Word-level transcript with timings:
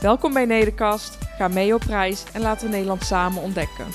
Welkom 0.00 0.32
bij 0.32 0.44
Nederkast, 0.44 1.18
ga 1.36 1.48
mee 1.48 1.74
op 1.74 1.82
reis 1.82 2.24
en 2.32 2.40
laten 2.40 2.66
we 2.66 2.72
Nederland 2.72 3.02
samen 3.02 3.42
ontdekken. 3.42 3.86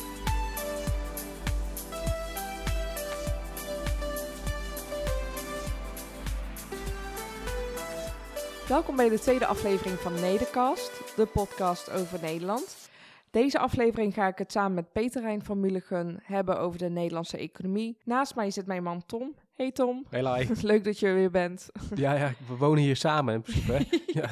Welkom 8.67 8.95
bij 8.95 9.09
de 9.09 9.19
tweede 9.19 9.45
aflevering 9.45 9.99
van 9.99 10.13
Nederkast, 10.13 10.91
de 11.15 11.25
podcast 11.25 11.91
over 11.91 12.19
Nederland. 12.21 12.89
Deze 13.31 13.59
aflevering 13.59 14.13
ga 14.13 14.27
ik 14.27 14.37
het 14.37 14.51
samen 14.51 14.73
met 14.73 14.91
Peter 14.91 15.21
Rijn 15.21 15.43
van 15.43 15.59
Mulligen 15.59 16.19
hebben 16.23 16.59
over 16.59 16.79
de 16.79 16.89
Nederlandse 16.89 17.37
economie. 17.37 17.97
Naast 18.03 18.35
mij 18.35 18.51
zit 18.51 18.65
mijn 18.65 18.83
man 18.83 19.03
Tom. 19.05 19.35
Hey 19.55 19.71
Tom. 19.71 20.05
Hey 20.09 20.21
Lai. 20.21 20.49
Leuk 20.61 20.83
dat 20.83 20.99
je 20.99 21.07
er 21.07 21.13
weer 21.15 21.31
bent. 21.31 21.69
Ja, 21.95 22.13
ja, 22.13 22.33
we 22.47 22.55
wonen 22.55 22.83
hier 22.83 22.95
samen 22.95 23.33
in 23.33 23.41
principe. 23.41 23.71
hè? 23.73 23.83
Ja. 24.21 24.29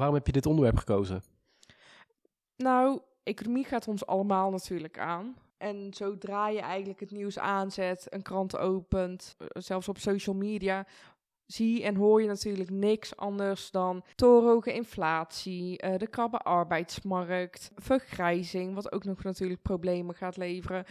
Waarom 0.00 0.18
heb 0.18 0.26
je 0.26 0.32
dit 0.32 0.46
onderwerp 0.46 0.76
gekozen? 0.76 1.22
Nou, 2.56 3.00
economie 3.22 3.64
gaat 3.64 3.88
ons 3.88 4.06
allemaal 4.06 4.50
natuurlijk 4.50 4.98
aan. 4.98 5.36
En 5.58 5.94
zodra 5.94 6.48
je 6.48 6.60
eigenlijk 6.60 7.00
het 7.00 7.10
nieuws 7.10 7.38
aanzet, 7.38 8.06
een 8.08 8.22
krant 8.22 8.56
opent, 8.56 9.36
eh, 9.38 9.46
zelfs 9.62 9.88
op 9.88 9.98
social 9.98 10.36
media, 10.36 10.86
zie 11.46 11.82
en 11.82 11.96
hoor 11.96 12.22
je 12.22 12.28
natuurlijk 12.28 12.70
niks 12.70 13.16
anders 13.16 13.70
dan 13.70 14.04
torenhoge 14.14 14.72
inflatie, 14.72 15.78
eh, 15.78 15.98
de 15.98 16.08
krabbe 16.08 16.38
arbeidsmarkt, 16.38 17.70
vergrijzing, 17.76 18.74
wat 18.74 18.92
ook 18.92 19.04
nog 19.04 19.22
natuurlijk 19.22 19.62
problemen 19.62 20.14
gaat 20.14 20.36
leveren. 20.36 20.84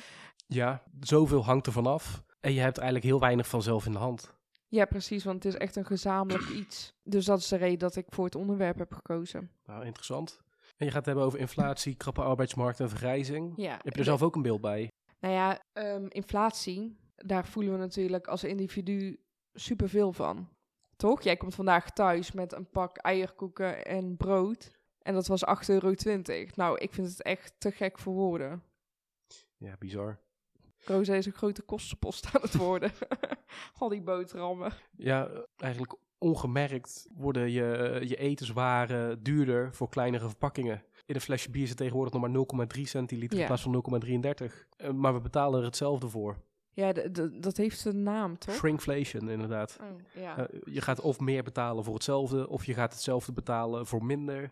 Ja, 0.48 0.84
zoveel 1.00 1.46
hangt 1.46 1.66
er 1.66 1.72
vanaf. 1.72 2.24
En 2.40 2.54
je 2.54 2.60
hebt 2.60 2.78
eigenlijk 2.78 3.08
heel 3.08 3.20
weinig 3.20 3.48
van 3.48 3.62
zelf 3.62 3.86
in 3.86 3.92
de 3.92 3.98
hand. 3.98 4.39
Ja, 4.70 4.86
precies, 4.86 5.24
want 5.24 5.44
het 5.44 5.54
is 5.54 5.60
echt 5.60 5.76
een 5.76 5.86
gezamenlijk 5.86 6.50
iets. 6.62 6.94
Dus 7.04 7.26
dat 7.26 7.40
is 7.40 7.48
de 7.48 7.56
reden 7.56 7.80
dat 7.80 7.96
ik 7.96 8.06
voor 8.10 8.26
het 8.26 8.36
onderwerp 8.36 8.78
heb 8.78 8.94
gekozen. 8.94 9.52
Nou, 9.66 9.86
interessant. 9.86 10.42
En 10.78 10.86
je 10.86 10.92
gaat 10.92 10.96
het 10.96 11.06
hebben 11.06 11.24
over 11.24 11.40
inflatie, 11.40 11.96
krappe 11.96 12.22
arbeidsmarkt 12.22 12.80
en 12.80 12.90
vergrijzing. 12.90 13.54
Ja, 13.56 13.80
Heb 13.84 13.94
je 13.94 14.00
er 14.00 14.06
zelf 14.06 14.24
ook 14.24 14.36
een 14.36 14.42
beeld 14.42 14.62
bij? 14.62 14.92
Nou 15.20 15.34
ja, 15.34 15.60
ehm, 15.74 16.06
inflatie, 16.10 16.98
daar 17.16 17.48
voelen 17.48 17.74
we 17.74 17.80
natuurlijk 17.80 18.28
als 18.28 18.44
individu 18.44 19.20
superveel 19.54 20.14
van. 20.14 20.50
Toch? 20.96 21.22
Jij 21.22 21.38
komt 21.38 21.56
vandaag 21.56 21.92
thuis 21.92 22.32
met 22.32 22.54
een 22.54 22.70
pak 22.70 22.98
eierkoeken 22.98 23.86
en 23.86 24.18
brood. 24.18 24.78
En 25.02 25.14
dat 25.14 25.28
was 25.28 25.46
8,20 25.46 25.68
euro. 25.68 25.94
Nou, 26.56 26.78
ik 26.78 26.94
vind 26.94 27.08
het 27.08 27.22
echt 27.22 27.54
te 27.58 27.72
gek 27.72 28.00
voor 28.00 28.14
woorden. 28.14 28.64
Ja, 29.58 29.76
bizar. 29.80 30.20
Roze 30.86 31.18
is 31.18 31.26
een 31.26 31.32
grote 31.32 31.62
kostenpost 31.62 32.36
aan 32.36 32.42
het 32.42 32.56
worden. 32.56 32.92
Al 33.78 33.90
die 33.90 34.02
boterhammen. 34.02 34.72
Ja, 34.98 35.30
eigenlijk 35.58 35.96
ongemerkt 36.18 37.08
worden 37.16 37.52
je, 37.52 38.00
je 38.04 38.16
etenswaren 38.16 39.24
duurder 39.24 39.74
voor 39.74 39.90
kleinere 39.90 40.28
verpakkingen. 40.28 40.84
In 41.06 41.16
een 41.16 41.22
flesje 41.22 41.50
bier 41.52 41.68
zit 41.68 41.78
tegenwoordig 41.78 42.14
nog 42.14 42.22
maar 42.56 42.68
0,3 42.78 42.82
centiliter 42.82 43.36
Ja. 43.38 43.42
in 43.42 43.48
plaats 43.48 43.62
van 43.62 43.72
0,33. 43.72 44.66
Eh, 44.78 44.92
maar 44.92 45.14
we 45.14 45.22
betalen 45.22 45.60
er 45.60 45.66
hetzelfde 45.66 46.08
voor. 46.08 46.38
Ja, 46.72 46.94
dat 47.40 47.58
heeft 47.58 47.86
een 47.86 48.04
naam, 48.04 48.38
toch? 48.38 48.56
Shrinkflation, 48.56 49.30
inderdaad. 49.30 49.78
Oh, 49.82 50.22
ja. 50.22 50.38
Eh, 50.38 50.60
je 50.74 50.82
gaat 50.82 51.02
of 51.02 51.20
meer 51.20 51.44
betalen 51.44 51.84
voor 51.84 51.94
hetzelfde, 51.94 52.50
of 52.50 52.66
je 52.66 52.74
gaat 52.74 52.94
hetzelfde 52.94 53.32
betalen 53.32 53.86
voor 53.86 54.06
minder. 54.06 54.52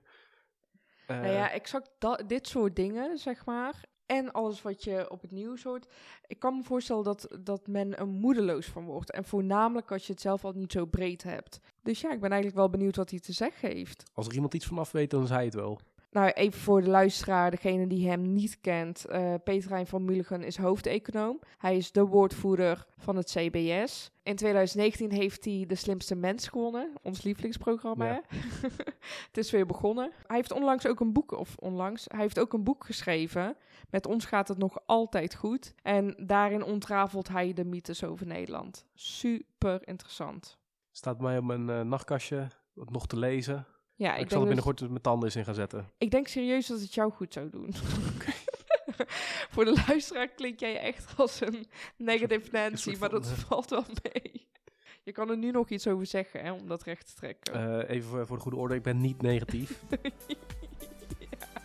Eh, 1.08 1.20
nou 1.20 1.32
ja, 1.34 1.52
exact 1.52 1.92
dat, 2.00 2.24
dit 2.28 2.48
soort 2.48 2.76
dingen, 2.76 3.18
zeg 3.18 3.46
maar. 3.46 3.84
En 4.08 4.32
alles 4.32 4.62
wat 4.62 4.84
je 4.84 5.10
op 5.10 5.22
het 5.22 5.32
nieuws 5.32 5.64
hoort. 5.64 5.88
Ik 6.28 6.40
kan 6.40 6.58
me 6.58 6.64
voorstellen 6.64 7.04
dat, 7.04 7.38
dat 7.40 7.68
men 7.68 7.98
er 7.98 8.08
moedeloos 8.08 8.66
van 8.66 8.86
wordt. 8.86 9.12
En 9.12 9.26
voornamelijk 9.26 9.92
als 9.92 10.08
je 10.08 10.12
het 10.12 10.22
zelf 10.22 10.46
al 10.46 10.52
niet 10.52 10.72
zo 10.72 10.86
breed 10.86 11.24
hebt. 11.24 11.60
Dus 11.84 12.02
ja, 12.02 12.12
ik 12.12 12.20
ben 12.20 12.32
eigenlijk 12.32 12.60
wel 12.60 12.70
benieuwd 12.70 12.96
wat 12.96 13.10
hij 13.10 13.20
te 13.20 13.34
zeggen 13.34 13.70
heeft. 13.70 14.04
Als 14.14 14.28
er 14.28 14.34
iemand 14.34 14.54
iets 14.54 14.66
vanaf 14.66 14.92
weet, 14.92 15.10
dan 15.10 15.24
is 15.24 15.30
hij 15.30 15.46
het 15.46 15.54
wel. 15.54 15.80
Nou, 16.18 16.30
even 16.30 16.60
voor 16.60 16.82
de 16.82 16.90
luisteraar, 16.90 17.52
degene 17.52 17.88
die 17.88 18.10
hem 18.10 18.34
niet 18.34 18.62
kent. 18.62 19.06
eh 19.06 19.34
Peter 19.44 19.70
Rijn 19.70 19.88
van 19.88 20.06
Mulligen 20.06 20.44
is 20.44 20.58
hoofdeconoom. 20.58 21.40
Hij 21.58 21.78
is 21.78 21.92
de 21.92 22.06
woordvoerder 22.06 22.86
van 22.98 23.16
het 23.16 23.32
CBS. 23.32 24.12
In 24.24 24.36
2019 24.36 25.12
heeft 25.12 25.46
hij 25.46 25.64
De 25.68 25.76
Slimste 25.76 26.16
Mens 26.16 26.48
gewonnen, 26.48 26.94
ons 27.02 27.24
lievelingsprogramma. 27.24 28.06
Ja. 28.06 28.22
het 29.28 29.38
is 29.38 29.52
weer 29.52 29.66
begonnen. 29.66 30.12
Hij 30.28 30.36
heeft 30.36 30.52
onlangs 30.52 30.88
ook 30.88 31.00
een 31.00 31.14
boek, 31.14 31.32
of 31.32 31.56
onlangs, 31.58 32.06
hij 32.08 32.22
heeft 32.22 32.40
ook 32.40 32.54
een 32.54 32.64
boek 32.64 32.86
geschreven. 32.86 33.56
Met 33.90 34.06
ons 34.06 34.26
gaat 34.26 34.48
het 34.48 34.58
nog 34.58 34.80
altijd 34.86 35.36
goed. 35.36 35.74
En 35.82 36.16
daarin 36.26 36.64
ontrafelt 36.64 37.28
hij 37.28 37.54
de 37.54 37.66
mythes 37.66 38.04
over 38.04 38.26
Nederland. 38.26 38.86
Super 38.94 39.88
interessant. 39.88 40.58
Staat 40.92 41.20
mij 41.20 41.38
op 41.38 41.44
mijn 41.44 41.70
eh, 41.70 41.82
nachtkastje 41.82 42.48
nog 42.74 43.08
te 43.08 43.18
lezen. 43.18 43.66
Ja, 43.98 44.16
ik, 44.16 44.22
ik, 44.22 44.30
zal 44.30 44.40
er 44.40 44.46
binnenkort 44.46 44.80
mijn 44.80 45.02
tanden 45.02 45.26
eens 45.26 45.36
in 45.36 45.44
gaan 45.44 45.54
zetten. 45.54 45.90
Ik 45.98 46.12
denk 46.12 46.28
serieus 46.28 46.68
dat 46.68 46.80
het 46.80 46.94
jou 46.94 47.12
goed 47.12 47.34
zou 47.34 47.50
doen. 47.50 47.74
Voor 49.54 49.66
de 49.66 49.84
luisteraar 49.88 50.28
klink 50.28 50.60
jij 50.60 50.80
echt 50.80 51.14
als 51.18 51.42
een 51.42 51.68
negative 51.96 52.50
Nancy, 52.52 52.96
maar 53.00 53.10
dat 53.10 53.26
eh, 53.26 53.32
valt 53.32 53.70
wel 53.70 53.86
mee. 54.04 54.48
Je 55.04 55.12
kan 55.12 55.30
er 55.30 55.38
nu 55.38 55.52
nog 55.52 55.70
iets 55.70 55.88
over 55.88 56.06
zeggen, 56.06 56.44
hè, 56.44 56.52
om 56.52 56.68
dat 56.68 56.84
recht 56.84 57.08
te 57.08 57.14
trekken. 57.16 57.54
Eh, 57.54 57.96
even 57.96 58.28
voor, 58.28 58.36
de 58.36 58.42
goede 58.42 58.58
orde, 58.58 58.76
ik 58.76 58.84
ben 58.84 59.02
niet 59.02 59.22
negatief. 59.22 59.80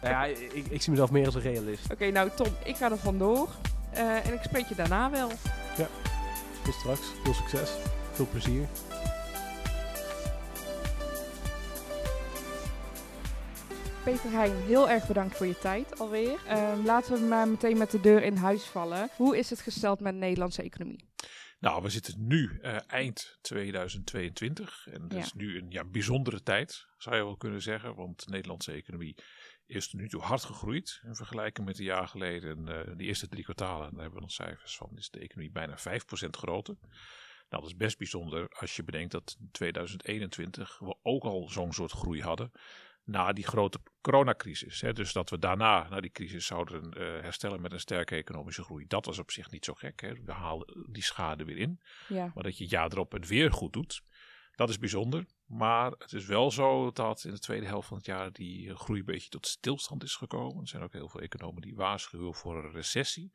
Nou 0.03 0.15
ja, 0.15 0.25
ik, 0.25 0.67
ik 0.67 0.83
zie 0.83 0.91
mezelf 0.91 1.11
meer 1.11 1.27
als 1.27 1.35
een 1.35 1.41
realist. 1.41 1.93
Oké, 1.93 2.11
nou 2.11 2.31
Tom, 2.37 2.47
ik 2.65 2.77
ga 2.77 2.91
er 2.91 2.99
vandoor. 2.99 3.49
Eh, 3.93 4.27
en 4.27 4.33
ik 4.33 4.43
spreek 4.43 4.67
je 4.67 4.75
daarna 4.75 5.11
wel. 5.11 5.29
Tot 6.65 6.75
straks, 6.75 7.13
veel 7.23 7.35
succes, 7.35 7.77
veel 8.13 8.27
plezier. 8.31 8.69
Peter 14.05 14.31
Heijn, 14.31 14.57
heel 14.57 14.89
erg 14.91 15.07
bedankt 15.07 15.37
voor 15.37 15.47
je 15.47 15.59
tijd 15.59 15.99
alweer. 15.99 16.47
Ehm, 16.47 16.85
laten 16.85 17.15
we 17.15 17.21
maar 17.21 17.49
meteen 17.49 17.79
met 17.79 17.91
de 17.91 18.01
deur 18.01 18.23
in 18.23 18.37
huis 18.37 18.65
vallen. 18.65 19.09
Hoe 19.17 19.39
is 19.39 19.51
het 19.51 19.61
gesteld 19.61 20.01
met 20.01 20.13
de 20.13 20.19
Nederlandse 20.19 20.63
economie? 20.63 21.05
Nou, 21.61 21.83
we 21.83 21.89
zitten 21.91 22.15
nu 22.27 22.59
eh, 22.63 22.77
eind 22.87 23.39
2022 23.41 24.87
en 24.91 25.01
dat 25.09 25.19
Ja. 25.19 25.25
is 25.25 25.33
nu 25.33 25.59
een 25.59 25.71
ja, 25.71 25.85
bijzondere 25.85 26.43
tijd, 26.43 26.87
zou 26.99 27.17
je 27.17 27.25
wel 27.25 27.37
kunnen 27.37 27.63
zeggen. 27.63 27.95
Want 27.95 28.25
de 28.25 28.31
Nederlandse 28.31 28.73
economie 28.73 29.17
is 29.67 29.89
tot 29.89 30.01
nu 30.01 30.09
toe 30.09 30.21
hard 30.21 30.45
gegroeid. 30.45 31.01
In 31.07 31.15
vergelijking 31.15 31.67
met 31.67 31.79
een 31.79 31.85
jaar 31.85 32.09
geleden, 32.09 32.69
eh 32.69 32.97
de 32.97 33.05
eerste 33.05 33.29
drie 33.29 33.45
kwartalen, 33.45 33.91
daar 33.91 34.01
hebben 34.01 34.15
we 34.15 34.21
nog 34.21 34.33
cijfers 34.33 34.77
van, 34.77 34.91
is 34.97 35.11
de 35.11 35.19
economie 35.21 35.53
bijna 35.53 35.79
5% 35.79 36.37
groter. 36.37 36.77
Nou, 37.49 37.63
dat 37.65 37.73
is 37.73 37.77
best 37.77 37.99
bijzonder 37.99 38.49
als 38.59 38.77
je 38.77 38.85
bedenkt 38.85 39.13
dat 39.13 39.37
in 39.41 39.49
2021 39.53 40.79
we 40.79 40.97
ook 41.03 41.25
al 41.25 41.49
zo'n 41.49 41.73
soort 41.73 41.93
groei 41.93 42.23
hadden. 42.23 42.53
Na 43.05 43.33
die 43.33 43.47
grote 43.47 43.79
coronacrisis. 44.01 44.81
Hè. 44.81 44.93
Dus 44.93 45.13
dat 45.13 45.31
we 45.31 45.39
daarna, 45.39 45.89
na 45.89 46.01
die 46.01 46.11
crisis, 46.11 46.47
zouden 46.47 46.93
eh, 46.93 47.01
herstellen 47.01 47.61
met 47.61 47.73
een 47.73 47.81
sterke 47.81 48.17
economische 48.17 48.63
groei. 48.63 48.87
Dat 48.87 49.07
was 49.07 49.19
op 49.19 49.31
zich 49.31 49.51
niet 49.51 49.65
zo 49.65 49.75
gek. 49.75 50.01
Hè. 50.01 50.13
We 50.25 50.33
haalden 50.33 50.87
die 50.89 51.03
schade 51.03 51.45
weer 51.45 51.59
in. 51.59 51.81
Ja, 52.09 52.31
Maar 52.35 52.43
dat 52.43 52.57
je 52.57 52.63
het 52.63 52.73
jaar 52.73 52.93
erop 52.93 53.13
het 53.13 53.29
weer 53.29 53.53
goed 53.53 53.73
doet, 53.73 54.03
dat 54.55 54.69
is 54.69 54.79
bijzonder. 54.79 55.27
Maar 55.47 55.91
het 55.91 56.13
is 56.13 56.27
wel 56.27 56.51
zo 56.51 56.91
dat 56.91 57.25
in 57.25 57.31
de 57.31 57.39
tweede 57.39 57.67
helft 57.67 57.89
van 57.89 57.97
het 57.97 58.07
jaar 58.07 58.33
die 58.33 58.69
eh, 58.71 58.77
groei 58.77 58.99
een 58.99 59.05
beetje 59.05 59.29
tot 59.29 59.47
stilstand 59.47 60.03
is 60.03 60.17
gekomen. 60.17 60.61
Er 60.61 60.69
zijn 60.69 60.83
ook 60.83 60.93
heel 60.93 61.09
veel 61.09 61.21
economen 61.21 61.63
die 61.63 61.75
waarschuwen 61.75 62.35
voor 62.35 62.65
een 62.65 62.73
recessie. 62.73 63.33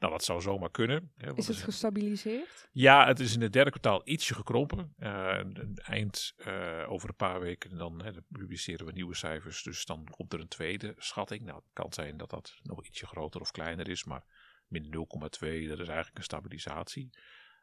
Nou, 0.00 0.12
dat 0.12 0.24
zou 0.24 0.40
zomaar 0.40 0.70
kunnen. 0.70 1.12
Hè, 1.16 1.34
is 1.34 1.48
het 1.48 1.56
gestabiliseerd? 1.56 2.68
ja, 2.72 3.06
het 3.06 3.20
is 3.20 3.34
in 3.34 3.40
het 3.40 3.52
derde 3.52 3.70
kwartaal 3.70 4.00
ietsje 4.04 4.34
gekrompen. 4.34 4.94
Eh, 4.98 5.40
eind 5.74 6.32
eh, 6.36 6.84
over 6.88 7.08
een 7.08 7.16
paar 7.16 7.40
weken 7.40 7.76
dan, 7.76 8.02
hè, 8.02 8.12
dan 8.12 8.24
publiceren 8.28 8.86
we 8.86 8.92
nieuwe 8.92 9.14
cijfers. 9.14 9.62
Dus 9.62 9.84
dan 9.84 10.06
komt 10.10 10.32
er 10.32 10.40
een 10.40 10.48
tweede 10.48 10.94
schatting. 10.96 11.44
Nou, 11.44 11.56
het 11.56 11.70
kan 11.72 11.92
zijn 11.92 12.16
dat 12.16 12.30
dat 12.30 12.54
nog 12.62 12.86
ietsje 12.86 13.06
groter 13.06 13.40
of 13.40 13.50
kleiner 13.50 13.88
is. 13.88 14.04
Maar 14.04 14.24
min 14.68 14.84
0,2, 14.84 15.68
dat 15.68 15.78
is 15.78 15.88
eigenlijk 15.88 16.16
een 16.16 16.22
stabilisatie. 16.22 17.10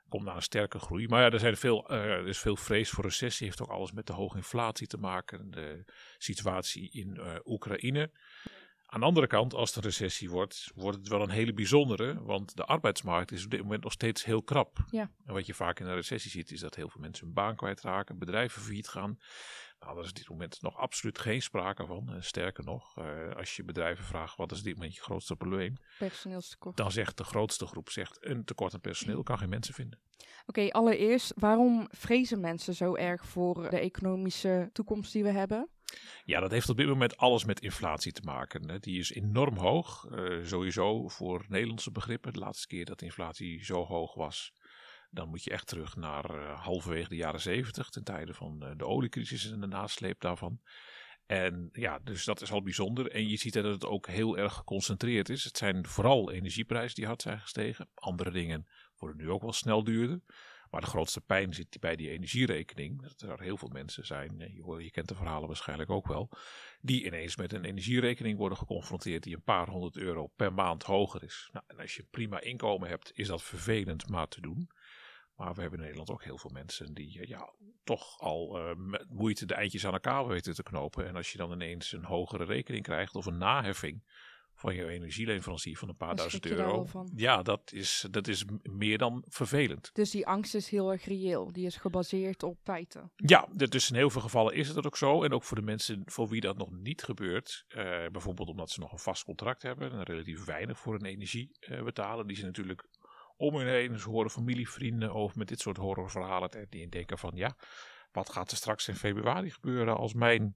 Komt 0.10 0.24
naar 0.24 0.36
een 0.36 0.42
sterke 0.42 0.80
groei. 0.80 1.08
Maar 1.08 1.22
ja, 1.22 1.30
er, 1.30 1.40
zijn 1.40 1.58
veel, 1.58 1.90
eh, 1.90 1.98
er 1.98 2.28
is 2.28 2.40
veel 2.40 2.56
vrees 2.56 2.90
voor 2.90 3.04
recessie. 3.04 3.46
Heeft 3.46 3.62
ook 3.62 3.70
alles 3.70 3.92
met 3.92 4.08
de 4.08 4.14
hoge 4.14 4.38
inflatie 4.38 4.88
te 4.88 4.98
maken. 4.98 5.52
De 5.52 5.84
situatie 6.18 6.92
in 6.92 7.20
Oekraïne. 7.46 8.12
Aan 8.90 9.00
de 9.00 9.06
andere 9.06 9.28
kant, 9.28 9.54
als 9.54 9.76
het 9.76 9.78
een 9.78 9.90
recessie 9.90 10.30
wordt, 10.30 10.72
wordt 10.76 10.98
het 10.98 11.08
wel 11.08 11.22
een 11.22 11.30
hele 11.30 11.54
bijzondere. 11.54 12.24
Want 12.24 12.56
de 12.56 12.64
arbeidsmarkt 12.66 13.32
is 13.32 13.44
op 13.44 13.52
dit 13.52 13.62
moment 13.62 13.84
nog 13.84 13.92
steeds 13.92 14.24
heel 14.26 14.44
krap. 14.44 14.78
Ja. 14.90 15.12
En 15.26 15.34
wat 15.34 15.46
je 15.46 15.54
vaak 15.54 15.80
in 15.80 15.86
een 15.86 15.96
recessie 15.96 16.32
ziet, 16.32 16.52
is 16.52 16.60
dat 16.60 16.76
heel 16.76 16.90
veel 16.90 17.02
mensen 17.02 17.26
hun 17.26 17.34
baan 17.34 17.56
kwijtraken, 17.56 18.18
bedrijven 18.18 18.62
failliet 18.62 18.88
gaan. 18.88 19.20
Nou, 19.80 19.94
daar 19.96 20.04
is 20.04 20.10
op 20.10 20.16
dit 20.16 20.30
moment 20.30 20.62
nog 20.62 20.78
absoluut 20.78 21.20
geen 21.20 21.42
sprake 21.42 21.86
van. 21.86 22.16
Sterker 22.20 22.64
nog, 22.64 22.98
eh, 22.98 23.36
als 23.36 23.56
je 23.56 23.64
bedrijven 23.64 24.06
vraagt 24.06 24.38
wat 24.38 24.52
is 24.52 24.64
dit 24.64 24.74
moment 24.74 24.96
je 24.96 25.02
grootste 25.02 25.36
probleem, 25.36 25.78
Personeelstekort. 25.98 26.78
dan 26.78 26.92
zegt 26.92 27.18
de 27.18 27.24
grootste 27.24 27.66
groep 27.66 27.90
zegt 27.90 28.18
een 28.22 28.44
tekort 28.46 28.74
aan 28.74 28.82
personeel, 28.82 29.24
kan 29.24 29.38
geen 29.38 29.50
mensen 29.50 29.74
vinden. 29.74 30.00
Oké, 30.46 30.70
allereerst, 30.70 31.34
waarom 31.36 31.88
vrezen 31.92 32.40
mensen 32.40 32.74
zo 32.74 32.96
erg 32.96 33.26
voor 33.26 33.70
de 33.70 33.80
economische 33.80 34.70
toekomst 34.74 35.14
die 35.14 35.24
we 35.24 35.32
hebben? 35.32 35.70
Ja, 36.24 36.40
dat 36.40 36.52
heeft 36.52 36.70
op 36.70 36.78
dit 36.78 36.88
moment 36.88 37.18
alles 37.18 37.46
met 37.46 37.60
inflatie 37.60 38.12
te 38.12 38.22
maken. 38.24 38.70
Hè. 38.70 38.80
Die 38.80 39.00
is 39.00 39.14
enorm 39.14 39.58
hoog. 39.58 40.06
eh, 40.06 40.44
sowieso 40.44 41.08
voor 41.08 41.46
Nederlandse 41.48 41.92
begrippen. 41.92 42.34
De 42.34 42.40
laatste 42.40 42.68
keer 42.68 42.86
dat 42.86 43.02
inflatie 43.02 43.66
zo 43.66 43.86
hoog 43.86 44.14
was, 44.14 44.54
dan 45.10 45.30
moet 45.30 45.44
je 45.44 45.50
echt 45.50 45.68
terug 45.68 45.96
naar 45.96 46.30
eh, 46.30 46.64
halverwege 46.64 47.10
de 47.10 47.16
jaren 47.16 47.42
zeventig, 47.42 47.90
ten 47.90 48.04
tijde 48.04 48.34
van 48.34 48.64
eh, 48.64 48.72
de 48.76 48.86
oliecrisis 48.86 49.52
en 49.52 49.60
de 49.60 49.68
nasleep 49.68 50.22
daarvan. 50.22 50.62
En 51.26 51.70
ja, 51.72 52.00
dus 52.00 52.26
dat 52.26 52.42
is 52.42 52.52
al 52.52 52.62
bijzonder. 52.62 53.12
En 53.12 53.28
je 53.28 53.38
ziet 53.38 53.54
dat 53.54 53.64
het 53.64 53.86
ook 53.86 54.08
heel 54.08 54.38
erg 54.38 54.54
geconcentreerd 54.54 55.30
is. 55.30 55.44
Het 55.44 55.58
zijn 55.58 55.88
vooral 55.88 56.32
energieprijzen 56.32 56.96
die 56.96 57.06
hard 57.06 57.22
zijn 57.22 57.40
gestegen. 57.40 57.90
Andere 57.94 58.32
dingen 58.32 58.68
worden 58.98 59.18
nu 59.18 59.30
ook 59.30 59.42
wel 59.42 59.54
snel 59.54 59.84
duurder. 59.84 60.22
Maar 60.72 60.82
de 60.82 60.88
grootste 60.88 61.22
pijn 61.22 61.54
zit 61.54 61.80
bij 61.80 61.96
die 61.96 62.10
energierekening. 62.10 63.02
Dat 63.02 63.22
er 63.22 63.42
heel 63.42 63.58
veel 63.58 63.70
mensen 63.70 64.06
zijn, 64.06 64.42
eh, 64.42 64.84
je, 64.84 64.92
kent 64.92 65.08
de 65.08 65.16
verhalen 65.16 65.48
waarschijnlijk 65.48 65.90
ook 65.90 66.08
wel, 66.08 66.30
die 66.82 67.06
ineens 67.06 67.36
met 67.36 67.54
een 67.54 67.66
energierekening 67.66 68.38
worden 68.38 68.58
geconfronteerd 68.58 69.24
die 69.24 69.36
een 69.36 69.44
paar 69.44 69.70
honderd 69.70 69.98
euro 69.98 70.28
per 70.28 70.54
maand 70.54 70.84
hoger 70.84 71.24
is. 71.24 71.50
Nou, 71.52 71.66
en 71.68 71.80
als 71.80 71.96
je 71.96 72.08
prima 72.10 72.42
inkomen 72.42 72.90
hebt, 72.90 73.12
is 73.14 73.28
dat 73.28 73.44
vervelend 73.44 74.10
maar 74.10 74.28
te 74.28 74.42
doen. 74.42 74.70
Maar 75.36 75.54
we 75.54 75.62
hebben 75.62 75.80
in 75.80 75.86
Nederland 75.86 76.10
ook 76.10 76.24
heel 76.24 76.38
veel 76.38 76.52
mensen 76.54 76.94
die 76.94 77.20
eh, 77.20 77.28
ja, 77.28 77.54
toch 77.84 78.20
al 78.20 78.58
eh, 78.58 78.76
met 78.76 79.10
moeite 79.10 79.46
de 79.46 79.54
eindjes 79.54 79.86
aan 79.86 79.94
elkaar 79.94 80.28
weten 80.28 80.56
te 80.56 80.64
knopen. 80.64 81.08
En 81.08 81.16
als 81.16 81.32
je 81.32 81.38
dan 81.38 81.52
ineens 81.52 81.92
een 81.92 82.06
hogere 82.06 82.44
rekening 82.44 82.84
krijgt 82.84 83.16
of 83.16 83.26
een 83.26 83.38
naheffing 83.38 84.04
van 84.58 84.76
je 84.76 84.88
energieleverancier 84.88 85.78
van 85.78 85.90
een 85.90 85.96
paar 85.96 86.16
duizend 86.16 86.46
euro. 86.46 86.88
Ja, 87.16 87.42
dat 87.42 87.72
is, 87.74 88.08
dat 88.12 88.28
is 88.28 88.46
meer 88.64 88.98
dan 88.98 89.24
vervelend. 89.28 89.90
Dus 89.94 90.12
die 90.12 90.28
angst 90.28 90.56
is 90.56 90.70
heel 90.70 90.92
erg 90.92 91.06
reëel. 91.06 91.52
Die 91.52 91.66
is 91.66 91.76
gebaseerd 91.76 92.44
op 92.44 92.58
feiten. 92.64 93.12
Ja, 93.16 93.48
dus 93.54 93.90
in 93.90 93.96
heel 93.96 94.10
veel 94.10 94.22
gevallen 94.22 94.54
is 94.54 94.68
het 94.68 94.86
ook 94.86 94.98
zo. 94.98 95.24
En 95.24 95.34
ook 95.34 95.44
voor 95.44 95.58
de 95.58 95.64
mensen 95.64 96.02
voor 96.06 96.28
wie 96.28 96.42
dat 96.42 96.58
nog 96.58 96.72
niet 96.72 97.04
gebeurt. 97.04 97.66
eh, 97.68 98.06
bijvoorbeeld 98.12 98.50
omdat 98.50 98.70
ze 98.70 98.80
nog 98.80 98.92
een 98.92 99.00
vast 99.00 99.24
contract 99.24 99.62
hebben. 99.62 99.92
En 99.92 100.04
relatief 100.04 100.46
weinig 100.46 100.80
voor 100.80 100.94
hun 100.94 101.06
energie 101.06 101.58
eh, 101.60 101.84
betalen. 101.84 102.28
Die 102.28 102.38
ze 102.38 102.46
natuurlijk 102.46 102.88
om 103.38 103.56
hun 103.56 103.68
heen. 103.68 104.00
Ze 104.00 104.10
horen 104.10 104.30
familie, 104.30 104.70
vrienden 104.70 105.14
over 105.14 105.38
met 105.38 105.48
dit 105.48 105.60
soort 105.60 105.78
horrorverhalen. 105.78 106.50
En 106.50 106.68
die 106.70 106.90
denken 106.90 107.18
van 107.18 107.32
ja, 107.36 107.58
wat 108.12 108.30
gaat 108.30 108.52
er 108.52 108.58
straks 108.58 108.88
in 108.88 108.96
februari 108.96 109.52
gebeuren 109.52 109.98
als 109.98 110.14
mijn 110.14 110.56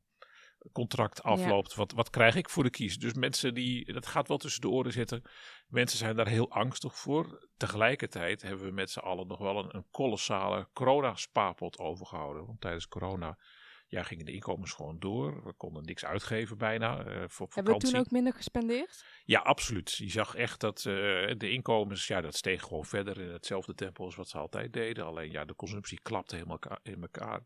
contract 0.71 1.23
afloopt? 1.23 1.75
Wat, 1.75 1.91
wat 1.91 2.09
krijg 2.09 2.35
ik 2.35 2.49
voor 2.49 2.63
de 2.63 2.69
kies? 2.69 2.97
Dus 2.97 3.13
mensen 3.13 3.53
die, 3.53 3.93
dat 3.93 4.07
gaat 4.07 4.27
wel 4.27 4.37
tussen 4.37 4.61
de 4.61 4.69
oren 4.69 4.91
zitten. 4.91 5.21
Mensen 5.67 5.97
zijn 5.97 6.15
daar 6.15 6.27
heel 6.27 6.51
angstig 6.51 6.97
voor. 6.97 7.49
Tegelijkertijd 7.57 8.41
hebben 8.41 8.65
we 8.65 8.71
met 8.71 8.91
z'n 8.91 8.99
allen 8.99 9.27
nog 9.27 9.39
wel 9.39 9.57
een, 9.57 9.75
een 9.75 9.87
kolossale 9.91 10.69
corona-spaarpot 10.73 11.77
overgehouden. 11.77 12.45
Want 12.45 12.61
tijdens 12.61 12.87
corona 12.87 13.37
ja, 13.91 14.03
gingen 14.03 14.25
de 14.25 14.31
inkomens 14.31 14.71
gewoon 14.73 14.99
door. 14.99 15.43
We 15.43 15.53
konden 15.53 15.83
niks 15.83 16.05
uitgeven 16.05 16.57
bijna 16.57 17.05
eh, 17.05 17.23
voor 17.27 17.47
Hebben 17.53 17.73
we 17.73 17.79
toen 17.79 17.99
ook 17.99 18.11
minder 18.11 18.33
gespendeerd? 18.33 19.05
Ja, 19.23 19.39
absoluut. 19.39 19.91
Je 19.91 20.09
zag 20.09 20.35
echt 20.35 20.59
dat 20.59 20.77
eh, 20.77 20.83
de 21.37 21.49
inkomens, 21.49 22.07
ja, 22.07 22.21
dat 22.21 22.35
steeg 22.35 22.61
gewoon 22.61 22.85
verder 22.85 23.21
in 23.21 23.29
hetzelfde 23.29 23.73
tempo 23.73 24.05
als 24.05 24.15
wat 24.15 24.29
ze 24.29 24.37
altijd 24.37 24.73
deden. 24.73 25.05
Alleen 25.05 25.31
ja, 25.31 25.45
de 25.45 25.55
consumptie 25.55 25.99
klapte 26.01 26.35
helemaal 26.35 26.59
in 26.83 27.01
elkaar. 27.01 27.45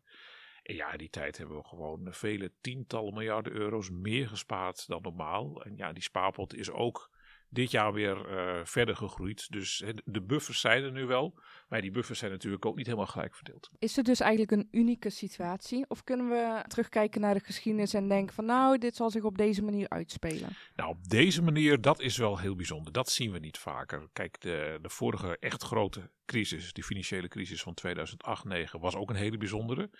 En 0.66 0.74
ja, 0.74 0.92
in 0.92 0.98
die 0.98 1.10
tijd 1.10 1.38
hebben 1.38 1.56
we 1.56 1.64
gewoon 1.64 2.08
vele 2.10 2.52
tientallen 2.60 3.14
miljarden 3.14 3.52
euro's 3.52 3.90
meer 3.90 4.28
gespaard 4.28 4.86
dan 4.86 5.02
normaal. 5.02 5.64
En 5.64 5.76
ja, 5.76 5.92
die 5.92 6.02
spaarpot 6.02 6.54
is 6.54 6.70
ook 6.70 7.10
dit 7.48 7.70
jaar 7.70 7.92
weer 7.92 8.28
eh, 8.28 8.64
verder 8.64 8.96
gegroeid. 8.96 9.52
Dus 9.52 9.84
de 10.04 10.22
buffers 10.22 10.60
zijn 10.60 10.82
er 10.82 10.92
nu 10.92 11.06
wel. 11.06 11.38
Maar 11.68 11.80
die 11.80 11.90
buffers 11.90 12.18
zijn 12.18 12.30
natuurlijk 12.30 12.66
ook 12.66 12.76
niet 12.76 12.86
helemaal 12.86 13.06
gelijk 13.06 13.34
verdeeld. 13.34 13.70
Is 13.78 13.96
het 13.96 14.06
dus 14.06 14.20
eigenlijk 14.20 14.50
een 14.50 14.68
unieke 14.70 15.10
situatie? 15.10 15.84
Of 15.88 16.04
kunnen 16.04 16.28
we 16.28 16.64
terugkijken 16.66 17.20
naar 17.20 17.34
de 17.34 17.44
geschiedenis 17.44 17.94
en 17.94 18.08
denken 18.08 18.34
van 18.34 18.44
nou, 18.44 18.78
dit 18.78 18.96
zal 18.96 19.10
zich 19.10 19.22
op 19.22 19.38
deze 19.38 19.62
manier 19.62 19.88
uitspelen? 19.88 20.48
Nou, 20.76 20.90
op 20.90 21.08
deze 21.08 21.42
manier, 21.42 21.80
dat 21.80 22.00
is 22.00 22.16
wel 22.16 22.38
heel 22.38 22.56
bijzonder. 22.56 22.92
Dat 22.92 23.10
zien 23.10 23.32
we 23.32 23.38
niet 23.38 23.58
vaker. 23.58 24.08
Kijk, 24.12 24.40
de, 24.40 24.78
de 24.82 24.88
vorige 24.88 25.36
echt 25.38 25.62
grote 25.62 26.10
crisis, 26.24 26.72
de 26.72 26.82
financiële 26.82 27.28
crisis 27.28 27.62
van 27.62 27.76
2008-2009, 27.86 28.80
was 28.80 28.96
ook 28.96 29.10
een 29.10 29.16
hele 29.16 29.36
bijzondere. 29.36 29.90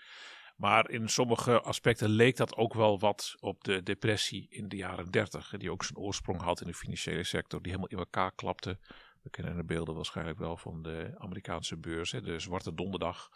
Maar 0.57 0.89
in 0.89 1.09
sommige 1.09 1.61
aspecten 1.61 2.09
leek 2.09 2.35
dat 2.37 2.55
ook 2.55 2.73
wel 2.73 2.99
wat 2.99 3.35
op 3.39 3.63
de 3.63 3.83
depressie 3.83 4.47
in 4.49 4.67
de 4.67 4.75
jaren 4.75 5.11
30, 5.11 5.53
die 5.57 5.71
ook 5.71 5.83
zijn 5.83 5.97
oorsprong 5.99 6.41
had 6.41 6.61
in 6.61 6.67
de 6.67 6.73
financiële 6.73 7.23
sector, 7.23 7.61
die 7.61 7.71
helemaal 7.71 7.91
in 7.91 7.97
elkaar 7.97 8.31
klapte. 8.35 8.79
We 9.21 9.29
kennen 9.29 9.55
de 9.55 9.63
beelden 9.63 9.95
waarschijnlijk 9.95 10.39
wel 10.39 10.57
van 10.57 10.81
de 10.81 11.15
Amerikaanse 11.17 11.77
beurs, 11.77 12.11
hè, 12.11 12.21
de 12.21 12.39
Zwarte 12.39 12.73
Donderdag. 12.73 13.29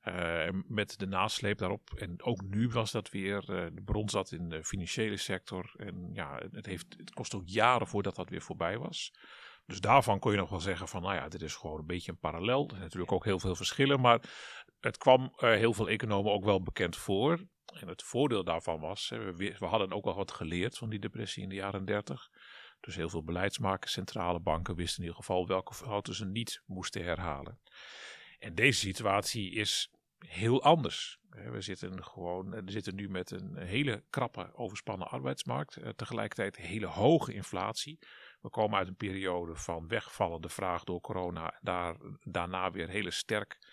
eh, 0.00 0.48
met 0.66 0.98
de 0.98 1.06
nasleep 1.06 1.58
daarop. 1.58 1.90
En 1.96 2.22
ook 2.22 2.42
nu 2.42 2.68
was 2.68 2.90
dat 2.92 3.10
weer. 3.10 3.38
eh, 3.38 3.66
de 3.72 3.82
bron 3.84 4.08
zat 4.08 4.32
in 4.32 4.48
de 4.48 4.64
financiële 4.64 5.16
sector. 5.16 5.72
En 5.76 6.10
ja, 6.12 6.40
het, 6.52 6.66
heeft, 6.66 6.86
het 6.98 7.10
kost 7.14 7.34
ook 7.34 7.42
jaren 7.48 7.86
voordat 7.86 8.14
dat 8.16 8.28
weer 8.30 8.42
voorbij 8.42 8.78
was. 8.78 9.12
Dus 9.66 9.80
daarvan 9.80 10.18
kon 10.18 10.32
je 10.32 10.38
nog 10.38 10.50
wel 10.50 10.60
zeggen 10.60 10.88
van, 10.88 11.02
nou 11.02 11.14
ja, 11.14 11.28
dit 11.28 11.42
is 11.42 11.54
gewoon 11.54 11.78
een 11.78 11.86
beetje 11.86 12.10
een 12.12 12.18
parallel. 12.18 12.62
Er 12.62 12.70
zijn 12.70 12.82
natuurlijk 12.82 13.12
ook 13.12 13.24
heel 13.24 13.38
veel 13.38 13.54
verschillen, 13.54 14.00
maar 14.00 14.20
het 14.84 14.98
kwam 14.98 15.32
eh, 15.36 15.50
heel 15.50 15.72
veel 15.72 15.88
economen 15.88 16.32
ook 16.32 16.44
wel 16.44 16.62
bekend 16.62 16.96
voor. 16.96 17.46
En 17.64 17.88
het 17.88 18.02
voordeel 18.02 18.44
daarvan 18.44 18.80
was, 18.80 19.08
we, 19.08 19.56
we 19.58 19.66
hadden 19.66 19.92
ook 19.92 20.04
wel 20.04 20.14
wat 20.14 20.32
geleerd 20.32 20.78
van 20.78 20.90
die 20.90 20.98
depressie 20.98 21.42
in 21.42 21.48
de 21.48 21.54
jaren 21.54 21.84
30. 21.84 22.28
Dus 22.80 22.96
heel 22.96 23.08
veel 23.08 23.24
beleidsmakers, 23.24 23.92
centrale 23.92 24.40
banken 24.40 24.74
wisten 24.74 24.96
in 24.96 25.08
ieder 25.08 25.20
geval 25.20 25.46
welke 25.46 25.74
fouten 25.74 26.14
ze 26.14 26.26
niet 26.26 26.62
moesten 26.66 27.04
herhalen. 27.04 27.60
En 28.38 28.54
deze 28.54 28.78
situatie 28.78 29.52
is 29.52 29.90
heel 30.18 30.62
anders. 30.62 31.18
We 31.28 31.60
zitten 31.60 32.04
gewoon, 32.04 32.50
we 32.50 32.70
zitten 32.70 32.94
nu 32.94 33.08
met 33.08 33.30
een 33.30 33.56
hele 33.56 34.04
krappe, 34.10 34.54
overspannen 34.54 35.08
arbeidsmarkt. 35.08 35.76
Eh, 35.76 35.88
tegelijkertijd 35.88 36.56
hele 36.56 36.86
hoge 36.86 37.32
inflatie. 37.32 37.98
We 38.40 38.50
komen 38.50 38.78
uit 38.78 38.88
een 38.88 38.96
periode 38.96 39.56
van 39.56 39.88
wegvallende 39.88 40.48
vraag 40.48 40.84
door 40.84 41.00
corona. 41.00 41.58
Daar, 41.60 41.96
daarna 42.20 42.70
weer 42.70 42.88
hele 42.88 43.10
sterk 43.10 43.52
eh, 43.52 43.68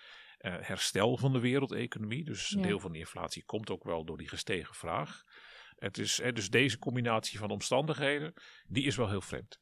herstel 0.49 1.17
van 1.17 1.33
de 1.33 1.39
wereldeconomie. 1.39 2.23
Dus 2.25 2.51
een 2.51 2.59
Ja. 2.61 2.67
deel 2.67 2.79
van 2.79 2.91
die 2.91 3.01
inflatie 3.01 3.43
komt 3.45 3.69
ook 3.69 3.83
wel 3.83 4.05
door 4.05 4.17
die 4.17 4.29
gestegen 4.29 4.75
vraag. 4.75 5.23
Het 5.75 5.97
is, 5.97 6.19
eh, 6.19 6.33
dus 6.33 6.49
deze 6.49 6.77
combinatie 6.77 7.39
van 7.39 7.49
omstandigheden, 7.49 8.33
die 8.67 8.83
is 8.85 8.95
wel 8.95 9.09
heel 9.09 9.21
vreemd. 9.21 9.57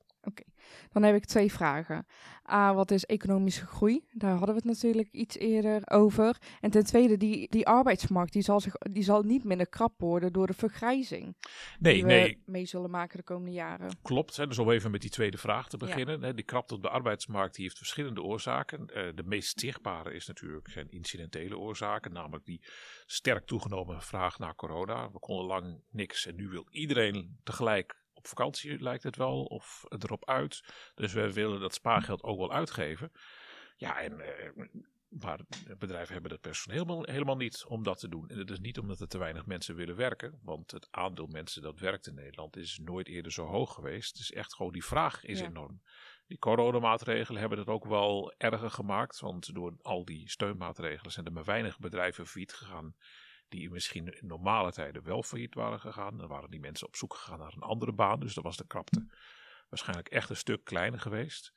Dan 0.92 1.04
heb 1.04 1.16
ik 1.16 1.26
twee 1.26 1.52
vragen. 1.52 2.06
A, 2.52 2.74
wat 2.74 2.92
is 2.92 3.06
economische 3.06 3.66
groei? 3.66 4.06
Daar 4.12 4.30
hadden 4.30 4.50
we 4.50 4.56
het 4.56 4.64
natuurlijk 4.64 5.08
iets 5.12 5.38
eerder 5.38 5.82
over. 5.90 6.38
En 6.60 6.72
ten 6.72 6.86
tweede, 6.86 7.18
die, 7.18 7.50
die 7.50 7.68
arbeidsmarkt 7.68 8.34
die 8.34 8.42
zal, 8.42 8.60
zich, 8.60 8.74
die 8.74 9.04
zal 9.04 9.22
niet 9.22 9.44
minder 9.44 9.70
krap 9.70 10.00
worden 10.00 10.34
door 10.34 10.48
de 10.48 10.54
vergrijzing. 10.54 11.36
Nee, 11.80 11.94
die 11.94 12.04
we 12.04 12.10
nee, 12.10 12.44
mee 12.46 12.66
zullen 12.66 12.90
maken 12.90 13.18
de 13.18 13.24
komende 13.24 13.52
jaren. 13.52 13.98
Klopt, 14.02 14.38
hè, 14.38 14.48
dus 14.48 14.58
om 14.58 14.72
even 14.72 14.92
met 14.92 15.02
die 15.02 15.10
tweede 15.10 15.38
vraag 15.38 15.70
te 15.70 15.78
beginnen. 15.78 16.36
Die 16.36 16.46
krapte 16.46 16.74
op 16.74 16.82
de 16.82 16.90
arbeidsmarkt 16.90 17.56
die 17.56 17.64
heeft 17.64 17.78
verschillende 17.78 18.22
oorzaken. 18.22 18.88
Eh, 18.88 19.16
de 19.16 19.24
meest 19.24 19.60
zichtbare 19.60 20.14
is 20.14 20.28
natuurlijk 20.28 20.70
zijn 20.70 20.92
incidentele 20.92 21.58
oorzaken, 21.58 22.14
namelijk 22.14 22.46
die 22.46 22.62
sterk 23.06 23.46
toegenomen 23.46 24.02
vraag 24.02 24.40
naar 24.40 24.56
corona. 24.56 25.12
We 25.12 25.20
konden 25.20 25.46
lang 25.46 25.82
niks 25.92 26.26
en 26.26 26.36
nu 26.36 26.48
wil 26.48 26.68
iedereen 26.70 27.40
tegelijk 27.44 27.98
op 28.20 28.28
vakantie, 28.28 28.80
lijkt 28.82 29.04
het 29.04 29.16
wel, 29.16 29.44
of 29.44 29.86
erop 29.88 30.26
uit. 30.26 30.64
Dus 30.96 31.14
we 31.14 31.34
willen 31.34 31.60
dat 31.60 31.74
spaargeld 31.74 32.24
ook 32.24 32.38
wel 32.38 32.52
uitgeven. 32.52 33.12
Ja, 33.76 34.02
en, 34.02 34.20
eh, 34.20 34.66
maar 35.10 35.40
bedrijven 35.78 36.14
hebben 36.14 36.32
het 36.32 36.42
personeel 36.42 36.78
helemaal, 36.80 37.04
helemaal 37.04 37.36
niet 37.36 37.66
om 37.66 37.84
dat 37.84 38.00
te 38.00 38.10
doen. 38.10 38.30
En 38.30 38.38
het 38.38 38.50
is 38.50 38.60
niet 38.60 38.80
omdat 38.80 39.00
er 39.00 39.08
te 39.08 39.18
weinig 39.18 39.46
mensen 39.46 39.76
willen 39.76 39.96
werken, 39.96 40.40
want 40.44 40.72
het 40.72 40.88
aandeel 40.92 41.28
mensen 41.28 41.62
dat 41.62 41.80
werkt 41.80 42.08
in 42.08 42.14
Nederland 42.14 42.58
is 42.58 42.80
nooit 42.84 43.08
eerder 43.08 43.32
zo 43.32 43.46
hoog 43.46 43.74
geweest. 43.74 44.10
Het 44.12 44.20
is 44.20 44.32
echt 44.32 44.56
gewoon, 44.56 44.72
die 44.72 44.86
vraag 44.86 45.24
is 45.24 45.40
Ja. 45.40 45.46
enorm. 45.46 45.82
Die 46.28 46.38
coronamaatregelen 46.38 47.40
hebben 47.40 47.60
het 47.60 47.68
ook 47.68 47.86
wel 47.86 48.34
erger 48.38 48.72
gemaakt, 48.72 49.20
want 49.20 49.54
door 49.54 49.78
al 49.82 50.06
die 50.06 50.30
steunmaatregelen 50.30 51.12
zijn 51.12 51.26
er 51.26 51.32
maar 51.32 51.44
weinig 51.44 51.80
bedrijven 51.80 52.28
failliet 52.28 52.54
gegaan 52.54 52.96
die 53.50 53.70
misschien 53.70 54.08
in 54.08 54.28
normale 54.28 54.72
tijden 54.72 55.04
wel 55.04 55.24
failliet 55.24 55.54
waren 55.54 55.80
gegaan. 55.80 56.18
Dan 56.18 56.28
waren 56.28 56.50
die 56.50 56.60
mensen 56.60 56.88
op 56.88 56.96
zoek 56.96 57.14
gegaan 57.14 57.40
naar 57.40 57.54
een 57.54 57.62
andere 57.62 57.94
baan, 57.94 58.20
dus 58.20 58.34
dan 58.34 58.44
was 58.44 58.58
de 58.58 58.68
krapte 58.68 59.06
waarschijnlijk 59.70 60.08
echt 60.08 60.30
een 60.30 60.36
stuk 60.36 60.64
kleiner 60.64 61.00
geweest. 61.00 61.54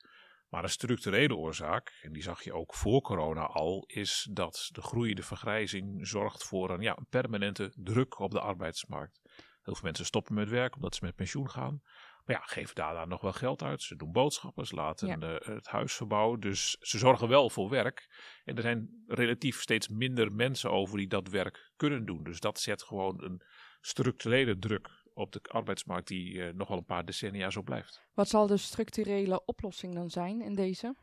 Maar 0.49 0.63
een 0.63 0.69
structurele 0.69 1.35
oorzaak, 1.35 1.99
en 2.01 2.13
die 2.13 2.23
zag 2.23 2.43
je 2.43 2.53
ook 2.53 2.73
voor 2.73 3.01
corona 3.01 3.45
al, 3.45 3.83
is 3.87 4.27
dat 4.31 4.69
de 4.71 4.81
groeiende 4.81 5.23
vergrijzing 5.23 6.07
zorgt 6.07 6.43
voor 6.43 6.69
een, 6.69 6.81
ja, 6.81 6.97
permanente 7.09 7.73
druk 7.75 8.19
op 8.19 8.31
de 8.31 8.39
arbeidsmarkt. 8.39 9.19
Heel 9.61 9.73
veel 9.73 9.83
mensen 9.83 10.05
stoppen 10.05 10.35
met 10.35 10.49
werk 10.49 10.75
omdat 10.75 10.95
ze 10.95 11.05
met 11.05 11.15
pensioen 11.15 11.49
gaan. 11.49 11.81
Maar 12.25 12.35
ja, 12.35 12.41
geven 12.45 12.75
daar 12.75 12.93
dan 12.93 13.07
nog 13.09 13.21
wel 13.21 13.33
geld 13.33 13.63
uit. 13.63 13.81
Ze 13.81 13.95
doen 13.95 14.11
boodschappen, 14.11 14.65
ze 14.65 14.75
laten 14.75 15.07
Ja. 15.07 15.17
eh, 15.39 15.55
het 15.55 15.67
huis 15.67 15.93
verbouwen. 15.93 16.39
Dus 16.39 16.77
ze 16.79 16.97
zorgen 16.97 17.27
wel 17.27 17.49
voor 17.49 17.69
werk. 17.69 18.07
En 18.43 18.55
er 18.55 18.61
zijn 18.61 19.03
relatief 19.07 19.61
steeds 19.61 19.87
minder 19.87 20.31
mensen 20.31 20.71
over 20.71 20.97
die 20.97 21.07
dat 21.07 21.27
werk 21.27 21.71
kunnen 21.75 22.05
doen. 22.05 22.23
Dus 22.23 22.39
dat 22.39 22.59
zet 22.59 22.83
gewoon 22.83 23.23
een 23.23 23.41
structurele 23.81 24.57
druk 24.57 24.89
op 25.13 25.31
de 25.31 25.39
arbeidsmarkt 25.41 26.07
die 26.07 26.43
eh, 26.43 26.53
nog 26.53 26.67
wel 26.67 26.77
een 26.77 26.85
paar 26.85 27.05
decennia 27.05 27.49
zo 27.49 27.61
blijft. 27.61 28.01
Wat 28.13 28.29
zal 28.29 28.47
de 28.47 28.57
structurele 28.57 29.45
oplossing 29.45 29.93
dan 29.95 30.09
zijn 30.09 30.41
in 30.41 30.53
deze? 30.55 30.95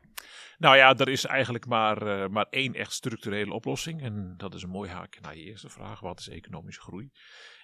Nou 0.57 0.77
ja, 0.77 0.95
er 0.97 1.09
is 1.09 1.25
eigenlijk 1.25 1.65
maar, 1.65 2.07
eh, 2.07 2.29
maar 2.29 2.45
één 2.49 2.73
echt 2.73 2.91
structurele 2.93 3.53
oplossing. 3.53 4.01
En 4.01 4.33
dat 4.37 4.53
is 4.53 4.63
een 4.63 4.69
mooi 4.69 4.89
haakje 4.89 5.21
naar 5.21 5.37
je 5.37 5.43
eerste 5.43 5.69
vraag. 5.69 5.99
Wat 5.99 6.19
is 6.19 6.29
economische 6.29 6.81
groei? 6.81 7.09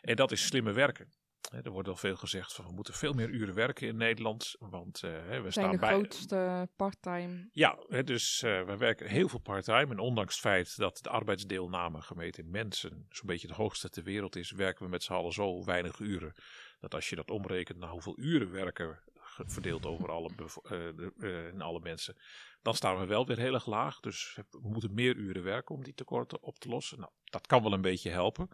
En 0.02 0.16
dat 0.16 0.32
is 0.32 0.46
slimmer 0.46 0.74
werken. 0.74 1.14
Er 1.52 1.72
wordt 1.72 1.88
al 1.88 1.96
veel 1.96 2.16
gezegd 2.16 2.54
van 2.54 2.66
we 2.66 2.74
moeten 2.74 2.94
veel 2.94 3.14
meer 3.14 3.30
uren 3.30 3.54
werken 3.54 3.88
in 3.88 3.98
Nederland. 3.98 4.56
Want 4.60 5.04
eh, 5.04 5.12
we 5.12 5.40
zijn 5.40 5.52
staan 5.52 5.72
de 5.72 5.78
bij. 5.78 5.90
grootste 5.90 6.70
parttime. 6.76 7.50
Ja, 7.52 7.78
dus 8.04 8.42
eh 8.42 8.66
we 8.66 8.78
werken 8.78 9.08
heel 9.08 9.30
veel 9.30 9.40
part-time. 9.40 9.92
En 9.92 10.00
ondanks 10.00 10.34
het 10.34 10.44
feit 10.44 10.78
dat 10.78 11.00
de 11.02 11.10
arbeidsdeelname 11.10 12.02
gemeten 12.02 12.44
in 12.44 12.50
mensen 12.50 13.06
zo'n 13.10 13.28
beetje 13.28 13.48
de 13.48 13.54
hoogste 13.54 13.90
ter 13.90 14.04
wereld 14.04 14.36
is, 14.36 14.52
werken 14.52 14.84
we 14.84 14.90
met 14.90 15.04
z'n 15.04 15.14
allen 15.14 15.32
zo 15.32 15.64
weinig 15.64 16.00
uren. 16.00 16.34
Dat 16.80 16.94
als 16.94 17.10
je 17.10 17.16
dat 17.16 17.32
omrekent 17.32 17.78
naar 17.78 17.90
hoeveel 17.90 18.20
uren 18.20 18.52
werken 18.52 19.00
verdeeld 19.46 19.86
over 19.86 20.12
alle, 20.12 20.30
eh, 20.30 20.70
de, 20.70 21.50
en 21.54 21.62
alle 21.62 21.80
mensen, 21.80 22.16
dan 22.62 22.74
staan 22.74 23.00
we 23.00 23.06
wel 23.06 23.26
weer 23.26 23.38
heel 23.38 23.54
erg 23.54 23.66
laag. 23.66 24.00
Dus 24.00 24.40
we 24.50 24.70
moeten 24.70 24.94
meer 24.94 25.16
uren 25.16 25.44
werken 25.44 25.76
om 25.76 25.84
die 25.84 25.94
tekorten 25.94 26.42
op 26.42 26.60
te 26.60 26.70
lossen. 26.70 27.00
Nou, 27.00 27.12
dat 27.24 27.48
kan 27.48 27.64
wel 27.64 27.74
een 27.74 27.82
beetje 27.82 28.10
helpen. 28.10 28.50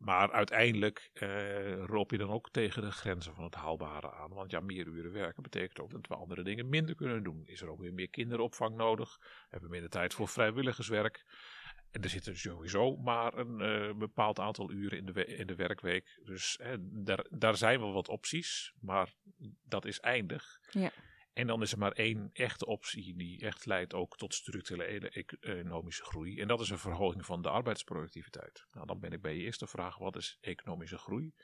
Maar 0.00 0.32
uiteindelijk 0.32 1.10
eh 1.12 1.84
loop 1.86 2.10
je 2.10 2.18
dan 2.18 2.30
ook 2.30 2.50
tegen 2.50 2.82
de 2.82 2.90
grenzen 2.90 3.34
van 3.34 3.44
het 3.44 3.54
haalbare 3.54 4.12
aan. 4.12 4.30
Want 4.30 4.50
ja, 4.50 4.60
meer 4.60 4.86
uren 4.86 5.12
werken 5.12 5.42
betekent 5.42 5.80
ook 5.80 5.90
dat 5.90 6.06
we 6.06 6.14
andere 6.14 6.42
dingen 6.42 6.68
minder 6.68 6.94
kunnen 6.94 7.22
doen. 7.22 7.42
Is 7.46 7.60
er 7.60 7.68
ook 7.68 7.80
weer 7.80 7.94
meer 7.94 8.10
kinderopvang 8.10 8.76
nodig? 8.76 9.18
Hebben 9.48 9.68
we 9.68 9.74
minder 9.74 9.90
tijd 9.90 10.14
voor 10.14 10.28
vrijwilligerswerk? 10.28 11.24
En 11.90 12.02
er 12.02 12.08
zit 12.08 12.26
er 12.26 12.38
sowieso 12.38 12.96
maar 12.96 13.34
een 13.38 13.60
eh, 13.60 13.94
bepaald 13.94 14.38
aantal 14.38 14.70
uren 14.70 14.98
in 14.98 15.06
de, 15.06 15.24
in 15.24 15.46
de 15.46 15.54
werkweek. 15.54 16.20
Dus 16.24 16.60
daar, 16.80 17.26
daar 17.30 17.56
zijn 17.56 17.80
wel 17.80 17.92
wat 17.92 18.08
opties, 18.08 18.72
maar 18.80 19.14
dat 19.64 19.84
is 19.84 20.00
eindig. 20.00 20.60
Ja. 20.70 20.90
En 21.32 21.46
dan 21.46 21.62
is 21.62 21.72
er 21.72 21.78
maar 21.78 21.92
één 21.92 22.30
echte 22.32 22.66
optie 22.66 23.16
die 23.16 23.40
echt 23.40 23.66
leidt 23.66 23.94
ook 23.94 24.16
tot 24.16 24.34
structurele 24.34 25.08
eco- 25.10 25.36
economische 25.40 26.04
groei. 26.04 26.40
En 26.40 26.48
dat 26.48 26.60
is 26.60 26.70
een 26.70 26.78
verhoging 26.78 27.24
van 27.26 27.42
de 27.42 27.48
arbeidsproductiviteit. 27.50 28.66
Nou, 28.72 28.86
dan 28.86 29.00
ben 29.00 29.12
ik 29.12 29.20
bij 29.22 29.34
je 29.36 29.42
eerste 29.42 29.66
vraag, 29.66 29.98
wat 29.98 30.16
is 30.16 30.38
economische 30.40 30.98
groei? 30.98 31.34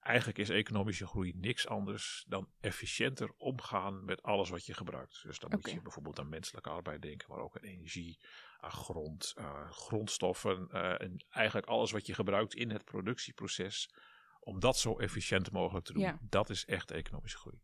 Eigenlijk 0.00 0.38
is 0.38 0.48
economische 0.48 1.06
groei 1.06 1.32
niks 1.36 1.66
anders 1.68 2.24
dan 2.28 2.50
efficiënter 2.60 3.32
omgaan 3.36 4.04
met 4.04 4.22
alles 4.22 4.50
wat 4.50 4.66
je 4.66 4.74
gebruikt. 4.74 5.22
Dus 5.22 5.38
dan 5.38 5.50
moet 5.50 5.70
je 5.74 5.82
bijvoorbeeld 5.82 6.18
aan 6.18 6.28
menselijke 6.28 6.70
arbeid 6.70 7.02
denken, 7.02 7.28
maar 7.30 7.38
ook 7.38 7.56
aan 7.56 7.62
energie, 7.64 8.18
aan 8.58 8.70
grond, 8.70 9.32
aan 9.36 9.72
grondstoffen. 9.72 10.68
eh, 10.70 11.00
en 11.00 11.24
eigenlijk 11.30 11.66
alles 11.66 11.90
wat 11.90 12.06
je 12.06 12.14
gebruikt 12.14 12.54
in 12.54 12.70
het 12.70 12.84
productieproces. 12.84 13.94
Om 14.40 14.60
dat 14.60 14.78
zo 14.78 14.98
efficiënt 14.98 15.50
mogelijk 15.52 15.84
te 15.86 15.92
doen. 15.92 16.02
Ja. 16.02 16.18
Dat 16.20 16.50
is 16.50 16.64
echt 16.64 16.90
economische 16.90 17.38
groei. 17.38 17.60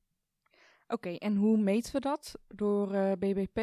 Oké, 0.89 1.15
en 1.15 1.37
hoe 1.37 1.59
meten 1.59 1.93
we 1.93 2.01
dat? 2.01 2.39
Door 2.49 2.93
eh, 2.95 3.13
BBP? 3.13 3.57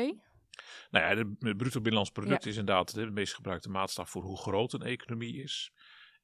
Nou 0.90 1.06
ja, 1.06 1.08
het 1.16 1.58
bruto 1.58 1.82
binnenlands 1.82 2.12
product 2.12 2.46
is 2.46 2.58
inderdaad 2.58 2.94
de 2.94 3.12
meest 3.12 3.34
gebruikte 3.34 3.70
maatstaf 3.70 4.10
voor 4.10 4.24
hoe 4.24 4.38
groot 4.38 4.74
een 4.74 4.82
economie 4.82 5.44
is. 5.44 5.72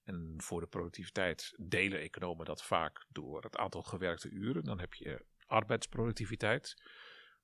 En 0.04 0.34
voor 0.38 0.62
de 0.62 0.68
productiviteit 0.68 1.54
delen 1.58 2.00
economen 2.00 2.46
dat 2.46 2.64
vaak 2.64 3.06
door 3.10 3.44
het 3.44 3.58
aantal 3.58 3.84
gewerkte 3.84 4.30
uren. 4.30 4.64
Dan 4.64 4.80
heb 4.80 4.94
je 4.94 5.26
arbeidsproductiviteit. 5.46 6.76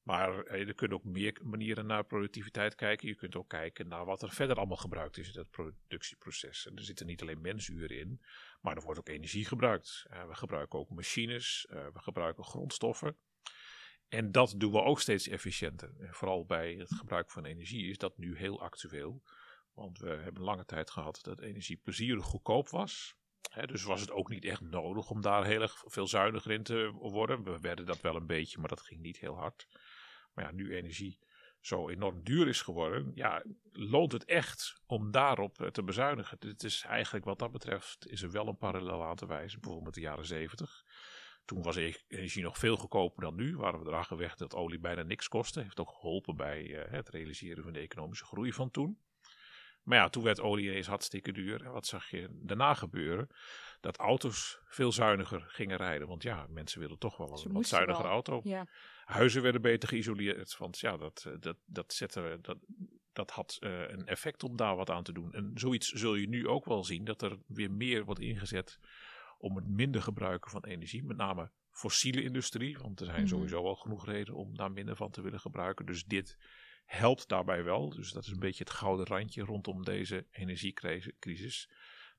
Maar 0.08 0.44
eh, 0.44 0.68
er 0.68 0.74
kunnen 0.74 0.98
ook 0.98 1.04
meer 1.04 1.40
manieren 1.44 1.86
naar 1.86 2.06
productiviteit 2.06 2.76
kijken. 2.76 3.08
Je 3.08 3.16
kunt 3.16 3.36
ook 3.36 3.50
kijken 3.50 3.88
naar 3.88 4.06
wat 4.06 4.22
er 4.22 4.32
verder 4.32 4.58
allemaal 4.58 4.78
gebruikt 4.78 5.18
is 5.18 5.34
in 5.34 5.40
het 5.40 5.50
productieproces. 5.50 6.68
En 6.68 6.76
er 6.76 6.84
zitten 6.84 7.06
niet 7.06 7.22
alleen 7.22 7.42
mensuren 7.42 7.98
in, 7.98 8.22
maar 8.62 8.76
er 8.76 8.84
wordt 8.84 9.00
ook 9.00 9.10
energie 9.10 9.46
gebruikt. 9.46 10.06
Eh, 10.10 10.28
we 10.28 10.36
gebruiken 10.36 10.80
ook 10.80 10.90
machines, 10.90 11.66
eh, 11.70 11.86
we 11.94 12.00
gebruiken 12.00 12.44
grondstoffen. 12.44 13.18
En 14.08 14.32
dat 14.32 14.54
doen 14.58 14.72
we 14.72 14.82
ook 14.82 15.00
steeds 15.00 15.28
efficiënter. 15.28 15.92
Vooral 16.00 16.46
bij 16.46 16.74
het 16.74 16.96
gebruik 16.96 17.32
van 17.32 17.46
energie 17.46 17.90
is 17.90 17.98
dat 17.98 18.18
nu 18.18 18.38
heel 18.38 18.62
actueel. 18.62 19.22
Want 19.74 20.00
we 20.00 20.10
hebben 20.10 20.44
lange 20.44 20.66
tijd 20.66 20.90
gehad 20.90 21.20
dat 21.22 21.40
energie 21.40 21.78
plezierig 21.78 22.24
goedkoop 22.24 22.70
was. 22.70 23.16
Dus 23.66 23.84
was 23.84 24.02
het 24.02 24.12
ook 24.12 24.30
niet 24.30 24.46
echt 24.46 24.62
nodig 24.62 25.10
om 25.10 25.22
daar 25.22 25.46
heel 25.46 25.62
erg 25.62 25.84
veel 25.86 26.08
zuiniger 26.08 26.52
in 26.52 26.64
te 26.64 26.92
worden. 26.92 27.44
We 27.44 27.60
werden 27.60 27.86
dat 27.86 28.02
wel 28.02 28.16
een 28.16 28.28
beetje, 28.28 28.60
maar 28.60 28.70
dat 28.70 28.82
ging 28.82 29.02
niet 29.02 29.18
heel 29.18 29.36
hard. 29.36 29.68
Maar 30.34 30.46
ja, 30.46 30.52
nu 30.52 30.76
energie 30.76 31.20
zo 31.60 31.90
enorm 31.90 32.24
duur 32.24 32.48
is 32.48 32.62
geworden, 32.62 33.12
ja, 33.14 33.44
loont 33.72 34.12
het 34.12 34.26
echt 34.26 34.82
om 34.86 35.12
daarop 35.12 35.62
eh, 35.62 35.68
te 35.68 35.84
bezuinigen. 35.84 36.40
Dit 36.40 36.64
is 36.64 36.84
eigenlijk 36.88 37.26
wat 37.26 37.40
dat 37.40 37.52
betreft, 37.52 38.08
is 38.08 38.22
er 38.22 38.32
wel 38.32 38.48
een 38.48 38.58
parallel 38.58 39.04
aan 39.04 39.16
te 39.16 39.28
wijzen, 39.28 39.60
bijvoorbeeld 39.60 39.96
de 39.96 40.02
jaren 40.02 40.26
zeventig. 40.26 40.84
Toen 41.48 41.62
was 41.62 41.76
e- 41.76 41.94
energie 42.08 42.44
nog 42.44 42.58
veel 42.58 42.76
goedkoper 42.76 43.24
dan 43.24 43.36
nu. 43.36 43.58
Waren 43.58 43.80
we 43.80 43.88
eraan 43.90 44.06
gelegd 44.06 44.40
dat 44.40 44.56
olie 44.56 44.80
bijna 44.80 45.02
niks 45.02 45.28
kostte. 45.28 45.62
Heeft 45.62 45.80
ook 45.80 45.90
geholpen 45.90 46.36
bij 46.36 46.76
eh, 46.76 46.92
het 46.92 47.10
realiseren 47.10 47.64
van 47.64 47.74
de 47.74 47.80
economische 47.80 48.26
groei 48.26 48.54
van 48.54 48.72
toen. 48.72 49.00
Maar 49.84 49.98
ja, 49.98 50.10
toen 50.10 50.24
werd 50.24 50.42
olie 50.42 50.66
ineens 50.66 50.88
hartstikke 50.88 51.32
duur. 51.32 51.66
En 51.66 51.72
wat 51.72 51.86
zag 51.86 52.10
je 52.10 52.28
daarna 52.32 52.74
gebeuren? 52.74 53.30
Dat 53.80 53.98
auto's 53.98 54.60
veel 54.66 54.92
zuiniger 54.92 55.42
gingen 55.48 55.78
rijden. 55.78 56.08
Want 56.08 56.24
ja, 56.24 56.46
mensen 56.50 56.80
willen 56.80 56.98
toch 56.98 57.18
wel 57.18 57.42
een 57.46 57.54
wat 57.54 57.68
zuiniger 57.68 58.04
wel. 58.04 58.12
auto. 58.12 58.40
Ja. 58.44 58.68
Huizen 59.06 59.42
werden 59.42 59.62
beter 59.62 59.90
geïsoleerd. 59.90 60.58
Want 60.58 60.80
ja, 60.80 60.98
dat, 60.98 61.24
eh, 61.28 61.34
dat, 61.40 61.58
dat, 61.66 61.94
zette, 61.94 62.38
dat, 62.42 62.58
dat 63.14 63.32
had 63.32 63.58
eh, 63.60 63.90
een 63.90 64.08
effect 64.08 64.44
om 64.44 64.58
daar 64.58 64.76
wat 64.76 64.90
aan 64.90 65.04
te 65.04 65.14
doen. 65.14 65.34
En 65.34 65.52
zoiets 65.54 65.92
zul 65.92 66.16
je 66.16 66.28
nu 66.28 66.48
ook 66.48 66.66
wel 66.66 66.84
zien. 66.84 67.04
Dat 67.06 67.22
er 67.22 67.38
weer 67.48 67.72
meer 67.72 68.06
wordt 68.06 68.22
ingezet 68.22 68.80
om 69.38 69.56
het 69.56 69.68
minder 69.68 70.02
gebruiken 70.02 70.52
van 70.52 70.66
energie. 70.66 71.04
Met 71.04 71.18
name 71.18 71.52
fossiele 71.72 72.22
industrie. 72.24 72.78
Want 72.78 73.00
er 73.00 73.06
zijn 73.06 73.20
Mhm. 73.20 73.28
sowieso 73.28 73.64
wel 73.64 73.76
genoeg 73.76 74.06
redenen 74.06 74.40
om 74.40 74.56
daar 74.58 74.72
minder 74.72 74.96
van 74.96 75.12
te 75.12 75.22
willen 75.22 75.40
gebruiken. 75.40 75.86
Dus 75.86 76.06
dit 76.06 76.38
helpt 76.86 77.28
daarbij 77.28 77.64
wel. 77.64 77.90
Dus 77.90 78.12
dat 78.12 78.26
is 78.26 78.32
een 78.32 78.40
beetje 78.40 78.64
het 78.64 78.74
gouden 78.74 79.06
randje 79.06 79.44
rondom 79.44 79.84
deze 79.84 80.26
energiecrisis. 80.32 81.70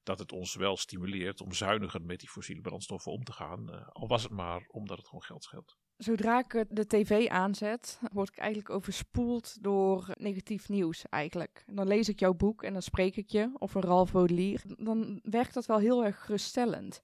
Dat 0.03 0.19
het 0.19 0.33
ons 0.33 0.55
wel 0.55 0.77
stimuleert 0.77 1.41
om 1.41 1.53
zuiniger 1.53 2.03
met 2.03 2.21
die 2.21 2.29
fossiele 2.29 2.61
brandstoffen 2.61 3.13
om 3.13 3.25
te 3.25 3.33
gaan. 3.33 3.73
eh, 3.73 3.89
al 3.89 4.09
was 4.09 4.23
het 4.23 4.33
maar 4.33 4.65
omdat 4.67 4.97
het 4.99 5.07
gewoon 5.07 5.25
geld 5.25 5.45
scheelt. 5.45 5.79
Zodra 5.99 6.39
ik 6.39 6.55
eh, 6.55 6.63
de 6.69 6.87
tv 6.87 7.27
aanzet, 7.29 7.99
word 8.13 8.29
ik 8.29 8.37
eigenlijk 8.39 8.71
overspoeld 8.71 9.63
door 9.63 10.11
negatief 10.15 10.69
nieuws 10.69 11.05
eigenlijk. 11.09 11.63
En 11.67 11.75
dan 11.75 11.87
lees 11.87 12.09
ik 12.09 12.21
jouw 12.21 12.35
boek 12.35 12.63
en 12.63 12.73
dan 12.73 12.83
spreek 12.83 13.17
ik 13.17 13.29
je, 13.29 13.51
of 13.59 13.75
een 13.75 13.83
Ralph 13.83 14.13
Baudelaire. 14.13 14.61
Dan 14.77 15.21
werkt 15.23 15.55
dat 15.55 15.67
wel 15.67 15.79
heel 15.79 16.05
erg 16.05 16.25
geruststellend. 16.25 17.03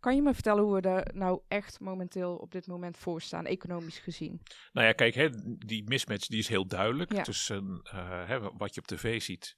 Kan 0.00 0.14
je 0.14 0.22
me 0.22 0.34
vertellen 0.34 0.62
hoe 0.62 0.74
we 0.74 0.80
daar 0.80 1.10
nou 1.14 1.40
echt 1.48 1.80
momenteel 1.80 2.36
op 2.36 2.52
dit 2.52 2.66
moment 2.66 2.96
voor 2.96 3.20
staan, 3.20 3.46
economisch 3.46 3.98
gezien? 3.98 4.40
Nou 4.72 4.86
ja, 4.86 4.92
kijk, 4.92 5.14
hè, 5.14 5.28
die 5.58 5.84
mismatch 5.84 6.26
die 6.26 6.38
is 6.38 6.48
heel 6.48 6.66
duidelijk 6.66 7.12
Ja. 7.12 7.22
tussen 7.22 7.80
eh, 7.82 8.26
hè, 8.28 8.40
wat 8.40 8.74
je 8.74 8.80
op 8.80 8.86
tv 8.86 9.22
ziet 9.22 9.56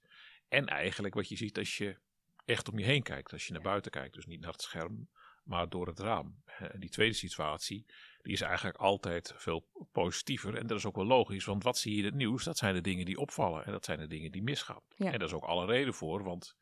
en 0.48 0.66
eigenlijk 0.66 1.14
wat 1.14 1.28
je 1.28 1.36
ziet 1.36 1.58
als 1.58 1.76
je 1.76 1.96
echt 2.44 2.68
om 2.70 2.78
je 2.78 2.84
heen 2.84 3.02
kijkt. 3.02 3.32
Als 3.32 3.46
je 3.46 3.52
naar 3.52 3.62
buiten 3.62 3.90
kijkt, 3.90 4.14
dus 4.14 4.26
niet 4.26 4.40
naar 4.40 4.52
het 4.52 4.62
scherm, 4.62 5.08
maar 5.48 5.68
door 5.68 5.86
het 5.86 5.98
raam. 5.98 6.42
En 6.58 6.80
die 6.80 6.90
tweede 6.90 7.14
situatie, 7.14 7.86
die 8.22 8.32
is 8.32 8.40
eigenlijk 8.40 8.76
altijd 8.76 9.32
veel 9.36 9.68
positiever. 9.92 10.54
En 10.54 10.66
dat 10.66 10.78
is 10.78 10.86
ook 10.86 10.96
wel 10.96 11.06
logisch, 11.06 11.44
want 11.44 11.62
wat 11.62 11.78
zie 11.78 11.92
je 11.92 11.98
in 11.98 12.04
het 12.04 12.14
nieuws? 12.14 12.44
Dat 12.44 12.56
zijn 12.56 12.74
de 12.74 12.80
dingen 12.80 13.04
die 13.04 13.18
opvallen 13.18 13.64
en 13.64 13.72
dat 13.72 13.84
zijn 13.84 13.98
de 13.98 14.06
dingen 14.06 14.32
die 14.32 14.42
misgaan. 14.42 14.82
Ja. 14.96 15.12
En 15.12 15.18
daar 15.18 15.28
is 15.28 15.34
ook 15.34 15.44
alle 15.44 15.66
reden 15.66 15.94
voor, 15.94 16.22
want 16.22 16.56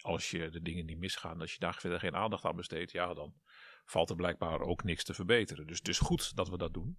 als 0.00 0.30
je 0.30 0.50
de 0.50 0.62
dingen 0.62 0.86
die 0.86 0.96
misgaan, 0.96 1.40
als 1.40 1.52
je 1.52 1.58
daar 1.58 1.74
verder 1.74 1.98
geen 1.98 2.16
aandacht 2.16 2.44
aan 2.44 2.56
besteedt, 2.56 2.92
ja, 2.92 3.14
dan 3.14 3.34
valt 3.84 4.10
er 4.10 4.16
blijkbaar 4.16 4.60
ook 4.60 4.84
niks 4.84 5.04
te 5.04 5.14
verbeteren. 5.14 5.66
Dus 5.66 5.78
het 5.78 5.88
is 5.88 5.98
goed 5.98 6.36
dat 6.36 6.48
we 6.48 6.58
dat 6.58 6.74
doen. 6.74 6.98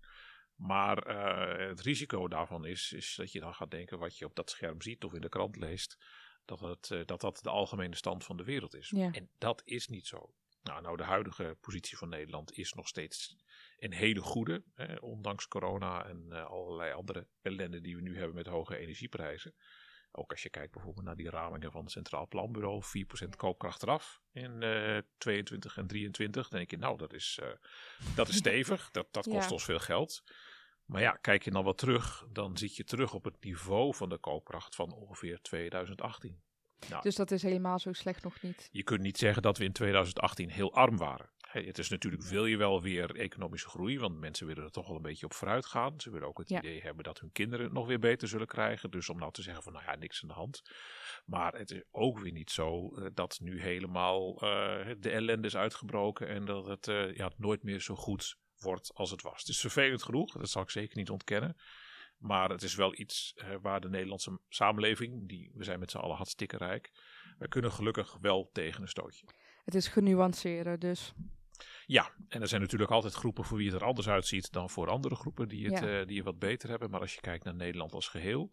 Maar 0.56 0.98
eh, 0.98 1.68
het 1.68 1.82
risico 1.82 2.28
daarvan 2.28 2.66
is, 2.66 2.92
is 2.92 3.16
dat 3.16 3.32
je 3.32 3.40
dan 3.40 3.54
gaat 3.54 3.72
denken 3.72 4.00
wat 4.00 4.18
je 4.18 4.26
op 4.26 4.36
dat 4.36 4.50
scherm 4.50 4.82
ziet 4.82 5.04
of 5.04 5.14
in 5.14 5.22
de 5.22 5.30
krant 5.30 5.56
leest, 5.56 5.98
dat 6.46 6.60
het, 6.60 6.92
eh, 6.92 7.06
dat, 7.06 7.22
dat 7.22 7.40
de 7.44 7.50
algemene 7.50 7.96
stand 7.96 8.24
van 8.24 8.38
de 8.38 8.44
wereld 8.44 8.76
is. 8.76 8.90
Ja. 8.90 9.12
En 9.12 9.30
dat 9.38 9.62
is 9.66 9.88
niet 9.88 10.08
zo. 10.08 10.34
Nou, 10.64 10.82
nou, 10.82 10.98
de 10.98 11.04
huidige 11.04 11.58
positie 11.62 11.98
van 11.98 12.10
Nederland 12.10 12.58
is 12.58 12.74
nog 12.74 12.88
steeds 12.88 13.36
een 13.78 13.94
hele 13.94 14.22
goede, 14.22 14.64
hè, 14.74 14.96
ondanks 14.96 15.48
corona 15.48 16.06
en 16.06 16.26
eh, 16.32 16.46
allerlei 16.46 16.94
andere 16.94 17.28
ellende 17.42 17.82
die 17.82 17.96
we 17.96 18.02
nu 18.02 18.18
hebben 18.18 18.36
met 18.36 18.48
hoge 18.48 18.78
energieprijzen. 18.78 19.56
Ook 20.12 20.32
als 20.32 20.44
je 20.44 20.50
kijkt 20.50 20.72
bijvoorbeeld 20.72 21.06
naar 21.06 21.16
die 21.16 21.30
ramingen 21.30 21.72
van 21.72 21.82
het 21.82 21.92
Centraal 21.92 22.28
Planbureau, 22.28 22.84
4% 22.84 23.36
koopkracht 23.36 23.84
eraf 23.84 24.22
in 24.32 24.64
eh 24.64 24.98
22 25.18 25.78
en 25.78 25.88
23. 25.88 26.48
Dan 26.48 26.58
denk 26.58 26.72
je, 26.72 26.78
nou, 26.78 26.98
dat 26.98 27.14
is, 27.14 27.40
eh, 27.42 27.50
dat 28.16 28.28
is 28.28 28.36
stevig, 28.46 28.92
dat, 28.92 29.08
dat 29.14 29.28
kost 29.28 29.48
Ja. 29.48 29.54
ons 29.54 29.64
veel 29.64 29.80
geld. 29.80 30.24
Maar 30.86 31.02
ja, 31.02 31.12
kijk 31.12 31.44
je 31.44 31.52
dan 31.52 31.64
wat 31.64 31.78
terug, 31.78 32.26
dan 32.32 32.58
zit 32.58 32.76
je 32.76 32.84
terug 32.84 33.14
op 33.14 33.24
het 33.24 33.44
niveau 33.44 33.96
van 33.96 34.10
de 34.10 34.18
koopkracht 34.18 34.76
van 34.76 34.92
ongeveer 34.94 35.42
2018. 35.42 36.42
Nou, 36.90 37.02
Dus 37.02 37.16
dat 37.16 37.32
is 37.32 37.42
helemaal 37.44 37.80
zo 37.80 37.94
slecht 37.94 38.24
nog 38.24 38.42
niet. 38.42 38.70
je 38.72 38.84
kunt 38.84 39.02
niet 39.02 39.18
zeggen 39.18 39.42
dat 39.42 39.58
we 39.58 39.64
in 39.64 39.72
2018 39.74 40.50
heel 40.50 40.74
arm 40.74 40.98
waren. 40.98 41.32
Hey, 41.40 41.64
Het 41.64 41.78
is 41.78 41.90
natuurlijk, 41.90 42.24
wil 42.24 42.46
je 42.46 42.58
wel 42.58 42.82
weer 42.82 43.16
economische 43.16 43.70
groei, 43.70 44.00
want 44.00 44.20
mensen 44.20 44.48
willen 44.48 44.64
er 44.64 44.72
toch 44.72 44.88
wel 44.88 44.96
een 44.96 45.02
beetje 45.02 45.26
op 45.26 45.34
vooruit 45.34 45.66
gaan. 45.66 46.00
Ze 46.00 46.10
willen 46.12 46.28
ook 46.28 46.38
het 46.38 46.50
Ja. 46.50 46.58
idee 46.60 46.82
hebben 46.82 47.04
dat 47.04 47.20
hun 47.20 47.32
kinderen 47.32 47.66
het 47.66 47.74
nog 47.74 47.88
weer 47.88 48.00
beter 48.00 48.28
zullen 48.28 48.48
krijgen. 48.48 48.92
Dus 48.92 49.10
om 49.10 49.18
nou 49.20 49.32
te 49.32 49.42
zeggen 49.42 49.64
van, 49.64 49.74
nou 49.74 49.86
ja, 49.86 49.96
niks 49.96 50.22
aan 50.22 50.28
de 50.28 50.34
hand. 50.34 50.62
Maar 51.26 51.54
het 51.54 51.72
is 51.72 51.84
ook 51.92 52.20
weer 52.20 52.32
niet 52.32 52.52
zo 52.52 52.96
eh, 52.96 53.06
dat 53.14 53.40
nu 53.40 53.62
helemaal 53.62 54.34
eh, 54.42 54.96
de 55.00 55.10
ellende 55.10 55.48
is 55.48 55.56
uitgebroken 55.56 56.28
en 56.28 56.46
dat 56.46 56.66
het 56.66 56.88
eh, 56.88 57.16
ja, 57.16 57.32
nooit 57.38 57.64
meer 57.64 57.80
zo 57.82 57.96
goed 57.96 58.36
wordt 58.58 58.92
als 58.94 59.12
het 59.12 59.22
was. 59.22 59.40
Het 59.40 59.48
is 59.48 59.60
vervelend 59.60 60.04
genoeg, 60.04 60.32
dat 60.34 60.50
zal 60.50 60.62
ik 60.62 60.70
zeker 60.70 60.98
niet 60.98 61.10
ontkennen. 61.10 61.56
Maar 62.24 62.50
het 62.50 62.62
is 62.64 62.76
wel 62.76 63.00
iets 63.00 63.34
eh, 63.36 63.56
waar 63.62 63.82
de 63.82 63.90
Nederlandse 63.90 64.40
samenleving, 64.50 65.28
die, 65.30 65.52
we 65.54 65.64
zijn 65.64 65.80
met 65.80 65.92
z'n 65.92 65.98
allen 65.98 66.16
hartstikke 66.16 66.58
rijk, 66.58 66.92
we 67.38 67.48
kunnen 67.48 67.72
gelukkig 67.72 68.18
wel 68.22 68.50
tegen 68.54 68.82
een 68.82 68.88
stootje. 68.88 69.26
Het 69.66 69.76
is 69.76 69.88
genuanceerder, 69.88 70.80
dus. 70.80 71.14
Ja, 71.86 72.12
en 72.28 72.42
er 72.42 72.48
zijn 72.48 72.62
natuurlijk 72.62 72.92
altijd 72.92 73.14
groepen 73.14 73.44
voor 73.44 73.58
wie 73.58 73.72
het 73.72 73.82
er 73.82 73.88
anders 73.88 74.08
uitziet 74.10 74.52
dan 74.52 74.70
voor 74.70 74.90
andere 74.90 75.16
groepen 75.16 75.48
die 75.48 75.66
het, 75.66 75.80
Ja. 75.80 76.00
eh, 76.00 76.08
die 76.08 76.16
het 76.16 76.26
wat 76.26 76.40
beter 76.40 76.70
hebben. 76.70 76.90
Maar 76.90 77.00
als 77.02 77.14
je 77.14 77.22
kijkt 77.22 77.44
naar 77.44 77.56
Nederland 77.56 77.94
als 77.94 78.08
geheel 78.08 78.52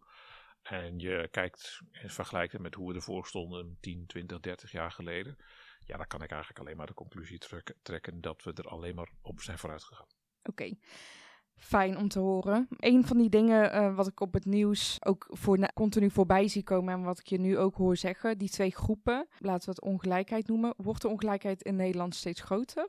en 0.61 0.99
je 0.99 1.27
kijkt 1.31 1.79
en 1.91 2.09
vergelijkt 2.09 2.51
het 2.51 2.61
met 2.61 2.75
hoe 2.75 2.89
we 2.89 2.95
ervoor 2.95 3.27
stonden 3.27 3.77
10, 3.79 4.05
20, 4.05 4.39
30 4.39 4.71
jaar 4.71 4.91
geleden. 4.91 5.37
Ja, 5.85 5.97
dan 5.97 6.07
kan 6.07 6.21
ik 6.21 6.31
eigenlijk 6.31 6.59
alleen 6.61 6.77
maar 6.77 6.87
de 6.87 6.93
conclusie 6.93 7.37
trek- 7.37 7.75
trekken 7.81 8.21
dat 8.21 8.43
we 8.43 8.53
er 8.53 8.67
alleen 8.67 8.95
maar 8.95 9.11
op 9.21 9.41
zijn 9.41 9.57
vooruit 9.57 9.83
gegaan. 9.83 10.07
Oké. 10.43 10.73
Fijn 11.61 11.97
om 11.97 12.07
te 12.07 12.19
horen. 12.19 12.67
Een 12.77 13.05
van 13.05 13.17
die 13.17 13.29
dingen 13.29 13.71
eh, 13.71 13.95
wat 13.95 14.07
ik 14.07 14.19
op 14.19 14.33
het 14.33 14.45
nieuws 14.45 14.97
ook 15.05 15.27
voor 15.29 15.71
continu 15.73 16.11
voorbij 16.11 16.47
zie 16.47 16.63
komen 16.63 16.93
en 16.93 17.03
wat 17.03 17.19
ik 17.19 17.27
je 17.27 17.39
nu 17.39 17.57
ook 17.57 17.75
hoor 17.75 17.97
zeggen, 17.97 18.37
die 18.37 18.49
twee 18.49 18.71
groepen, 18.71 19.27
laten 19.37 19.65
we 19.65 19.71
het 19.71 19.81
ongelijkheid 19.81 20.47
noemen. 20.47 20.73
Wordt 20.77 21.01
de 21.01 21.07
ongelijkheid 21.07 21.61
in 21.61 21.75
Nederland 21.75 22.15
steeds 22.15 22.41
groter? 22.41 22.87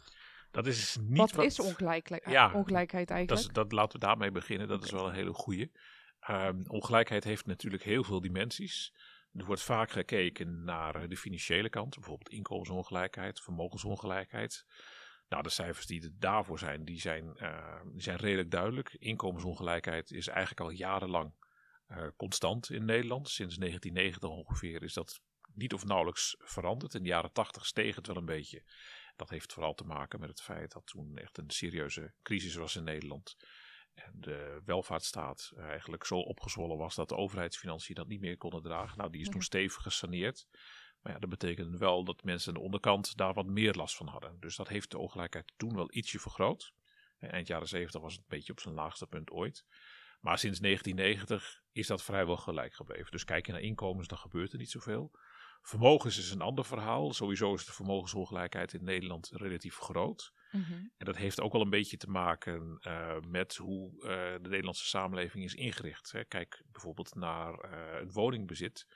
Dat 0.51 0.67
is 0.67 0.99
niet 1.01 1.33
wat, 1.33 1.45
is 1.45 1.61
ongelijkheid, 1.61 2.23
Ja, 2.27 2.53
ongelijkheid 2.53 3.09
Dat 3.09 3.17
eigenlijk? 3.17 3.49
is, 3.49 3.55
dat, 3.55 3.73
laten 3.73 4.01
we 4.01 4.07
daarmee 4.07 4.31
beginnen. 4.31 4.69
Dat 4.69 4.85
is 4.85 4.91
wel 4.91 5.09
een 5.09 5.15
hele 5.15 5.33
goeie. 5.33 5.73
Ehm, 6.21 6.63
ongelijkheid 6.67 7.25
heeft 7.25 7.47
natuurlijk 7.47 7.83
heel 7.83 8.05
veel 8.05 8.21
dimensies. 8.21 8.95
Er 9.33 9.45
wordt 9.45 9.63
vaak 9.63 9.91
gekeken 9.91 10.65
naar 10.65 10.95
eh, 10.95 11.09
de 11.09 11.17
financiële 11.17 11.69
kant, 11.69 11.95
bijvoorbeeld 11.95 12.29
inkomensongelijkheid, 12.29 13.41
vermogensongelijkheid. 13.41 14.67
Nou, 15.33 15.45
de 15.45 15.51
cijfers 15.51 15.87
die 15.87 16.03
er 16.03 16.13
daarvoor 16.19 16.59
zijn, 16.59 16.85
die 16.85 17.01
zijn, 17.01 17.37
eh, 17.37 17.81
die 17.93 18.03
zijn 18.03 18.17
redelijk 18.17 18.51
duidelijk. 18.51 18.95
Inkomensongelijkheid 18.99 20.11
is 20.11 20.29
eigenlijk 20.29 20.61
al 20.61 20.71
jarenlang 20.71 21.35
eh, 21.87 22.07
constant 22.17 22.71
in 22.71 22.85
Nederland. 22.85 23.29
Sinds 23.29 23.57
1990 23.57 24.31
ongeveer 24.31 24.83
is 24.83 24.93
dat 24.93 25.21
niet 25.55 25.73
of 25.73 25.85
nauwelijks 25.85 26.37
veranderd. 26.39 26.95
In 26.95 27.03
de 27.03 27.09
jaren 27.09 27.33
80 27.33 27.67
steeg 27.67 27.95
het 27.95 28.07
wel 28.07 28.17
een 28.17 28.25
beetje. 28.25 28.63
Dat 29.17 29.31
heeft 29.31 29.53
vooral 29.53 29.75
te 29.75 29.85
maken 29.85 30.21
met 30.21 30.29
het 30.29 30.43
feit 30.43 30.73
dat 30.73 30.87
toen 30.87 31.17
echt 31.17 31.39
een 31.39 31.51
serieuze 31.51 32.15
crisis 32.23 32.55
was 32.55 32.77
in 32.77 32.85
Nederland. 32.85 33.37
En 33.95 34.13
de 34.15 34.61
welvaartsstaat 34.65 35.53
eigenlijk 35.57 36.05
zo 36.05 36.19
opgezwollen 36.19 36.77
was 36.77 36.95
dat 36.95 37.09
de 37.09 37.17
overheidsfinanciën 37.17 37.95
dat 37.95 38.09
niet 38.09 38.21
meer 38.21 38.37
konden 38.37 38.63
dragen. 38.63 38.99
Nou, 38.99 39.11
die 39.11 39.21
is 39.21 39.27
toen 39.27 39.37
Mhm. 39.37 39.45
stevig 39.45 39.83
gesaneerd. 39.83 40.47
Maar 41.03 41.13
ja, 41.13 41.19
dat 41.19 41.31
betekende 41.31 41.79
wel 41.79 42.05
dat 42.05 42.25
mensen 42.25 42.49
aan 42.49 42.59
de 42.59 42.65
onderkant 42.65 43.17
daar 43.17 43.35
wat 43.35 43.47
meer 43.47 43.75
last 43.75 43.97
van 43.97 44.07
hadden. 44.07 44.37
Dus 44.41 44.57
dat 44.57 44.69
heeft 44.69 44.91
de 44.91 44.99
ongelijkheid 44.99 45.53
toen 45.57 45.75
wel 45.75 45.95
ietsje 45.95 46.19
vergroot. 46.19 46.73
Eh, 47.19 47.33
Eind 47.33 47.47
jaren 47.47 47.69
70 47.69 48.01
was 48.01 48.13
het 48.13 48.21
een 48.21 48.37
beetje 48.37 48.53
op 48.53 48.61
zijn 48.61 48.75
laagste 48.75 49.07
punt 49.07 49.31
ooit. 49.31 49.65
Maar 50.21 50.39
sinds 50.39 50.61
1990 50.61 51.63
is 51.73 51.87
dat 51.87 52.03
vrijwel 52.03 52.37
gelijk 52.37 52.75
gebleven. 52.75 53.11
Dus 53.11 53.25
kijk 53.25 53.47
je 53.47 53.53
naar 53.53 53.61
inkomens, 53.61 54.09
dan 54.09 54.19
gebeurt 54.19 54.53
er 54.53 54.59
niet 54.59 54.71
zoveel. 54.71 55.11
Vermogens 55.63 56.19
is 56.19 56.31
een 56.31 56.41
ander 56.41 56.65
verhaal. 56.65 57.13
Sowieso 57.13 57.55
is 57.55 57.65
de 57.65 57.73
vermogensongelijkheid 57.73 58.73
in 58.73 58.85
Nederland 58.85 59.31
relatief 59.33 59.77
groot. 59.77 60.33
Mhm. 60.51 60.73
En 60.73 61.07
dat 61.07 61.17
heeft 61.17 61.41
ook 61.41 61.53
wel 61.53 61.61
een 61.61 61.71
beetje 61.71 61.97
te 61.97 62.11
maken 62.11 62.79
eh, 62.81 63.17
met 63.21 63.57
hoe 63.57 64.03
eh, 64.03 64.43
de 64.43 64.49
Nederlandse 64.49 64.87
samenleving 64.87 65.45
is 65.45 65.55
ingericht. 65.55 66.13
Hè. 66.13 66.25
Kijk 66.25 66.63
bijvoorbeeld 66.67 67.15
naar 67.15 67.55
eh 67.55 68.01
het 68.01 68.13
woningbezit. 68.13 68.87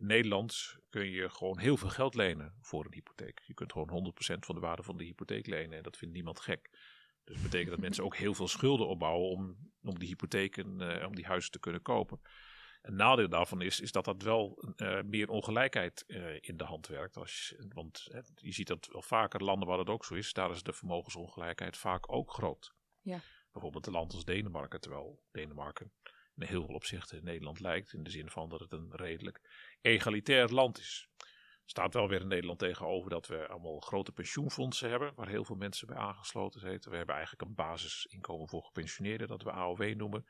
In 0.00 0.06
Nederland 0.06 0.76
kun 0.90 1.10
je 1.10 1.30
gewoon 1.30 1.58
heel 1.58 1.76
veel 1.76 1.88
geld 1.88 2.14
lenen 2.14 2.54
voor 2.60 2.84
een 2.84 2.92
hypotheek. 2.92 3.42
Je 3.46 3.54
kunt 3.54 3.72
gewoon 3.72 4.12
100% 4.34 4.38
van 4.38 4.54
de 4.54 4.60
waarde 4.60 4.82
van 4.82 4.96
de 4.96 5.04
hypotheek 5.04 5.46
lenen 5.46 5.76
en 5.76 5.82
dat 5.82 5.96
vindt 5.96 6.14
niemand 6.14 6.40
gek. 6.40 6.70
Dus 7.24 7.34
dat 7.34 7.42
betekent 7.42 7.70
dat 7.70 7.80
mensen 7.80 8.04
ook 8.04 8.16
heel 8.16 8.34
veel 8.34 8.48
schulden 8.48 8.88
opbouwen 8.88 9.30
om, 9.30 9.56
om 9.82 9.98
die 9.98 10.08
hypotheken, 10.08 10.80
eh, 10.80 11.06
om 11.06 11.14
die 11.14 11.26
huizen 11.26 11.50
te 11.50 11.58
kunnen 11.58 11.82
kopen. 11.82 12.20
Een 12.82 12.94
nadeel 12.94 13.28
daarvan 13.28 13.60
is, 13.60 13.80
is 13.80 13.92
dat 13.92 14.04
dat 14.04 14.22
wel 14.22 14.74
eh, 14.76 15.02
meer 15.02 15.28
ongelijkheid 15.28 16.04
eh, 16.06 16.34
in 16.40 16.56
de 16.56 16.64
hand 16.64 16.86
werkt. 16.86 17.16
Als 17.16 17.54
want 17.68 18.08
hè, 18.12 18.20
je 18.34 18.52
ziet 18.52 18.66
dat 18.66 18.86
wel 18.92 19.02
vaker 19.02 19.44
landen 19.44 19.68
waar 19.68 19.76
dat 19.76 19.88
ook 19.88 20.04
zo 20.04 20.14
is, 20.14 20.32
daar 20.32 20.50
is 20.50 20.62
de 20.62 20.72
vermogensongelijkheid 20.72 21.76
vaak 21.76 22.12
ook 22.12 22.32
groot. 22.32 22.74
Ja. 23.00 23.20
Bijvoorbeeld 23.52 23.86
een 23.86 23.92
land 23.92 24.12
als 24.12 24.24
Denemarken, 24.24 24.80
terwijl 24.80 25.22
Denemarken 25.30 25.92
in 26.40 26.46
heel 26.46 26.64
veel 26.64 26.74
opzichten 26.74 27.24
Nederland 27.24 27.60
lijkt, 27.60 27.92
in 27.92 28.02
de 28.02 28.10
zin 28.10 28.30
van 28.30 28.48
dat 28.48 28.60
het 28.60 28.72
een 28.72 28.90
redelijk 28.90 29.40
egalitair 29.80 30.48
land 30.48 30.78
is. 30.78 31.08
Staat 31.64 31.94
wel 31.94 32.08
weer 32.08 32.20
in 32.20 32.28
Nederland 32.28 32.58
tegenover 32.58 33.10
dat 33.10 33.26
we 33.26 33.48
allemaal 33.48 33.80
grote 33.80 34.12
pensioenfondsen 34.12 34.90
hebben, 34.90 35.12
waar 35.14 35.28
heel 35.28 35.44
veel 35.44 35.56
mensen 35.56 35.86
bij 35.86 35.96
aangesloten 35.96 36.60
zitten. 36.60 36.90
We 36.90 36.96
hebben 36.96 37.14
eigenlijk 37.14 37.48
een 37.48 37.54
basisinkomen 37.54 38.48
voor 38.48 38.62
gepensioneerden, 38.62 39.28
dat 39.28 39.42
we 39.42 39.50
AOW 39.50 39.94
noemen. 39.94 40.26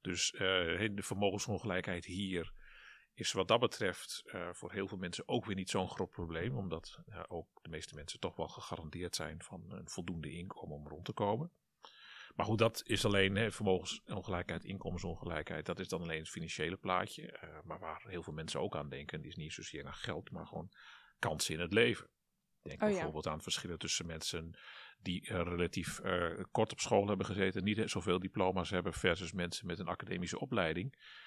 Dus 0.00 0.32
eh, 0.32 0.38
de 0.38 1.02
vermogensongelijkheid 1.02 2.04
hier 2.04 2.52
is 3.14 3.32
wat 3.32 3.48
dat 3.48 3.60
betreft 3.60 4.22
eh, 4.24 4.48
voor 4.52 4.72
heel 4.72 4.88
veel 4.88 4.98
mensen 4.98 5.28
ook 5.28 5.44
weer 5.44 5.56
niet 5.56 5.70
zo'n 5.70 5.90
groot 5.90 6.10
probleem. 6.10 6.56
Omdat 6.56 6.98
ook 7.28 7.48
de 7.62 7.68
meeste 7.68 7.94
mensen 7.94 8.20
toch 8.20 8.36
wel 8.36 8.48
gegarandeerd 8.48 9.16
zijn 9.16 9.42
van 9.42 9.64
een 9.68 9.88
voldoende 9.88 10.32
inkomen 10.32 10.76
om 10.76 10.88
rond 10.88 11.04
te 11.04 11.12
komen. 11.12 11.52
Maar 12.40 12.48
goed, 12.48 12.58
dat 12.58 12.82
is 12.84 13.04
alleen 13.04 13.36
hè, 13.36 13.50
vermogensongelijkheid, 13.50 14.64
inkomensongelijkheid. 14.64 15.66
Dat 15.66 15.78
is 15.78 15.88
dan 15.88 16.02
alleen 16.02 16.18
het 16.18 16.28
financiële 16.28 16.76
plaatje. 16.76 17.32
eh, 17.32 17.48
maar 17.64 17.78
waar 17.78 18.04
heel 18.06 18.22
veel 18.22 18.32
mensen 18.32 18.60
ook 18.60 18.76
aan 18.76 18.88
denken, 18.88 19.20
die 19.20 19.30
is 19.30 19.36
niet 19.36 19.52
zozeer 19.52 19.84
naar 19.84 19.94
geld, 19.94 20.30
maar 20.30 20.46
gewoon 20.46 20.70
kansen 21.18 21.54
in 21.54 21.60
het 21.60 21.72
leven. 21.72 22.08
Denk 22.62 22.82
Oh 22.82 22.88
ja. 22.88 22.94
bijvoorbeeld 22.94 23.26
aan 23.26 23.42
verschillen 23.42 23.78
tussen 23.78 24.06
mensen 24.06 24.58
die 24.98 25.28
eh, 25.28 25.42
relatief 25.42 25.98
eh, 25.98 26.44
kort 26.50 26.72
op 26.72 26.80
school 26.80 27.06
hebben 27.06 27.26
gezeten, 27.26 27.64
niet 27.64 27.82
zoveel 27.90 28.18
diploma's 28.18 28.70
hebben, 28.70 28.92
versus 28.92 29.32
mensen 29.32 29.66
met 29.66 29.78
een 29.78 29.88
academische 29.88 30.40
opleiding. 30.40 31.18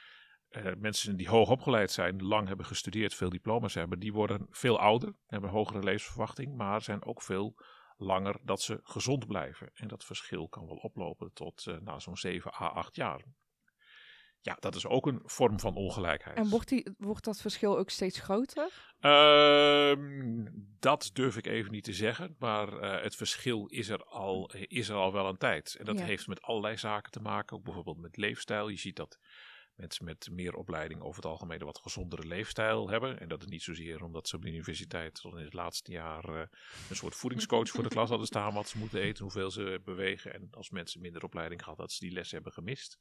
Mensen 0.77 1.15
die 1.15 1.29
hoog 1.29 1.49
opgeleid 1.49 1.91
zijn, 1.91 2.23
lang 2.23 2.47
hebben 2.47 2.65
gestudeerd, 2.65 3.13
veel 3.13 3.29
diploma's 3.29 3.73
hebben, 3.73 3.99
die 3.99 4.13
worden 4.13 4.47
veel 4.49 4.79
ouder, 4.79 5.13
hebben 5.27 5.49
een 5.49 5.55
hogere 5.55 5.83
levensverwachting, 5.83 6.55
maar 6.55 6.81
zijn 6.81 7.05
ook 7.05 7.21
veel 7.21 7.55
langer 8.03 8.39
dat 8.43 8.61
ze 8.61 8.79
gezond 8.83 9.27
blijven. 9.27 9.69
En 9.73 9.87
dat 9.87 10.03
verschil 10.05 10.47
kan 10.49 10.65
wel 10.65 10.75
oplopen 10.75 11.33
tot 11.33 11.67
eh, 11.67 11.77
nou, 11.77 11.99
zo'n 11.99 12.17
7 12.17 12.51
à 12.53 12.67
8 12.67 12.95
jaar. 12.95 13.23
Ja, 14.41 14.57
dat 14.59 14.75
is 14.75 14.85
ook 14.85 15.07
een 15.07 15.21
vorm 15.23 15.59
van 15.59 15.75
ongelijkheid. 15.75 16.37
En 16.37 16.49
wordt, 16.49 16.69
die, 16.69 16.93
wordt 16.97 17.23
dat 17.25 17.41
verschil 17.41 17.77
ook 17.77 17.89
steeds 17.89 18.19
groter? 18.19 18.93
Ehm, 18.99 20.45
dat 20.79 21.09
durf 21.13 21.37
ik 21.37 21.45
even 21.45 21.71
niet 21.71 21.83
te 21.83 21.93
zeggen, 21.93 22.35
maar 22.39 22.77
eh, 22.77 23.03
het 23.03 23.15
verschil 23.15 23.65
is 23.65 23.89
er, 23.89 24.03
al, 24.03 24.51
is 24.53 24.89
er 24.89 24.95
al 24.95 25.13
wel 25.13 25.27
een 25.27 25.37
tijd. 25.37 25.75
En 25.75 25.85
dat 25.85 25.99
Ja. 25.99 26.05
heeft 26.05 26.27
met 26.27 26.41
allerlei 26.41 26.77
zaken 26.77 27.11
te 27.11 27.19
maken, 27.21 27.57
ook 27.57 27.63
bijvoorbeeld 27.63 27.97
met 27.97 28.17
leefstijl. 28.17 28.67
Je 28.67 28.77
ziet 28.77 28.95
dat 28.95 29.19
mensen 29.75 30.05
met 30.05 30.29
meer 30.31 30.55
opleiding 30.55 31.01
over 31.01 31.15
het 31.15 31.25
algemeen 31.31 31.59
een 31.59 31.65
wat 31.65 31.79
gezondere 31.79 32.27
leefstijl 32.27 32.89
hebben. 32.89 33.19
En 33.19 33.27
dat 33.27 33.41
is 33.41 33.47
niet 33.47 33.61
zozeer 33.61 34.03
omdat 34.03 34.27
ze 34.27 34.35
op 34.35 34.41
de 34.41 34.49
universiteit 34.49 35.13
tot 35.13 35.37
in 35.37 35.43
het 35.43 35.53
laatste 35.53 35.91
jaar 35.91 36.35
eh, 36.35 36.47
een 36.89 36.95
soort 36.95 37.15
voedingscoach 37.15 37.69
voor 37.69 37.83
de 37.83 37.89
klas 37.89 38.09
hadden 38.09 38.27
staan 38.27 38.53
wat 38.53 38.69
ze 38.69 38.77
moeten 38.77 39.01
eten, 39.01 39.23
hoeveel 39.23 39.51
ze 39.51 39.81
bewegen. 39.83 40.33
En 40.33 40.47
als 40.51 40.69
mensen 40.69 41.01
minder 41.01 41.23
opleiding 41.23 41.63
gehad, 41.63 41.77
dat 41.77 41.91
ze 41.91 41.99
die 41.99 42.13
les 42.13 42.31
hebben 42.31 42.51
gemist. 42.51 42.97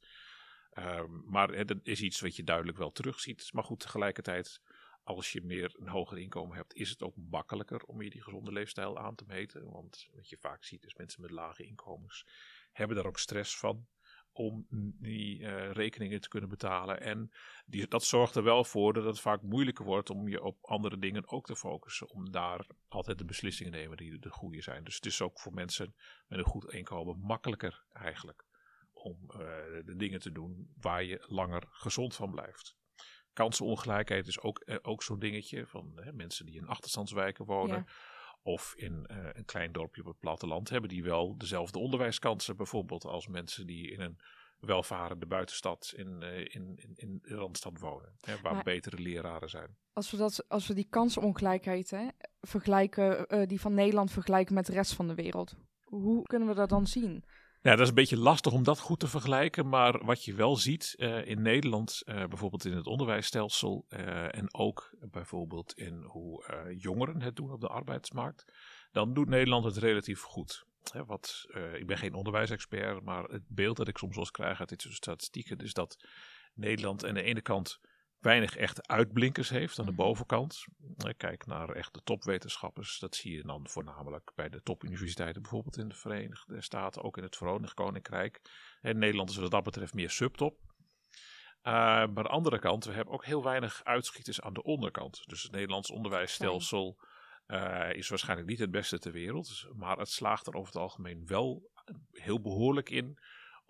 Ehm, 0.69 1.09
maar 1.25 1.65
dat 1.65 1.77
is 1.83 2.01
iets 2.01 2.19
wat 2.19 2.35
je 2.35 2.43
duidelijk 2.43 2.77
wel 2.77 2.91
terugziet. 2.91 3.53
Maar 3.53 3.63
goed, 3.63 3.79
tegelijkertijd, 3.79 4.61
als 5.03 5.31
je 5.31 5.41
meer 5.41 5.75
een 5.79 5.87
hoger 5.87 6.17
inkomen 6.17 6.55
hebt, 6.55 6.73
is 6.73 6.89
het 6.89 7.01
ook 7.01 7.15
makkelijker 7.15 7.83
om 7.83 8.01
je 8.01 8.09
die 8.09 8.23
gezonde 8.23 8.51
leefstijl 8.51 8.97
aan 8.97 9.15
te 9.15 9.23
meten. 9.27 9.71
Want 9.71 10.07
wat 10.11 10.29
je 10.29 10.37
vaak 10.37 10.63
ziet 10.63 10.85
is 10.85 10.95
mensen 10.95 11.21
met 11.21 11.31
lage 11.31 11.63
inkomens 11.63 12.25
hebben 12.73 12.95
daar 12.95 13.05
ook 13.05 13.19
stress 13.19 13.57
van 13.57 13.87
om 14.33 14.67
die 14.99 15.45
eh, 15.45 15.71
rekeningen 15.71 16.21
te 16.21 16.27
kunnen 16.27 16.49
betalen. 16.49 17.01
En 17.01 17.31
die, 17.65 17.87
dat 17.87 18.03
zorgt 18.03 18.35
er 18.35 18.43
wel 18.43 18.63
voor 18.63 18.93
dat 18.93 19.03
het 19.03 19.19
vaak 19.19 19.41
moeilijker 19.41 19.85
wordt 19.85 20.09
om 20.09 20.27
je 20.27 20.43
op 20.43 20.57
andere 20.61 20.97
dingen 20.97 21.27
ook 21.27 21.45
te 21.45 21.55
focussen. 21.55 22.09
Om 22.09 22.31
daar 22.31 22.67
altijd 22.87 23.17
de 23.17 23.25
beslissingen 23.25 23.71
te 23.71 23.77
nemen 23.77 23.97
die 23.97 24.19
de 24.19 24.29
goede 24.29 24.61
zijn. 24.61 24.83
Dus 24.83 24.95
het 24.95 25.05
is 25.05 25.21
ook 25.21 25.39
voor 25.39 25.53
mensen 25.53 25.95
met 26.27 26.39
een 26.39 26.45
goed 26.45 26.73
inkomen 26.73 27.19
makkelijker 27.19 27.85
eigenlijk 27.91 28.45
om 28.93 29.17
eh, 29.27 29.37
de 29.85 29.95
dingen 29.95 30.19
te 30.19 30.31
doen 30.31 30.73
waar 30.79 31.03
je 31.03 31.25
langer 31.27 31.63
gezond 31.69 32.15
van 32.15 32.31
blijft. 32.31 32.75
Kansenongelijkheid 33.33 34.27
is 34.27 34.39
ook, 34.39 34.59
eh, 34.59 34.77
ook 34.81 35.03
zo'n 35.03 35.19
dingetje 35.19 35.67
van 35.67 35.91
hè, 35.95 36.13
mensen 36.13 36.45
die 36.45 36.55
in 36.55 36.67
achterstandswijken 36.67 37.45
wonen. 37.45 37.85
Of 38.43 38.73
in 38.75 39.05
eh, 39.05 39.17
een 39.33 39.45
klein 39.45 39.71
dorpje 39.71 40.01
op 40.01 40.07
het 40.07 40.19
platteland 40.19 40.69
hebben 40.69 40.89
die 40.89 41.03
wel 41.03 41.37
dezelfde 41.37 41.79
onderwijskansen 41.79 42.57
bijvoorbeeld 42.57 43.05
als 43.05 43.27
mensen 43.27 43.67
die 43.67 43.91
in 43.91 44.01
een 44.01 44.19
welvarende 44.59 45.25
buitenstad 45.25 45.93
in, 45.95 46.23
eh, 46.23 46.39
in, 46.39 46.73
in, 46.75 46.93
in 46.95 47.19
de 47.21 47.35
Randstad 47.35 47.79
wonen. 47.79 48.15
Hè, 48.19 48.41
waar 48.41 48.53
Maar- 48.53 48.63
betere 48.63 49.01
leraren 49.01 49.49
zijn. 49.49 49.77
Als 49.93 50.11
we, 50.11 50.17
dat, 50.17 50.49
als 50.49 50.67
we 50.67 50.73
die 50.73 50.87
kansenongelijkheid 50.89 51.89
hè, 51.89 52.07
vergelijken, 52.41 53.27
eh, 53.27 53.47
die 53.47 53.61
van 53.61 53.73
Nederland 53.73 54.11
vergelijken 54.11 54.53
met 54.53 54.65
de 54.65 54.73
rest 54.73 54.93
van 54.93 55.07
de 55.07 55.15
wereld, 55.15 55.55
hoe 55.83 56.23
kunnen 56.23 56.47
we 56.47 56.53
dat 56.53 56.69
dan 56.69 56.87
zien? 56.87 57.23
Ja, 57.63 57.71
dat 57.71 57.79
is 57.79 57.87
een 57.87 57.93
beetje 57.93 58.17
lastig 58.17 58.53
om 58.53 58.63
dat 58.63 58.79
goed 58.79 58.99
te 58.99 59.07
vergelijken. 59.07 59.69
Maar 59.69 60.05
wat 60.05 60.23
je 60.23 60.33
wel 60.33 60.55
ziet 60.55 60.93
eh, 60.97 61.25
in 61.25 61.41
Nederland, 61.41 62.01
eh, 62.05 62.25
bijvoorbeeld 62.25 62.65
in 62.65 62.75
het 62.75 62.87
onderwijsstelsel. 62.87 63.85
eh, 63.89 64.35
en 64.35 64.53
ook 64.53 64.95
bijvoorbeeld 65.11 65.73
in 65.73 66.03
hoe 66.03 66.43
jongeren 66.77 67.21
het 67.21 67.35
doen 67.35 67.51
op 67.51 67.61
de 67.61 67.67
arbeidsmarkt. 67.67 68.53
Dan 68.91 69.13
doet 69.13 69.27
Nederland 69.27 69.65
het 69.65 69.77
relatief 69.77 70.21
goed. 70.21 70.65
Hè, 70.91 71.05
wat, 71.05 71.45
ik 71.73 71.87
ben 71.87 71.97
geen 71.97 72.13
onderwijsexpert, 72.13 73.03
maar 73.03 73.23
het 73.23 73.43
beeld 73.47 73.77
dat 73.77 73.87
ik 73.87 73.97
soms 73.97 74.15
wel 74.15 74.23
eens 74.23 74.33
krijg 74.33 74.59
uit 74.59 74.69
dit 74.69 74.81
soort 74.81 74.95
statistieken. 74.95 75.57
is 75.57 75.73
dat 75.73 76.07
Nederland 76.53 77.05
aan 77.05 77.13
de 77.13 77.23
ene 77.23 77.41
kant 77.41 77.79
weinig 78.23 78.55
echte 78.55 78.81
uitblinkers 78.87 79.49
heeft 79.49 79.79
aan 79.79 79.85
de 79.85 79.91
Mhm. 79.91 80.01
bovenkant. 80.01 80.65
Kijk 81.17 81.45
naar 81.45 81.69
echt 81.69 81.93
de 81.93 82.01
topwetenschappers. 82.03 82.99
Dat 82.99 83.15
zie 83.15 83.35
je 83.35 83.43
dan 83.43 83.69
voornamelijk 83.69 84.31
bij 84.35 84.49
de 84.49 84.61
topuniversiteiten, 84.61 85.41
bijvoorbeeld 85.41 85.77
in 85.77 85.87
de 85.87 85.95
Verenigde 85.95 86.61
Staten, 86.61 87.03
ook 87.03 87.17
in 87.17 87.23
het 87.23 87.35
Verenigd 87.35 87.73
Koninkrijk. 87.73 88.41
En 88.81 88.97
Nederland 88.97 89.29
is 89.29 89.35
wat 89.35 89.51
dat 89.51 89.63
betreft 89.63 89.93
meer 89.93 90.09
subtop. 90.09 90.57
Eh, 91.61 91.73
maar 91.73 92.01
aan 92.01 92.13
de 92.13 92.23
andere 92.23 92.59
kant, 92.59 92.85
we 92.85 92.91
hebben 92.91 93.13
ook 93.13 93.25
heel 93.25 93.43
weinig 93.43 93.83
uitschieters 93.83 94.41
aan 94.41 94.53
de 94.53 94.63
onderkant. 94.63 95.21
Dus 95.25 95.43
het 95.43 95.51
Nederlands 95.51 95.91
onderwijsstelsel 95.91 96.97
eh, 97.45 97.89
is 97.93 98.09
waarschijnlijk 98.09 98.49
niet 98.49 98.59
het 98.59 98.71
beste 98.71 98.99
ter 98.99 99.11
wereld. 99.11 99.67
Maar 99.75 99.97
het 99.97 100.09
slaagt 100.09 100.47
er 100.47 100.53
over 100.53 100.73
het 100.73 100.81
algemeen 100.81 101.25
wel 101.25 101.69
heel 102.11 102.41
behoorlijk 102.41 102.89
in 102.89 103.17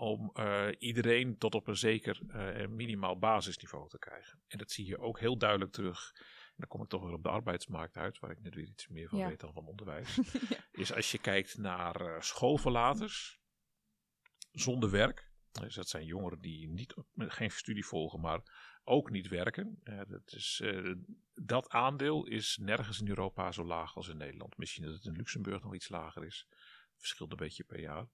om 0.04 0.30
eh, 0.34 0.68
iedereen 0.78 1.38
tot 1.38 1.56
op 1.56 1.68
een 1.68 1.78
zeker 1.78 2.22
eh, 2.28 2.68
minimaal 2.68 3.20
basisniveau 3.20 3.90
te 3.90 4.00
krijgen. 4.00 4.40
En 4.48 4.58
dat 4.58 4.72
zie 4.72 4.86
je 4.86 4.98
ook 5.00 5.20
heel 5.20 5.38
duidelijk 5.38 5.72
terug. 5.72 6.12
En 6.48 6.56
dan 6.58 6.68
kom 6.68 6.82
ik 6.82 6.90
toch 6.90 7.04
weer 7.04 7.14
op 7.14 7.24
de 7.24 7.30
arbeidsmarkt 7.30 7.98
uit, 7.98 8.20
waar 8.20 8.32
ik 8.32 8.42
net 8.42 8.56
weer 8.56 8.68
iets 8.68 8.88
meer 8.88 9.10
van 9.10 9.20
Ja. 9.20 9.28
weet 9.28 9.40
dan 9.40 9.54
van 9.54 9.66
onderwijs. 9.66 10.16
Ja. 10.50 10.58
Is 10.72 10.94
als 10.94 11.12
je 11.12 11.18
kijkt 11.18 11.58
naar 11.58 11.96
eh, 11.96 12.22
schoolverlaters 12.22 13.40
zonder 14.52 14.90
werk. 14.90 15.32
Dus 15.52 15.76
dat 15.76 15.90
zijn 15.90 16.06
jongeren 16.06 16.40
die 16.40 16.70
niet, 16.70 16.94
geen 17.16 17.52
studie 17.52 17.86
volgen, 17.86 18.20
maar 18.20 18.42
ook 18.84 19.10
niet 19.10 19.28
werken. 19.28 19.82
Dat, 20.08 20.34
is, 20.34 20.64
dat 21.34 21.70
aandeel 21.70 22.26
is 22.26 22.58
nergens 22.62 23.00
in 23.00 23.08
Europa 23.08 23.52
zo 23.52 23.66
laag 23.66 23.96
als 23.96 24.08
in 24.08 24.18
Nederland. 24.18 24.58
Misschien 24.58 24.84
dat 24.84 24.94
het 24.94 25.06
in 25.06 25.16
Luxemburg 25.16 25.64
nog 25.64 25.76
iets 25.76 25.90
lager 25.90 26.26
is. 26.26 26.48
Verschilt 26.96 27.32
een 27.32 27.38
beetje 27.38 27.64
per 27.64 27.80
jaar. 27.80 28.08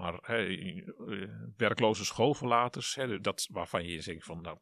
Maar 0.00 0.18
hè, 0.22 0.46
eh, 0.46 1.28
werkloze 1.56 2.04
schoolverlaters, 2.04 2.94
hè, 2.94 3.20
dat, 3.20 3.48
waarvan 3.50 3.84
je 3.84 4.00
zegt 4.00 4.24
van 4.24 4.40
nou, 4.40 4.58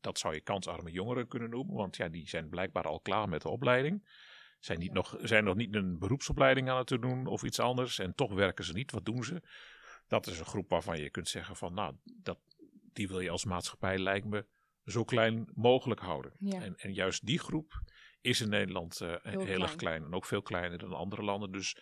dat 0.00 0.18
zou 0.18 0.34
je 0.34 0.40
kansarme 0.40 0.90
jongeren 0.90 1.28
kunnen 1.28 1.50
noemen. 1.50 1.74
Want 1.74 1.96
ja, 1.96 2.08
die 2.08 2.28
zijn 2.28 2.48
blijkbaar 2.48 2.84
al 2.84 3.00
klaar 3.00 3.28
met 3.28 3.42
de 3.42 3.48
opleiding. 3.48 4.08
Zijn, 4.58 4.78
niet 4.78 4.92
nog, 4.92 5.16
zijn 5.20 5.44
nog 5.44 5.56
niet 5.56 5.74
een 5.74 5.98
beroepsopleiding 5.98 6.70
aan 6.70 6.78
het 6.78 6.88
doen 6.88 7.26
of 7.26 7.42
iets 7.42 7.60
anders. 7.60 7.98
En 7.98 8.14
toch 8.14 8.32
werken 8.32 8.64
ze 8.64 8.72
niet. 8.72 8.90
Wat 8.90 9.04
doen 9.04 9.24
ze? 9.24 9.42
Dat 10.06 10.26
is 10.26 10.38
een 10.38 10.44
groep 10.44 10.68
waarvan 10.68 10.98
je 10.98 11.10
kunt 11.10 11.28
zeggen 11.28 11.56
van 11.56 11.74
nou, 11.74 11.94
dat, 12.04 12.38
die 12.92 13.08
wil 13.08 13.20
je 13.20 13.30
als 13.30 13.44
maatschappij 13.44 13.98
lijkt 13.98 14.26
me 14.26 14.46
zo 14.84 15.04
klein 15.04 15.48
mogelijk 15.54 16.00
houden. 16.00 16.32
Ja. 16.38 16.62
En, 16.62 16.76
en 16.76 16.94
juist 16.94 17.26
die 17.26 17.38
groep 17.38 17.82
is 18.20 18.40
in 18.40 18.48
Nederland 18.48 19.00
eh, 19.00 19.14
heel, 19.22 19.40
Heel 19.40 19.62
erg 19.62 19.76
klein. 19.76 20.04
En 20.04 20.14
ook 20.14 20.24
veel 20.24 20.42
kleiner 20.42 20.78
dan 20.78 20.92
andere 20.92 21.22
landen. 21.22 21.52
Dus 21.52 21.76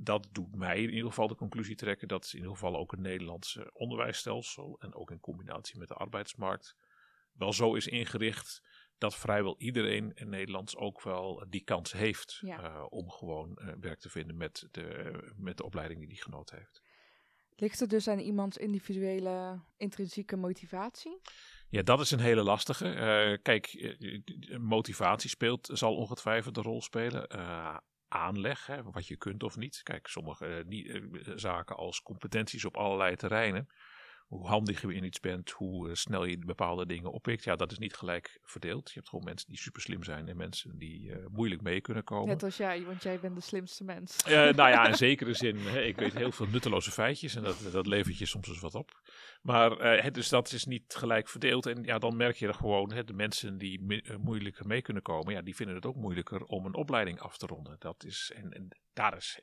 dat 0.00 0.28
doet 0.32 0.54
mij 0.54 0.82
in 0.82 0.90
ieder 0.90 1.08
geval 1.08 1.28
de 1.28 1.34
conclusie 1.34 1.76
trekken 1.76 2.08
dat 2.08 2.28
in 2.32 2.36
ieder 2.38 2.52
geval 2.52 2.76
ook 2.76 2.90
het 2.90 3.00
Nederlandse 3.00 3.70
onderwijsstelsel 3.72 4.76
en 4.80 4.94
ook 4.94 5.10
in 5.10 5.20
combinatie 5.20 5.78
met 5.78 5.88
de 5.88 5.94
arbeidsmarkt 5.94 6.76
wel 7.32 7.52
zo 7.52 7.74
is 7.74 7.86
ingericht 7.86 8.62
dat 8.98 9.16
vrijwel 9.16 9.54
iedereen 9.58 10.12
in 10.14 10.28
Nederland 10.28 10.76
ook 10.76 11.02
wel 11.02 11.44
die 11.48 11.64
kans 11.64 11.92
heeft 11.92 12.38
Ja. 12.40 12.62
eh, 12.62 12.84
om 12.88 13.10
gewoon 13.10 13.56
eh, 13.56 13.74
werk 13.80 13.98
te 14.00 14.10
vinden 14.10 14.36
met 14.36 14.68
de, 14.70 15.12
met 15.36 15.56
de 15.56 15.64
opleiding 15.64 15.98
die 16.00 16.08
die 16.08 16.22
genoten 16.22 16.56
heeft. 16.56 16.82
Ligt 17.56 17.80
het 17.80 17.90
dus 17.90 18.08
aan 18.08 18.18
iemands 18.18 18.56
individuele 18.56 19.60
intrinsieke 19.76 20.36
motivatie? 20.36 21.20
Ja, 21.68 21.82
dat 21.82 22.00
is 22.00 22.10
een 22.10 22.20
hele 22.20 22.42
lastige. 22.42 22.88
Eh, 22.88 23.38
kijk, 23.42 23.96
motivatie 24.58 25.30
speelt, 25.30 25.70
zal 25.72 25.96
ongetwijfeld 25.96 26.56
een 26.56 26.62
rol 26.62 26.82
spelen. 26.82 27.26
Eh, 27.28 27.76
aanleg, 28.08 28.66
hè, 28.66 28.82
wat 28.82 29.06
je 29.06 29.16
kunt 29.16 29.42
of 29.42 29.56
niet. 29.56 29.80
Kijk, 29.82 30.06
sommige 30.06 30.64
eh, 30.68 31.32
zaken 31.34 31.76
als 31.76 32.02
competenties 32.02 32.64
op 32.64 32.76
allerlei 32.76 33.16
terreinen. 33.16 33.68
Hoe 34.28 34.46
handig 34.46 34.80
je 34.80 34.94
in 34.94 35.04
iets 35.04 35.20
bent, 35.20 35.50
hoe 35.50 35.88
eh, 35.88 35.94
snel 35.94 36.24
je 36.24 36.38
bepaalde 36.38 36.86
dingen 36.86 37.12
oppikt. 37.12 37.44
Ja, 37.44 37.56
dat 37.56 37.72
is 37.72 37.78
niet 37.78 37.94
gelijk 37.94 38.38
verdeeld. 38.42 38.88
Je 38.88 38.94
hebt 38.94 39.08
gewoon 39.08 39.24
mensen 39.24 39.48
die 39.48 39.58
super 39.58 39.82
slim 39.82 40.04
zijn 40.04 40.28
en 40.28 40.36
mensen 40.36 40.78
die 40.78 41.12
eh, 41.12 41.26
moeilijk 41.26 41.62
mee 41.62 41.80
kunnen 41.80 42.04
komen. 42.04 42.28
Net 42.28 42.42
als 42.42 42.56
jij, 42.56 42.84
want 42.84 43.02
jij 43.02 43.20
bent 43.20 43.34
de 43.34 43.40
slimste 43.40 43.84
mens. 43.84 44.16
Eh, 44.16 44.32
nou 44.32 44.70
ja, 44.70 44.86
in 44.86 44.94
zekere 45.08 45.34
zin. 45.34 45.56
Hè, 45.56 45.80
ik 45.80 45.96
weet 45.96 46.14
heel 46.14 46.32
veel 46.32 46.46
nutteloze 46.46 46.90
feitjes 46.90 47.34
en 47.34 47.42
dat, 47.42 47.68
dat 47.72 47.86
levert 47.86 48.18
je 48.18 48.26
soms 48.26 48.48
eens 48.48 48.60
wat 48.60 48.74
op. 48.74 49.00
Maar 49.42 49.70
het, 50.02 50.14
dus 50.14 50.28
dat 50.28 50.52
is 50.52 50.64
niet 50.64 50.94
gelijk 50.94 51.28
verdeeld. 51.28 51.66
En 51.66 51.82
ja, 51.82 51.98
dan 51.98 52.16
merk 52.16 52.36
je 52.36 52.46
er 52.46 52.54
gewoon, 52.54 52.92
hè, 52.92 53.04
de 53.04 53.12
mensen 53.12 53.58
die 53.58 54.02
moeilijker 54.20 54.66
mee 54.66 54.82
kunnen 54.82 55.02
komen, 55.02 55.34
ja, 55.34 55.42
die 55.42 55.56
vinden 55.56 55.74
het 55.74 55.86
ook 55.86 55.96
moeilijker 55.96 56.44
om 56.44 56.66
een 56.66 56.74
opleiding 56.74 57.20
af 57.20 57.38
te 57.38 57.46
ronden. 57.46 57.76
Dat 57.78 58.04
is, 58.04 58.32
en, 58.34 58.52
en 58.52 58.68
daar 58.92 59.16
is 59.16 59.40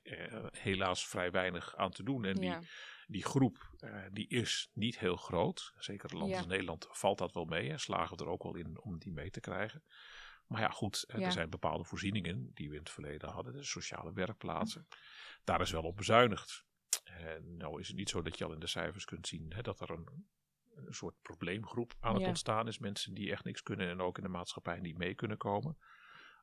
helaas 0.51 1.07
vrij 1.07 1.31
weinig 1.31 1.75
aan 1.75 1.91
te 1.91 2.03
doen. 2.03 2.25
En 2.25 2.41
ja. 2.41 2.59
die, 2.59 2.67
die 3.07 3.23
groep, 3.23 3.69
eh, 3.79 4.03
die 4.11 4.27
is 4.27 4.69
niet 4.73 4.99
heel 4.99 5.15
groot. 5.15 5.73
Zeker 5.77 6.11
in 6.11 6.17
landen 6.17 6.35
Ja. 6.35 6.41
als 6.43 6.51
Nederland 6.51 6.87
valt 6.91 7.17
dat 7.17 7.33
wel 7.33 7.45
mee. 7.45 7.69
En 7.69 7.79
slagen 7.79 8.17
we 8.17 8.23
er 8.23 8.29
ook 8.29 8.43
wel 8.43 8.55
in 8.55 8.79
om 8.81 8.97
die 8.99 9.13
mee 9.13 9.29
te 9.29 9.39
krijgen. 9.39 9.83
Maar 10.47 10.61
ja, 10.61 10.69
goed, 10.69 11.03
Ja. 11.07 11.19
er 11.19 11.31
zijn 11.31 11.49
bepaalde 11.49 11.83
voorzieningen 11.83 12.51
die 12.53 12.67
we 12.69 12.73
in 12.75 12.79
het 12.79 12.89
verleden 12.89 13.29
hadden. 13.29 13.53
De 13.53 13.63
sociale 13.63 14.13
werkplaatsen. 14.13 14.87
Daar 15.43 15.61
is 15.61 15.71
wel 15.71 15.83
op 15.83 15.97
bezuinigd. 15.97 16.63
En 17.03 17.57
nou 17.57 17.79
is 17.79 17.87
het 17.87 17.97
niet 17.97 18.09
zo 18.09 18.21
dat 18.21 18.37
je 18.37 18.45
al 18.45 18.53
in 18.53 18.59
de 18.59 18.67
cijfers 18.67 19.05
kunt 19.05 19.27
zien 19.27 19.53
hè, 19.53 19.61
dat 19.61 19.79
er 19.79 19.89
een, 19.91 20.27
een 20.75 20.93
soort 20.93 21.15
probleemgroep 21.21 21.93
aan 21.99 22.13
het 22.13 22.21
Ja. 22.21 22.27
ontstaan 22.27 22.67
is. 22.67 22.79
Mensen 22.79 23.13
die 23.13 23.31
echt 23.31 23.43
niks 23.43 23.61
kunnen 23.63 23.89
en 23.89 24.01
ook 24.01 24.17
in 24.17 24.23
de 24.23 24.29
maatschappij 24.29 24.79
niet 24.79 24.97
mee 24.97 25.15
kunnen 25.15 25.37
komen. 25.37 25.77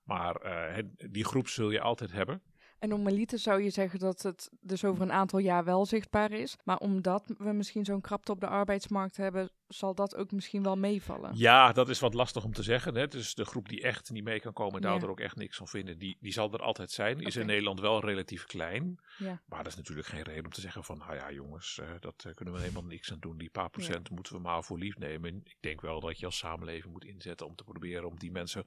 Maar 0.05 0.37
eh, 0.37 0.75
het- 0.75 1.09
die 1.13 1.25
groep 1.25 1.49
zul 1.49 1.71
je 1.71 1.81
altijd 1.81 2.13
hebben. 2.13 2.43
En 2.83 2.89
normaliter 2.89 3.39
zou 3.39 3.63
je 3.63 3.71
zeggen 3.71 3.99
dat 3.99 4.23
het 4.23 4.51
dus 4.61 4.85
over 4.85 5.03
een 5.03 5.13
aantal 5.13 5.39
jaar 5.39 5.65
wel 5.65 5.87
zichtbaar 5.87 6.33
is. 6.33 6.57
Maar 6.65 6.77
omdat 6.77 7.35
we 7.39 7.53
misschien 7.53 7.85
zo'n 7.85 8.01
krapte 8.01 8.33
op 8.33 8.41
de 8.41 8.47
arbeidsmarkt 8.47 9.17
hebben, 9.17 9.51
zal 9.69 9.95
dat 9.95 10.17
ook 10.17 10.31
misschien 10.31 10.63
wel 10.63 10.77
meevallen. 10.77 11.31
Ja, 11.35 11.73
dat 11.73 11.89
is 11.89 11.99
wat 12.01 12.15
lastig 12.15 12.45
om 12.45 12.53
te 12.53 12.63
zeggen. 12.63 12.95
Hè. 12.95 13.09
Dus 13.09 13.35
de 13.35 13.45
groep 13.45 13.69
die 13.69 13.83
echt 13.83 14.11
niet 14.11 14.25
mee 14.25 14.41
kan 14.41 14.53
komen 14.53 14.75
en 14.75 14.81
daar 14.81 14.95
Ja. 14.95 15.01
er 15.01 15.11
ook 15.11 15.21
echt 15.21 15.37
niks 15.37 15.57
van 15.57 15.69
vinden, 15.69 15.99
die, 15.99 16.17
die 16.21 16.33
zal 16.33 16.53
er 16.53 16.63
altijd 16.63 16.91
zijn. 16.91 17.21
Is 17.21 17.37
in. 17.37 17.47
Nederland 17.47 17.81
wel 17.81 18.01
relatief 18.01 18.45
klein. 18.45 19.01
Ja. 19.19 19.41
Maar 19.47 19.63
dat 19.63 19.73
is 19.73 19.77
natuurlijk 19.77 20.09
geen 20.09 20.23
reden 20.23 20.45
om 20.45 20.53
te 20.53 20.61
zeggen 20.61 20.85
van, 20.85 20.99
nou 20.99 21.15
ja 21.15 21.33
jongens, 21.33 21.79
eh, 21.79 21.89
dat 22.01 22.25
eh, 22.27 22.33
kunnen 22.35 22.55
we 22.55 22.61
helemaal 22.61 22.85
niks 22.85 23.13
aan 23.13 23.21
doen. 23.21 23.39
Die 23.39 23.51
paar 23.51 23.71
procent 23.71 24.11
moeten 24.11 24.35
we 24.35 24.41
maar 24.41 24.65
voor 24.65 24.79
lief 24.79 24.99
nemen. 24.99 25.41
Ik 25.45 25.57
denk 25.61 25.81
wel 25.81 26.01
dat 26.01 26.19
je 26.19 26.27
als 26.27 26.39
samenleving 26.39 26.93
moet 26.93 27.05
inzetten 27.05 27.47
om 27.47 27.55
te 27.55 27.65
proberen 27.65 28.09
om 28.09 28.19
die 28.19 28.31
mensen 28.31 28.65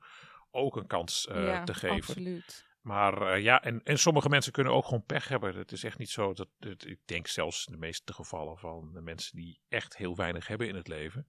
ook 0.52 0.76
een 0.76 0.88
kans 0.88 1.28
eh, 1.28 1.64
te 1.64 1.74
geven. 1.74 1.96
absoluut. 1.96 2.66
Maar 2.86 3.22
eh, 3.22 3.44
ja, 3.44 3.64
en, 3.64 3.84
en 3.84 4.00
sommige 4.00 4.30
mensen 4.30 4.52
kunnen 4.52 4.74
ook 4.74 4.86
gewoon 4.86 5.06
pech 5.06 5.28
hebben. 5.28 5.56
Het 5.56 5.72
is 5.72 5.84
echt 5.84 5.98
niet 5.98 6.10
zo 6.10 6.34
dat, 6.34 6.50
ik 6.86 7.00
denk 7.06 7.28
zelfs 7.28 7.66
in 7.66 7.74
de 7.74 7.80
meeste 7.80 8.14
gevallen 8.14 8.58
van 8.58 8.94
de 8.94 9.02
mensen 9.02 9.36
die 9.36 9.60
echt 9.68 9.98
heel 9.98 10.16
weinig 10.16 10.48
hebben 10.48 10.68
in 10.68 10.76
het 10.76 10.88
leven, 10.88 11.28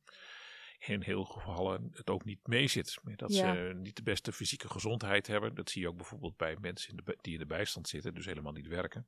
in 0.78 1.02
heel 1.02 1.24
gevallen 1.24 1.88
het 1.92 2.10
ook 2.10 2.24
niet 2.24 2.46
meezit. 2.46 2.98
Dat 3.02 3.34
Ja. 3.34 3.54
ze 3.54 3.72
niet 3.74 3.96
de 3.96 4.02
beste 4.02 4.32
fysieke 4.32 4.68
gezondheid 4.68 5.26
hebben. 5.26 5.54
Dat 5.54 5.70
zie 5.70 5.82
je 5.82 5.88
ook 5.88 5.96
bijvoorbeeld 5.96 6.36
bij 6.36 6.56
mensen 6.60 6.90
in 6.90 7.00
de, 7.04 7.18
die 7.20 7.32
in 7.32 7.38
de 7.38 7.46
bijstand 7.46 7.88
zitten, 7.88 8.14
dus 8.14 8.26
helemaal 8.26 8.52
niet 8.52 8.68
werken. 8.68 9.06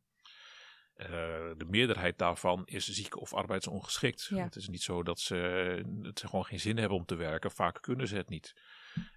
Eh, 0.95 1.09
de 1.57 1.67
meerderheid 1.69 2.19
daarvan 2.19 2.67
is 2.67 2.89
ziek 2.89 3.17
of 3.21 3.35
arbeidsongeschikt. 3.35 4.25
Ja. 4.25 4.45
Het 4.45 4.57
is 4.57 4.69
niet 4.69 4.83
zo 4.83 5.03
dat 5.03 5.21
ze, 5.21 5.83
dat 5.87 6.19
ze 6.19 6.29
gewoon 6.29 6.45
geen 6.45 6.61
zin 6.61 6.77
hebben 6.77 6.99
om 6.99 7.05
te 7.05 7.15
werken. 7.17 7.51
Vaak 7.51 7.83
kunnen 7.83 8.09
ze 8.09 8.17
het 8.17 8.29
niet. 8.29 8.55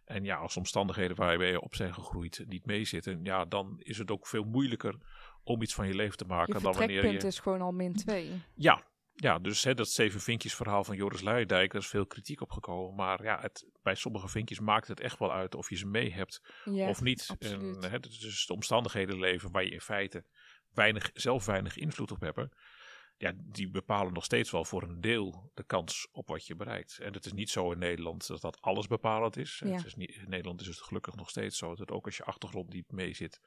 En 0.05 0.23
ja, 0.23 0.35
als 0.35 0.57
omstandigheden 0.57 1.15
waar 1.15 1.45
je 1.45 1.61
op 1.61 1.75
zijn 1.75 1.93
gegroeid 1.93 2.43
niet 2.47 2.65
meezitten, 2.65 3.19
ja, 3.23 3.45
dan 3.45 3.75
is 3.77 3.97
het 3.97 4.11
ook 4.11 4.27
veel 4.27 4.43
moeilijker 4.43 4.95
om 5.43 5.61
iets 5.61 5.73
van 5.73 5.87
je 5.87 5.95
leven 5.95 6.17
te 6.17 6.25
maken 6.25 6.53
Je 6.55 6.61
dan 6.61 6.73
wanneer 6.73 7.11
je. 7.11 7.17
is 7.17 7.39
gewoon 7.39 7.61
al 7.61 7.71
min 7.71 7.93
2. 7.95 8.41
Ja, 8.55 8.89
ja, 9.13 9.39
dus 9.39 9.63
hè, 9.63 9.73
dat 9.73 9.89
zeven 9.89 10.19
vinkjes 10.19 10.55
verhaal 10.55 10.83
van 10.83 10.95
Joris 10.95 11.21
Luijendijk, 11.21 11.71
daar 11.71 11.81
is 11.81 11.87
veel 11.87 12.05
kritiek 12.05 12.41
op 12.41 12.51
gekomen. 12.51 12.95
Maar 12.95 13.23
ja, 13.23 13.39
het, 13.39 13.65
bij 13.81 13.95
sommige 13.95 14.27
vinkjes 14.27 14.59
maakt 14.59 14.87
het 14.87 14.99
echt 14.99 15.19
wel 15.19 15.33
uit 15.33 15.55
of 15.55 15.69
je 15.69 15.75
ze 15.75 15.87
mee 15.87 16.13
hebt 16.13 16.41
Ja, 16.65 16.89
of 16.89 17.01
niet. 17.01 17.35
En, 17.39 17.77
hè, 17.89 17.99
dus 17.99 18.45
de 18.45 18.53
omstandigheden 18.53 19.19
leven 19.19 19.51
waar 19.51 19.63
je 19.63 19.69
in 19.69 19.81
feite 19.81 20.25
weinig, 20.73 21.09
zelf 21.13 21.45
weinig 21.45 21.77
invloed 21.77 22.11
op 22.11 22.19
hebt. 22.19 22.55
Ja, 23.21 23.33
die 23.35 23.69
bepalen 23.69 24.13
nog 24.13 24.23
steeds 24.23 24.51
wel 24.51 24.65
voor 24.65 24.83
een 24.83 25.01
deel 25.01 25.51
de 25.53 25.63
kans 25.63 26.07
op 26.11 26.27
wat 26.27 26.47
je 26.47 26.55
bereikt. 26.55 26.99
En 26.99 27.13
het 27.13 27.25
is 27.25 27.33
niet 27.33 27.49
zo 27.49 27.71
in 27.71 27.79
Nederland 27.79 28.27
dat 28.27 28.41
dat 28.41 28.61
alles 28.61 28.87
bepalend 28.87 29.37
is. 29.37 29.61
Ja. 29.65 29.71
Het 29.71 29.85
is 29.85 29.95
niet, 29.95 30.15
in 30.15 30.29
Nederland 30.29 30.61
is 30.61 30.67
het 30.67 30.81
gelukkig 30.81 31.15
nog 31.15 31.29
steeds 31.29 31.57
zo 31.57 31.75
dat 31.75 31.91
ook 31.91 32.05
als 32.05 32.17
je 32.17 32.23
achtergrond 32.23 32.73
niet 32.73 32.91
mee 32.91 33.13
zit, 33.13 33.39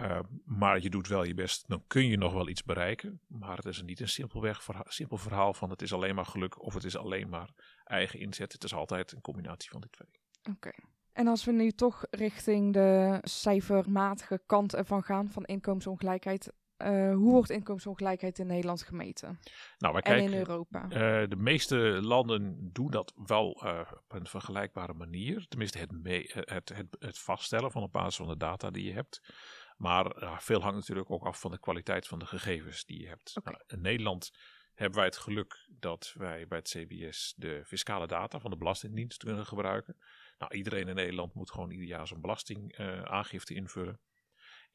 Uh, 0.00 0.20
maar 0.44 0.80
je 0.80 0.90
doet 0.90 1.08
wel 1.08 1.24
je 1.24 1.34
best, 1.34 1.68
dan 1.68 1.84
kun 1.86 2.06
je 2.06 2.16
nog 2.16 2.32
wel 2.32 2.48
iets 2.48 2.62
bereiken. 2.62 3.20
Maar 3.26 3.56
het 3.56 3.64
is 3.64 3.82
niet 3.82 4.00
een 4.00 4.08
simpelweg 4.08 4.62
verhaal, 4.62 4.84
simpel 4.86 5.16
verhaal 5.16 5.54
van 5.54 5.70
het 5.70 5.82
is 5.82 5.92
alleen 5.92 6.14
maar 6.14 6.26
geluk 6.26 6.62
of 6.62 6.74
het 6.74 6.84
is 6.84 6.96
alleen 6.96 7.28
maar 7.28 7.50
eigen 7.84 8.20
inzet. 8.20 8.52
Het 8.52 8.64
is 8.64 8.74
altijd 8.74 9.12
een 9.12 9.20
combinatie 9.20 9.70
van 9.70 9.80
die 9.80 9.90
twee. 9.90 10.20
Oké. 10.54 10.70
En 11.12 11.26
als 11.26 11.44
we 11.44 11.52
nu 11.52 11.70
toch 11.70 12.04
richting 12.10 12.72
de 12.72 13.18
cijfermatige 13.22 14.42
kant 14.46 14.74
ervan 14.74 15.02
gaan 15.02 15.30
van 15.30 15.44
inkomensongelijkheid, 15.44 16.52
uh, 16.78 17.14
hoe 17.14 17.32
wordt 17.32 17.50
inkomensongelijkheid 17.50 18.38
in 18.38 18.46
Nederland 18.46 18.82
gemeten? 18.82 19.38
Nou, 19.78 19.92
wij 19.92 20.02
en 20.02 20.12
kijken, 20.12 20.32
in 20.32 20.38
Europa? 20.38 20.82
Uh, 20.82 21.28
de 21.28 21.36
meeste 21.36 21.76
landen 22.02 22.70
doen 22.72 22.90
dat 22.90 23.12
wel 23.26 23.62
uh, 23.64 23.80
op 23.92 24.12
een 24.12 24.26
vergelijkbare 24.26 24.94
manier. 24.94 25.46
Tenminste, 25.48 25.78
het, 25.78 25.92
mee, 26.02 26.30
het, 26.32 26.68
het, 26.68 26.96
het, 26.98 27.18
vaststellen 27.18 27.70
van 27.70 27.82
op 27.82 27.92
basis 27.92 28.16
van 28.16 28.28
de 28.28 28.36
data 28.36 28.70
die 28.70 28.84
je 28.84 28.92
hebt. 28.92 29.20
Maar 29.76 30.36
veel 30.40 30.60
hangt 30.60 30.76
natuurlijk 30.76 31.10
ook 31.10 31.24
af 31.24 31.40
van 31.40 31.50
de 31.50 31.60
kwaliteit 31.60 32.06
van 32.06 32.18
de 32.18 32.26
gegevens 32.26 32.84
die 32.84 33.00
je 33.00 33.08
hebt. 33.08 33.36
Okay. 33.36 33.52
Nou, 33.52 33.64
in 33.66 33.80
Nederland 33.80 34.30
hebben 34.74 34.96
wij 34.96 35.06
het 35.06 35.16
geluk 35.16 35.68
dat 35.78 36.12
wij 36.16 36.46
bij 36.46 36.58
het 36.58 36.68
CBS 36.68 37.34
de 37.36 37.62
fiscale 37.64 38.06
data 38.06 38.40
van 38.40 38.50
de 38.50 38.56
Belastingdienst 38.56 39.24
kunnen 39.24 39.46
gebruiken. 39.46 39.96
Nou, 40.38 40.54
iedereen 40.54 40.88
in 40.88 40.94
Nederland 40.94 41.34
moet 41.34 41.50
gewoon 41.50 41.70
ieder 41.70 41.86
jaar 41.86 42.06
zijn 42.06 42.20
belastingaangifte 42.20 43.54
invullen. 43.54 44.00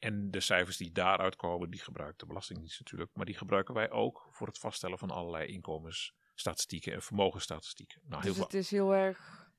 En 0.02 0.30
de 0.30 0.40
cijfers 0.40 0.76
die 0.76 0.92
daaruit 0.92 1.36
komen, 1.36 1.70
die 1.70 1.80
gebruikt 1.80 2.20
de 2.20 2.26
Belastingdienst 2.26 2.78
natuurlijk. 2.78 3.10
Maar 3.14 3.26
die 3.26 3.36
gebruiken 3.36 3.74
wij 3.74 3.90
ook 3.90 4.28
voor 4.30 4.46
het 4.46 4.58
vaststellen 4.58 4.98
van 4.98 5.10
allerlei 5.10 5.46
inkomensstatistieken 5.46 6.92
en 6.92 7.02
vermogensstatistieken. 7.02 8.00
Nou, 8.04 8.22
dus 8.22 8.34
heel 8.34 8.44
het 8.44 8.54
is 8.54 8.70
heel 8.70 8.94
erg... 8.94 9.50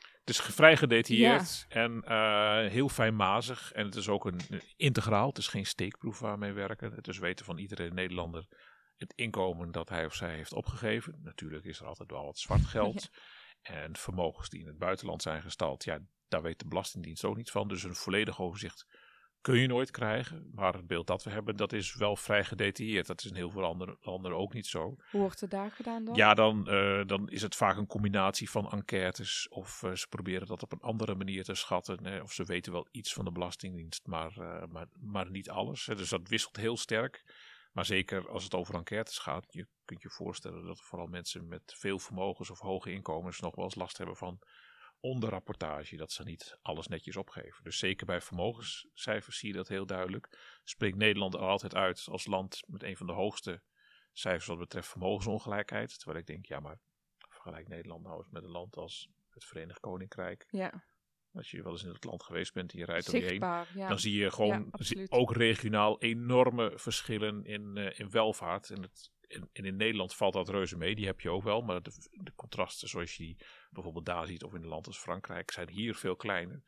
Het 0.00 0.28
is 0.28 0.40
vrij 0.40 0.76
gedetailleerd 0.76 1.66
ja. 1.68 1.74
en 1.74 2.04
uh, 2.04 2.70
heel 2.70 2.88
fijnmazig. 2.88 3.72
En 3.72 3.84
het 3.84 3.94
is 3.94 4.08
ook 4.08 4.24
een, 4.24 4.40
een, 4.48 4.62
integraal. 4.76 5.28
Het 5.28 5.38
is 5.38 5.48
geen 5.48 5.66
steekproef 5.66 6.18
waarmee 6.18 6.52
we 6.52 6.60
werken. 6.60 6.92
Het 6.92 7.08
is 7.08 7.18
weten 7.18 7.44
van 7.44 7.58
iedere 7.58 7.90
Nederlander 7.90 8.46
het 8.96 9.12
inkomen 9.16 9.72
dat 9.72 9.88
hij 9.88 10.04
of 10.04 10.14
zij 10.14 10.34
heeft 10.34 10.52
opgegeven. 10.52 11.20
Natuurlijk 11.22 11.64
is 11.64 11.80
er 11.80 11.86
altijd 11.86 12.10
wel 12.10 12.24
wat 12.24 12.38
zwart 12.38 12.66
geld. 12.76 13.08
Ja. 13.62 13.74
En 13.74 13.96
vermogens 13.96 14.48
die 14.48 14.60
in 14.60 14.66
het 14.66 14.78
buitenland 14.78 15.22
zijn 15.22 15.42
gestald. 15.42 15.84
Ja, 15.84 15.98
daar 16.28 16.42
weet 16.42 16.58
de 16.58 16.68
Belastingdienst 16.68 17.24
ook 17.24 17.36
niet 17.36 17.50
van. 17.50 17.68
Dus 17.68 17.82
een 17.82 17.94
volledig 17.94 18.40
overzicht 18.40 18.86
kun 19.42 19.58
je 19.58 19.66
nooit 19.66 19.90
krijgen. 19.90 20.50
Maar 20.54 20.72
het 20.72 20.86
beeld 20.86 21.06
dat 21.06 21.22
we 21.22 21.30
hebben, 21.30 21.56
dat 21.56 21.72
is 21.72 21.94
wel 21.94 22.16
vrij 22.16 22.44
gedetailleerd. 22.44 23.06
Dat 23.06 23.24
is 23.24 23.30
in 23.30 23.36
heel 23.36 23.50
veel 23.50 23.64
andere 23.64 23.96
landen 24.00 24.36
ook 24.36 24.52
niet 24.52 24.66
zo. 24.66 24.96
Hoe 25.10 25.20
wordt 25.20 25.40
het 25.40 25.50
daar 25.50 25.70
gedaan 25.70 26.04
dan? 26.04 26.14
Ja, 26.14 26.34
dan, 26.34 26.66
uh, 26.68 27.06
dan 27.06 27.30
is 27.30 27.42
het 27.42 27.56
vaak 27.56 27.76
een 27.76 27.86
combinatie 27.86 28.50
van 28.50 28.70
enquêtes. 28.70 29.48
Of 29.48 29.82
uh, 29.82 29.92
ze 29.92 30.08
proberen 30.08 30.46
dat 30.46 30.62
op 30.62 30.72
een 30.72 30.80
andere 30.80 31.14
manier 31.14 31.44
te 31.44 31.54
schatten. 31.54 32.06
Hè, 32.06 32.20
of 32.20 32.32
ze 32.32 32.44
weten 32.44 32.72
wel 32.72 32.88
iets 32.90 33.12
van 33.12 33.24
de 33.24 33.32
Belastingdienst, 33.32 34.06
maar, 34.06 34.36
uh, 34.38 34.62
maar, 34.68 34.86
maar 35.00 35.30
niet 35.30 35.50
alles. 35.50 35.86
Hè. 35.86 35.94
Dus 35.94 36.08
dat 36.08 36.28
wisselt 36.28 36.56
heel 36.56 36.76
sterk. 36.76 37.24
Maar 37.72 37.84
zeker 37.84 38.28
als 38.28 38.44
het 38.44 38.54
over 38.54 38.74
enquêtes 38.74 39.18
gaat, 39.18 39.46
je 39.48 39.66
kunt 39.84 40.02
je 40.02 40.10
voorstellen 40.10 40.66
dat 40.66 40.80
vooral 40.80 41.06
mensen 41.06 41.48
met 41.48 41.74
veel 41.76 41.98
vermogens 41.98 42.50
of 42.50 42.58
hoge 42.58 42.92
inkomens 42.92 43.40
nog 43.40 43.54
wel 43.54 43.64
eens 43.64 43.74
last 43.74 43.98
hebben 43.98 44.16
van 44.16 44.38
onderrapportage, 45.02 45.96
dat 45.96 46.12
ze 46.12 46.22
niet 46.22 46.58
alles 46.62 46.86
netjes 46.86 47.16
opgeven. 47.16 47.64
Dus 47.64 47.78
zeker 47.78 48.06
bij 48.06 48.20
vermogenscijfers 48.20 49.38
zie 49.38 49.48
je 49.48 49.54
dat 49.54 49.68
heel 49.68 49.86
duidelijk. 49.86 50.38
Spreekt 50.64 50.96
Nederland 50.96 51.34
er 51.34 51.40
altijd 51.40 51.74
uit 51.74 52.06
als 52.10 52.26
land 52.26 52.62
met 52.66 52.82
een 52.82 52.96
van 52.96 53.06
de 53.06 53.12
hoogste 53.12 53.62
cijfers 54.12 54.46
wat 54.46 54.58
betreft 54.58 54.88
vermogensongelijkheid. 54.88 55.98
Terwijl 55.98 56.18
ik 56.18 56.26
denk, 56.26 56.46
ja 56.46 56.60
maar 56.60 56.78
vergelijk 57.18 57.68
Nederland 57.68 58.02
nou 58.02 58.18
eens 58.18 58.30
met 58.30 58.42
een 58.42 58.50
land 58.50 58.76
als 58.76 59.08
het 59.30 59.44
Verenigd 59.44 59.80
Koninkrijk. 59.80 60.46
Ja. 60.50 60.84
Als 61.32 61.50
je 61.50 61.62
wel 61.62 61.72
eens 61.72 61.82
in 61.82 61.92
het 61.92 62.04
land 62.04 62.22
geweest 62.22 62.52
bent 62.52 62.72
en 62.72 62.78
je 62.78 62.84
rijdt 62.84 63.04
Zichtbaar, 63.04 63.60
er 63.60 63.66
heen, 63.66 63.78
ja. 63.78 63.88
dan 63.88 63.98
zie 63.98 64.14
je 64.14 64.30
gewoon 64.30 64.72
ja, 64.78 65.06
ook 65.08 65.36
regionaal 65.36 66.00
enorme 66.00 66.72
verschillen 66.74 67.44
in, 67.44 67.76
uh, 67.76 67.98
in 67.98 68.10
welvaart. 68.10 68.70
En, 68.70 68.82
het, 68.82 69.10
en, 69.32 69.48
en, 69.52 69.64
in 69.64 69.76
Nederland 69.76 70.14
valt 70.14 70.32
dat 70.32 70.48
reuze 70.48 70.76
mee, 70.76 70.94
die 70.94 71.06
heb 71.06 71.20
je 71.20 71.30
ook 71.30 71.42
wel. 71.42 71.60
Maar 71.60 71.82
de, 71.82 71.92
de, 72.10 72.34
contrasten 72.34 72.88
zoals 72.88 73.16
je 73.16 73.22
die 73.22 73.36
bijvoorbeeld 73.70 74.06
daar 74.06 74.26
ziet 74.26 74.44
of 74.44 74.54
in 74.54 74.62
een 74.62 74.68
land 74.68 74.86
als 74.86 74.98
Frankrijk 74.98 75.50
zijn 75.50 75.68
hier 75.68 75.94
veel 75.94 76.16
kleiner. 76.16 76.62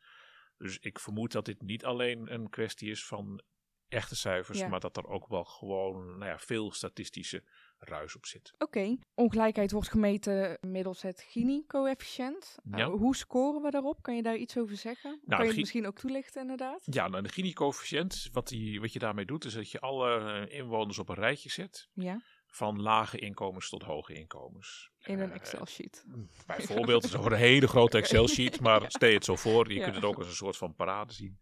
Dus 0.57 0.79
ik 0.79 0.99
vermoed 0.99 1.31
dat 1.31 1.45
dit 1.45 1.61
niet 1.61 1.85
alleen 1.85 2.33
een 2.33 2.49
kwestie 2.49 2.89
is 2.89 3.05
van 3.05 3.41
echte 3.87 4.15
cijfers, 4.15 4.59
Ja. 4.59 4.67
maar 4.67 4.79
dat 4.79 4.97
er 4.97 5.07
ook 5.07 5.27
wel 5.27 5.43
gewoon 5.43 6.17
nou 6.17 6.25
ja, 6.31 6.37
veel 6.37 6.71
statistische 6.71 7.43
ruis 7.77 8.15
op 8.15 8.25
zit. 8.25 8.53
Oké, 8.57 8.97
ongelijkheid 9.13 9.71
wordt 9.71 9.89
gemeten 9.89 10.57
middels 10.61 11.01
het 11.01 11.21
Gini-coëfficiënt. 11.27 12.57
Uh, 12.63 12.77
Ja. 12.77 12.89
hoe 12.89 13.15
scoren 13.15 13.61
we 13.61 13.71
daarop? 13.71 14.01
Kan 14.01 14.15
je 14.15 14.21
daar 14.21 14.35
iets 14.35 14.57
over 14.57 14.77
zeggen? 14.77 15.11
kan 15.11 15.19
je 15.21 15.35
Nou, 15.35 15.47
het 15.47 15.55
misschien 15.55 15.87
ook 15.87 15.99
toelichten 15.99 16.41
inderdaad? 16.41 16.81
Ja, 16.85 17.07
nou, 17.07 17.23
de 17.23 17.29
Gini-coëfficiënt, 17.29 18.29
wat, 18.31 18.47
die, 18.47 18.79
wat 18.79 18.93
je 18.93 18.99
daarmee 18.99 19.25
doet, 19.25 19.45
is 19.45 19.53
dat 19.53 19.71
je 19.71 19.79
alle 19.79 20.19
eh, 20.47 20.57
inwoners 20.59 20.99
op 20.99 21.09
een 21.09 21.15
rijtje 21.15 21.49
zet. 21.49 21.89
Ja, 21.93 22.21
Van 22.55 22.81
lage 22.81 23.17
inkomens 23.19 23.69
tot 23.69 23.83
hoge 23.83 24.13
inkomens. 24.13 24.89
in 24.99 25.19
een 25.19 25.29
Eh, 25.29 25.35
Excel-sheet. 25.35 26.05
Bijvoorbeeld, 26.47 27.03
het 27.03 27.13
is 27.13 27.25
een 27.25 27.33
hele 27.33 27.67
grote 27.67 27.97
Excel-sheet, 28.01 28.59
maar 28.59 28.81
Ja. 28.81 28.89
stel 28.89 29.09
je 29.09 29.15
het 29.15 29.25
zo 29.25 29.35
voor. 29.35 29.67
Je 29.71 29.77
Ja. 29.77 29.83
kunt 29.83 29.95
het 29.95 30.03
ook 30.05 30.17
als 30.17 30.27
een 30.27 30.33
soort 30.33 30.57
van 30.57 30.75
parade 30.75 31.13
zien. 31.13 31.39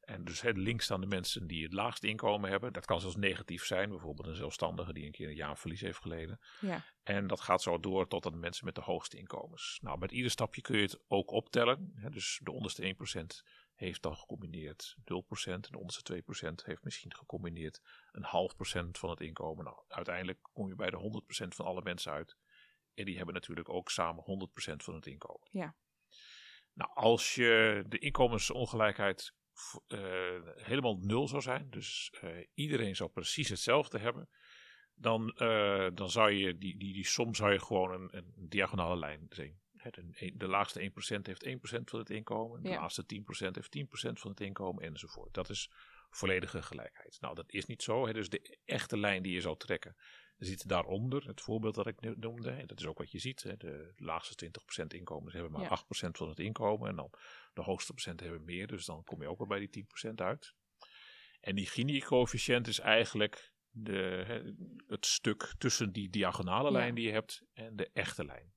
En 0.00 0.24
dus 0.24 0.40
hè, 0.40 0.50
links 0.50 0.84
staan 0.84 1.00
de 1.00 1.06
mensen 1.06 1.46
die 1.46 1.62
het 1.62 1.72
laagste 1.72 2.06
inkomen 2.08 2.50
hebben. 2.50 2.72
Dat 2.72 2.84
kan 2.86 3.00
zelfs 3.00 3.16
negatief 3.16 3.64
zijn. 3.64 3.88
Bijvoorbeeld 3.88 4.26
een 4.28 4.34
zelfstandige 4.36 4.92
die 4.92 5.04
een 5.06 5.12
keer 5.12 5.28
een 5.28 5.34
jaarverlies 5.34 5.80
heeft 5.80 5.98
geleden. 5.98 6.40
Ja, 6.60 6.84
En 7.02 7.26
dat 7.26 7.40
gaat 7.40 7.62
zo 7.62 7.80
door 7.80 8.08
tot 8.08 8.26
aan 8.26 8.32
de 8.32 8.38
mensen 8.38 8.64
met 8.64 8.74
de 8.74 8.80
hoogste 8.80 9.18
inkomens. 9.18 9.78
Nou, 9.82 9.98
met 9.98 10.12
ieder 10.12 10.30
stapje 10.30 10.60
kun 10.60 10.76
je 10.76 10.82
het 10.82 11.00
ook 11.08 11.30
optellen. 11.30 11.92
Hè, 11.94 12.10
dus 12.10 12.40
de 12.42 12.52
onderste 12.52 12.82
1% 12.82 13.42
heeft 13.82 14.02
dan 14.02 14.16
gecombineerd 14.16 14.96
0%. 14.98 15.02
En 15.44 15.60
de 15.60 15.78
onderste 15.78 16.22
2% 16.22 16.64
heeft 16.64 16.84
misschien 16.84 17.14
gecombineerd 17.14 17.80
een 18.12 18.22
half 18.22 18.54
procent 18.54 18.98
van 18.98 19.10
het 19.10 19.20
inkomen. 19.20 19.64
Nou, 19.64 19.82
uiteindelijk 19.88 20.38
kom 20.52 20.68
je 20.68 20.74
bij 20.74 20.90
de 20.90 21.22
100% 21.44 21.48
van 21.48 21.66
alle 21.66 21.82
mensen 21.82 22.12
uit. 22.12 22.36
En 22.94 23.04
die 23.04 23.16
hebben 23.16 23.34
natuurlijk 23.34 23.68
ook 23.68 23.90
samen 23.90 24.50
100% 24.72 24.76
van 24.76 24.94
het 24.94 25.06
inkomen. 25.06 25.48
Ja. 25.50 25.76
Nou, 26.72 26.90
als 26.94 27.34
je 27.34 27.84
de 27.88 27.98
inkomensongelijkheid 27.98 29.34
eh, 29.86 30.40
helemaal 30.54 30.96
nul 30.96 31.28
zou 31.28 31.42
zijn, 31.42 31.70
dus 31.70 32.12
eh, 32.20 32.46
iedereen 32.54 32.96
zou 32.96 33.10
precies 33.10 33.48
hetzelfde 33.48 33.98
hebben, 33.98 34.28
dan, 34.94 35.30
eh, 35.30 35.88
dan 35.94 36.10
zou 36.10 36.30
je 36.30 36.58
die, 36.58 36.78
die, 36.78 36.92
die 36.92 37.06
som 37.06 37.34
zou 37.34 37.52
je 37.52 37.60
gewoon 37.60 37.92
een, 37.92 38.16
een 38.16 38.48
diagonale 38.48 38.96
lijn 38.96 39.26
zien. 39.28 39.61
De, 39.90 40.32
de 40.36 40.46
laagste 40.48 40.90
1% 41.16 41.20
heeft 41.22 41.46
1% 41.46 41.50
van 41.84 41.98
het 41.98 42.10
inkomen, 42.10 42.62
de 42.62 42.68
Ja. 42.68 42.80
laagste 42.80 43.02
10% 43.02 43.50
heeft 43.50 43.76
10% 43.78 44.12
van 44.12 44.30
het 44.30 44.40
inkomen 44.40 44.82
enzovoort. 44.84 45.34
Dat 45.34 45.48
is 45.50 45.70
volledige 46.10 46.62
gelijkheid. 46.62 47.18
Nou, 47.20 47.34
dat 47.34 47.52
is 47.52 47.66
niet 47.66 47.82
zo. 47.82 48.06
Hè. 48.06 48.12
Dus 48.12 48.28
de 48.28 48.58
echte 48.64 48.98
lijn 48.98 49.22
die 49.22 49.32
je 49.32 49.40
zou 49.40 49.56
trekken, 49.56 49.96
zit 50.36 50.68
daaronder. 50.68 51.26
Het 51.26 51.40
voorbeeld 51.40 51.74
dat 51.74 51.86
ik 51.86 52.16
noemde, 52.16 52.50
en 52.50 52.66
dat 52.66 52.80
is 52.80 52.86
ook 52.86 52.98
wat 52.98 53.10
je 53.10 53.18
ziet. 53.18 53.42
Hè. 53.42 53.56
De 53.56 53.92
laagste 53.96 54.34
20% 54.82 54.86
inkomens 54.86 55.32
hebben 55.32 55.52
maar 55.52 55.62
Ja. 55.62 55.68
8% 55.68 56.16
van 56.16 56.28
het 56.28 56.38
inkomen. 56.38 56.88
En 56.88 56.96
dan 56.96 57.10
de 57.52 57.62
hoogste 57.62 57.92
procent 57.92 58.20
hebben 58.20 58.44
meer. 58.44 58.66
Dus 58.66 58.84
dan 58.84 59.04
kom 59.04 59.22
je 59.22 59.28
ook 59.28 59.38
wel 59.38 59.46
bij 59.46 59.58
die 59.58 59.68
10% 59.68 60.14
uit. 60.14 60.54
En 61.40 61.54
die 61.54 61.66
Gini-coëfficiënt 61.66 62.66
is 62.66 62.78
eigenlijk 62.78 63.52
de, 63.70 64.54
het 64.86 65.06
stuk 65.06 65.54
tussen 65.58 65.92
die 65.92 66.10
diagonale 66.10 66.70
Ja. 66.70 66.76
lijn 66.76 66.94
die 66.94 67.06
je 67.06 67.12
hebt 67.12 67.42
en 67.52 67.76
de 67.76 67.90
echte 67.92 68.24
lijn 68.24 68.52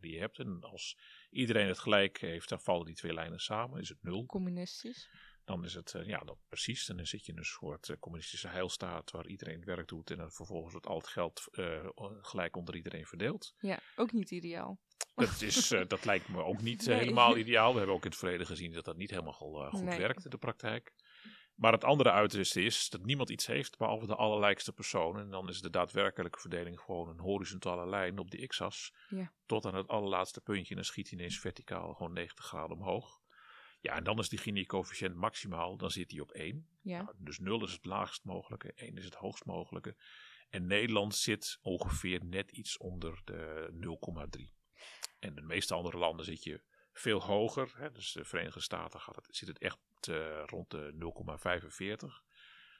die 0.00 0.12
je 0.12 0.18
hebt. 0.18 0.38
En 0.38 0.58
als 0.60 0.98
iedereen 1.30 1.66
het 1.68 1.78
gelijk 1.78 2.18
heeft, 2.20 2.48
dan 2.48 2.60
vallen 2.60 2.86
die 2.86 2.94
twee 2.94 3.12
lijnen 3.12 3.38
samen. 3.40 3.80
Is 3.80 3.88
het 3.88 4.02
nul. 4.02 4.26
communistisch. 4.26 5.08
Dan 5.44 5.64
is 5.64 5.74
het, 5.74 5.94
eh, 5.94 6.06
ja, 6.06 6.18
dat 6.18 6.38
precies. 6.48 6.88
En 6.88 6.96
dan 6.96 7.06
zit 7.06 7.26
je 7.26 7.32
in 7.32 7.38
een 7.38 7.44
soort 7.44 7.88
eh, 7.88 7.96
communistische 7.98 8.48
heilstaat 8.48 9.10
waar 9.10 9.26
iedereen 9.26 9.54
het 9.56 9.64
werk 9.64 9.88
doet 9.88 10.10
en 10.10 10.16
dan 10.16 10.30
vervolgens 10.32 10.72
wordt 10.72 10.86
al 10.86 10.96
het 10.96 11.06
geld 11.06 11.42
eh, 11.50 11.86
gelijk 12.20 12.56
onder 12.56 12.76
iedereen 12.76 13.06
verdeeld. 13.06 13.54
Ja, 13.58 13.80
ook 13.96 14.12
niet 14.12 14.30
ideaal. 14.30 14.80
Dat, 15.14 15.40
is, 15.40 15.70
eh, 15.70 15.86
dat 15.86 16.04
lijkt 16.04 16.28
me 16.28 16.42
ook 16.42 16.62
niet 16.62 16.80
eh, 16.80 16.86
Nee. 16.94 16.98
helemaal 16.98 17.36
ideaal. 17.36 17.72
We 17.72 17.78
hebben 17.78 17.96
ook 17.96 18.04
in 18.04 18.10
het 18.10 18.18
verleden 18.18 18.46
gezien 18.46 18.72
dat 18.72 18.84
dat 18.84 18.96
niet 18.96 19.10
helemaal 19.10 19.64
eh, 19.64 19.70
goed 19.70 19.82
Nee. 19.82 19.98
werkt 19.98 20.24
in 20.24 20.30
de 20.30 20.38
praktijk. 20.38 20.92
Maar 21.56 21.72
het 21.72 21.84
andere 21.84 22.10
uiterste 22.10 22.62
is 22.62 22.88
dat 22.88 23.04
niemand 23.04 23.30
iets 23.30 23.46
heeft 23.46 23.78
behalve 23.78 24.06
de 24.06 24.14
allerlijkste 24.14 24.72
persoon. 24.72 25.18
En 25.18 25.30
dan 25.30 25.48
is 25.48 25.60
de 25.60 25.70
daadwerkelijke 25.70 26.40
verdeling 26.40 26.80
gewoon 26.80 27.08
een 27.08 27.18
horizontale 27.18 27.88
lijn 27.88 28.18
op 28.18 28.30
de 28.30 28.46
x-as. 28.46 28.94
Ja. 29.08 29.32
Tot 29.46 29.66
aan 29.66 29.74
het 29.74 29.88
allerlaatste 29.88 30.40
puntje 30.40 30.70
en 30.70 30.76
dan 30.76 30.84
schiet 30.84 31.10
hij 31.10 31.18
ineens 31.18 31.38
verticaal 31.38 31.94
gewoon 31.94 32.12
90 32.12 32.44
graden 32.44 32.76
omhoog. 32.76 33.20
Ja, 33.80 33.94
en 33.94 34.04
dan 34.04 34.18
is 34.18 34.28
die 34.28 34.38
Gini-coëfficiënt 34.38 35.14
maximaal. 35.14 35.76
Dan 35.76 35.90
zit 35.90 36.10
hij 36.10 36.20
op 36.20 36.30
1. 36.30 36.68
Ja, 36.82 37.02
Nou, 37.02 37.14
dus 37.18 37.38
0 37.38 37.64
is 37.64 37.72
het 37.72 37.84
laagst 37.84 38.24
mogelijke, 38.24 38.72
1 38.74 38.96
is 38.96 39.04
het 39.04 39.14
hoogst 39.14 39.44
mogelijke. 39.44 39.96
En 40.48 40.66
Nederland 40.66 41.14
zit 41.14 41.58
ongeveer 41.62 42.24
net 42.24 42.50
iets 42.50 42.76
onder 42.76 43.20
de 43.24 43.70
0,3. 44.38 44.54
En 45.18 45.34
de 45.34 45.42
meeste 45.42 45.74
andere 45.74 45.98
landen 45.98 46.24
zit 46.24 46.44
je 46.44 46.62
veel 46.98 47.22
hoger. 47.22 47.72
Hè? 47.76 47.92
Dus 47.92 48.12
de 48.12 48.24
Verenigde 48.24 48.60
Staten 48.60 49.00
gaat 49.00 49.16
het, 49.16 49.36
zit 49.36 49.48
het 49.48 49.58
echt 49.58 49.78
eh, 50.00 50.42
rond 50.46 50.70
de 50.70 50.92
0,45. 52.00 52.24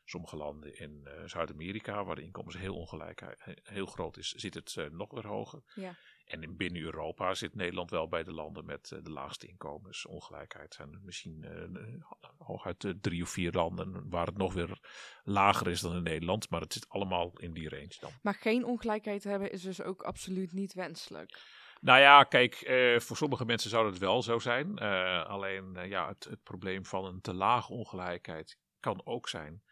Sommige 0.04 0.36
landen 0.36 0.78
in 0.78 1.00
eh, 1.06 1.22
Zuid-Amerika, 1.24 2.04
waar 2.04 2.16
de 2.16 2.22
inkomens 2.22 2.56
heel 2.56 2.74
ongelijk 2.74 3.20
he- 3.20 3.52
heel 3.62 3.86
groot 3.86 4.16
is, 4.16 4.28
zit 4.30 4.54
het 4.54 4.74
eh, 4.76 4.86
nog 4.90 5.10
weer 5.10 5.26
hoger. 5.26 5.62
Ja. 5.74 5.94
En 6.24 6.42
in 6.42 6.56
binnen 6.56 6.82
Europa 6.82 7.34
zit 7.34 7.54
Nederland 7.54 7.90
wel 7.90 8.08
bij 8.08 8.22
de 8.24 8.32
landen 8.32 8.64
met 8.64 8.90
eh, 8.92 8.98
de 9.02 9.10
laagste 9.10 9.46
inkomens. 9.46 10.06
Ongelijkheid 10.06 10.74
zijn 10.74 11.00
misschien 11.04 11.44
eh, 11.44 12.02
hooguit 12.38 12.84
eh, 12.84 12.92
drie 13.00 13.22
of 13.22 13.28
vier 13.30 13.52
landen 13.52 14.08
waar 14.08 14.26
het 14.26 14.36
nog 14.36 14.54
weer 14.54 14.78
lager 15.22 15.68
is 15.68 15.80
dan 15.80 15.96
in 15.96 16.02
Nederland. 16.02 16.50
Maar 16.50 16.60
het 16.60 16.72
zit 16.72 16.88
allemaal 16.88 17.32
in 17.38 17.52
die 17.52 17.68
range 17.68 17.96
dan. 18.00 18.12
Maar 18.22 18.34
geen 18.34 18.64
ongelijkheid 18.64 19.24
hebben 19.24 19.50
is 19.52 19.62
dus 19.62 19.82
ook 19.82 20.02
absoluut 20.02 20.52
niet 20.52 20.72
wenselijk. 20.74 21.40
Nou 21.80 22.00
ja, 22.00 22.24
kijk, 22.24 22.54
eh, 22.54 23.00
voor 23.00 23.16
sommige 23.16 23.44
mensen 23.44 23.70
zou 23.70 23.90
dat 23.90 23.98
wel 23.98 24.22
zo 24.22 24.38
zijn. 24.38 24.78
Eh, 24.78 25.26
alleen 25.26 25.76
eh, 25.76 25.88
ja, 25.88 26.08
het, 26.08 26.24
het 26.24 26.42
probleem 26.42 26.84
van 26.84 27.04
een 27.04 27.20
te 27.20 27.34
lage 27.34 27.72
ongelijkheid 27.72 28.58
kan 28.80 29.06
ook 29.06 29.28
zijn 29.28 29.62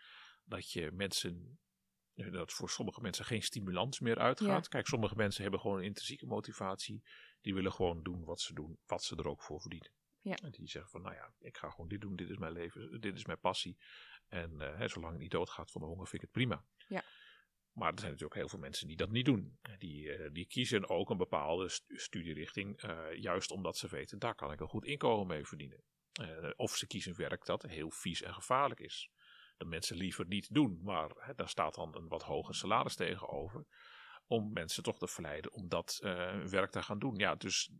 dat 0.44 0.70
je 0.70 0.90
mensen. 0.92 1.58
Dat 2.14 2.52
voor 2.52 2.70
sommige 2.70 3.00
mensen 3.00 3.24
geen 3.24 3.42
stimulans 3.42 4.00
meer 4.00 4.18
uitgaat. 4.18 4.64
Ja. 4.64 4.68
Kijk, 4.68 4.86
sommige 4.86 5.16
mensen 5.16 5.42
hebben 5.42 5.60
gewoon 5.60 5.78
een 5.78 5.84
intrinsieke 5.84 6.26
motivatie. 6.26 7.02
Die 7.40 7.54
willen 7.54 7.72
gewoon 7.72 8.02
doen 8.02 8.24
wat 8.24 8.40
ze 8.40 8.54
doen, 8.54 8.78
wat 8.86 9.02
ze 9.02 9.16
er 9.16 9.28
ook 9.28 9.42
voor 9.42 9.60
verdienen. 9.60 9.90
Ja. 10.20 10.34
En 10.34 10.50
die 10.50 10.68
zeggen 10.68 10.90
van, 10.90 11.02
nou 11.02 11.14
ja, 11.14 11.32
ik 11.38 11.56
ga 11.56 11.70
gewoon 11.70 11.88
dit 11.88 12.00
doen, 12.00 12.16
dit 12.16 12.30
is 12.30 12.36
mijn 12.36 12.52
leven, 12.52 13.00
dit 13.00 13.16
is 13.16 13.24
mijn 13.24 13.40
passie. 13.40 13.76
En 14.28 14.60
hè, 14.60 14.88
zolang 14.88 15.14
ik 15.14 15.20
niet 15.20 15.30
doodgaat 15.30 15.70
van 15.70 15.80
de 15.80 15.86
honger, 15.86 16.06
vind 16.06 16.22
ik 16.22 16.28
het 16.28 16.30
prima. 16.30 16.64
Maar 17.74 17.92
er 17.92 17.98
zijn 17.98 18.10
natuurlijk 18.10 18.38
heel 18.40 18.48
veel 18.48 18.58
mensen 18.58 18.86
die 18.86 18.96
dat 18.96 19.10
niet 19.10 19.24
doen. 19.24 19.58
Die, 19.78 20.12
eh, 20.12 20.30
die 20.32 20.46
kiezen 20.46 20.88
ook 20.88 21.10
een 21.10 21.16
bepaalde 21.16 21.68
stu- 21.68 21.98
studierichting, 21.98 22.76
eh, 22.80 23.14
juist 23.14 23.50
omdat 23.50 23.76
ze 23.76 23.88
weten, 23.88 24.18
daar 24.18 24.34
kan 24.34 24.52
ik 24.52 24.60
een 24.60 24.68
goed 24.68 24.84
inkomen 24.84 25.26
mee 25.26 25.44
verdienen. 25.44 25.82
Eh, 26.12 26.50
of 26.56 26.76
ze 26.76 26.86
kiezen 26.86 27.16
werk 27.16 27.44
dat 27.44 27.62
heel 27.62 27.90
vies 27.90 28.22
en 28.22 28.34
gevaarlijk 28.34 28.80
is. 28.80 29.10
Dat 29.56 29.68
mensen 29.68 29.96
liever 29.96 30.26
niet 30.26 30.54
doen, 30.54 30.80
maar 30.82 31.10
hè, 31.14 31.34
daar 31.34 31.48
staat 31.48 31.74
dan 31.74 31.96
een 31.96 32.08
wat 32.08 32.22
hoger 32.22 32.54
salaris 32.54 32.94
tegenover. 32.94 33.64
Om 34.26 34.52
mensen 34.52 34.82
toch 34.82 34.98
te 34.98 35.08
verleiden 35.08 35.52
om 35.52 35.68
dat 35.68 35.98
werk 36.50 36.70
te 36.70 36.82
gaan 36.82 36.98
doen. 36.98 37.16
Ja, 37.16 37.34
dus 37.34 37.72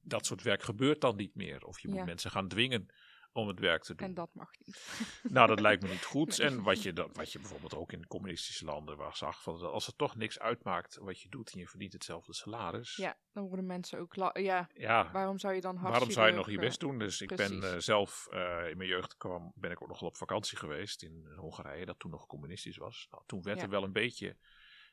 dat 0.00 0.26
soort 0.26 0.42
werk 0.42 0.62
gebeurt 0.62 1.00
dan 1.00 1.16
niet 1.16 1.34
meer. 1.34 1.64
Of 1.64 1.80
je 1.80 1.88
moet 1.88 2.04
mensen 2.04 2.30
gaan 2.30 2.48
dwingen 2.48 2.86
om 3.34 3.48
het 3.48 3.58
werk 3.58 3.82
te 3.82 3.94
doen. 3.94 4.06
En 4.08 4.14
dat 4.14 4.30
mag 4.32 4.50
niet. 4.58 4.76
Nou, 5.32 5.48
dat 5.48 5.60
lijkt 5.60 5.82
me 5.82 5.88
niet 5.88 6.04
goed. 6.04 6.38
En 6.38 6.62
wat 6.62 6.82
je, 6.82 6.92
dat, 6.92 7.16
wat 7.16 7.32
je 7.32 7.38
bijvoorbeeld 7.38 7.74
ook 7.74 7.92
in 7.92 8.06
communistische 8.06 8.64
landen 8.64 8.96
waar 8.96 9.16
zag, 9.16 9.42
van, 9.42 9.58
dat 9.58 9.70
als 9.72 9.86
het 9.86 9.98
toch 9.98 10.16
niks 10.16 10.38
uitmaakt 10.38 10.96
wat 10.96 11.20
je 11.20 11.28
doet 11.28 11.52
en 11.52 11.58
je 11.58 11.68
verdient 11.68 11.92
hetzelfde 11.92 12.34
salaris. 12.34 12.96
Ja, 12.96 13.16
dan 13.32 13.46
worden 13.46 13.66
mensen 13.66 13.98
ook... 13.98 14.16
la- 14.16 14.30
Ja, 14.38 14.68
ja, 14.74 15.10
waarom 15.12 15.38
zou 15.38 15.54
je 15.54 15.60
dan 15.60 15.76
hard 15.76 15.90
waarom 15.90 16.10
zou 16.10 16.26
je 16.28 16.32
nog 16.34 16.50
je 16.50 16.58
best 16.58 16.80
doen? 16.80 16.98
Dus 16.98 17.20
ik 17.20 17.36
ben 17.36 17.62
eh, 17.62 17.78
zelf, 17.78 18.26
eh, 18.30 18.68
in 18.70 18.76
mijn 18.76 18.88
jeugd 18.88 19.16
kwam, 19.16 19.52
ben 19.54 19.70
ik 19.70 19.82
ook 19.82 19.88
nog 19.88 20.00
wel 20.00 20.08
op 20.08 20.16
vakantie 20.16 20.58
geweest 20.58 21.02
in 21.02 21.26
Hongarije, 21.36 21.84
dat 21.84 21.98
toen 21.98 22.10
nog 22.10 22.26
communistisch 22.26 22.76
was. 22.76 23.06
Nou, 23.10 23.22
toen 23.26 23.42
werd 23.42 23.58
Ja. 23.58 23.64
er 23.64 23.70
wel 23.70 23.82
een 23.84 23.92
beetje, 23.92 24.26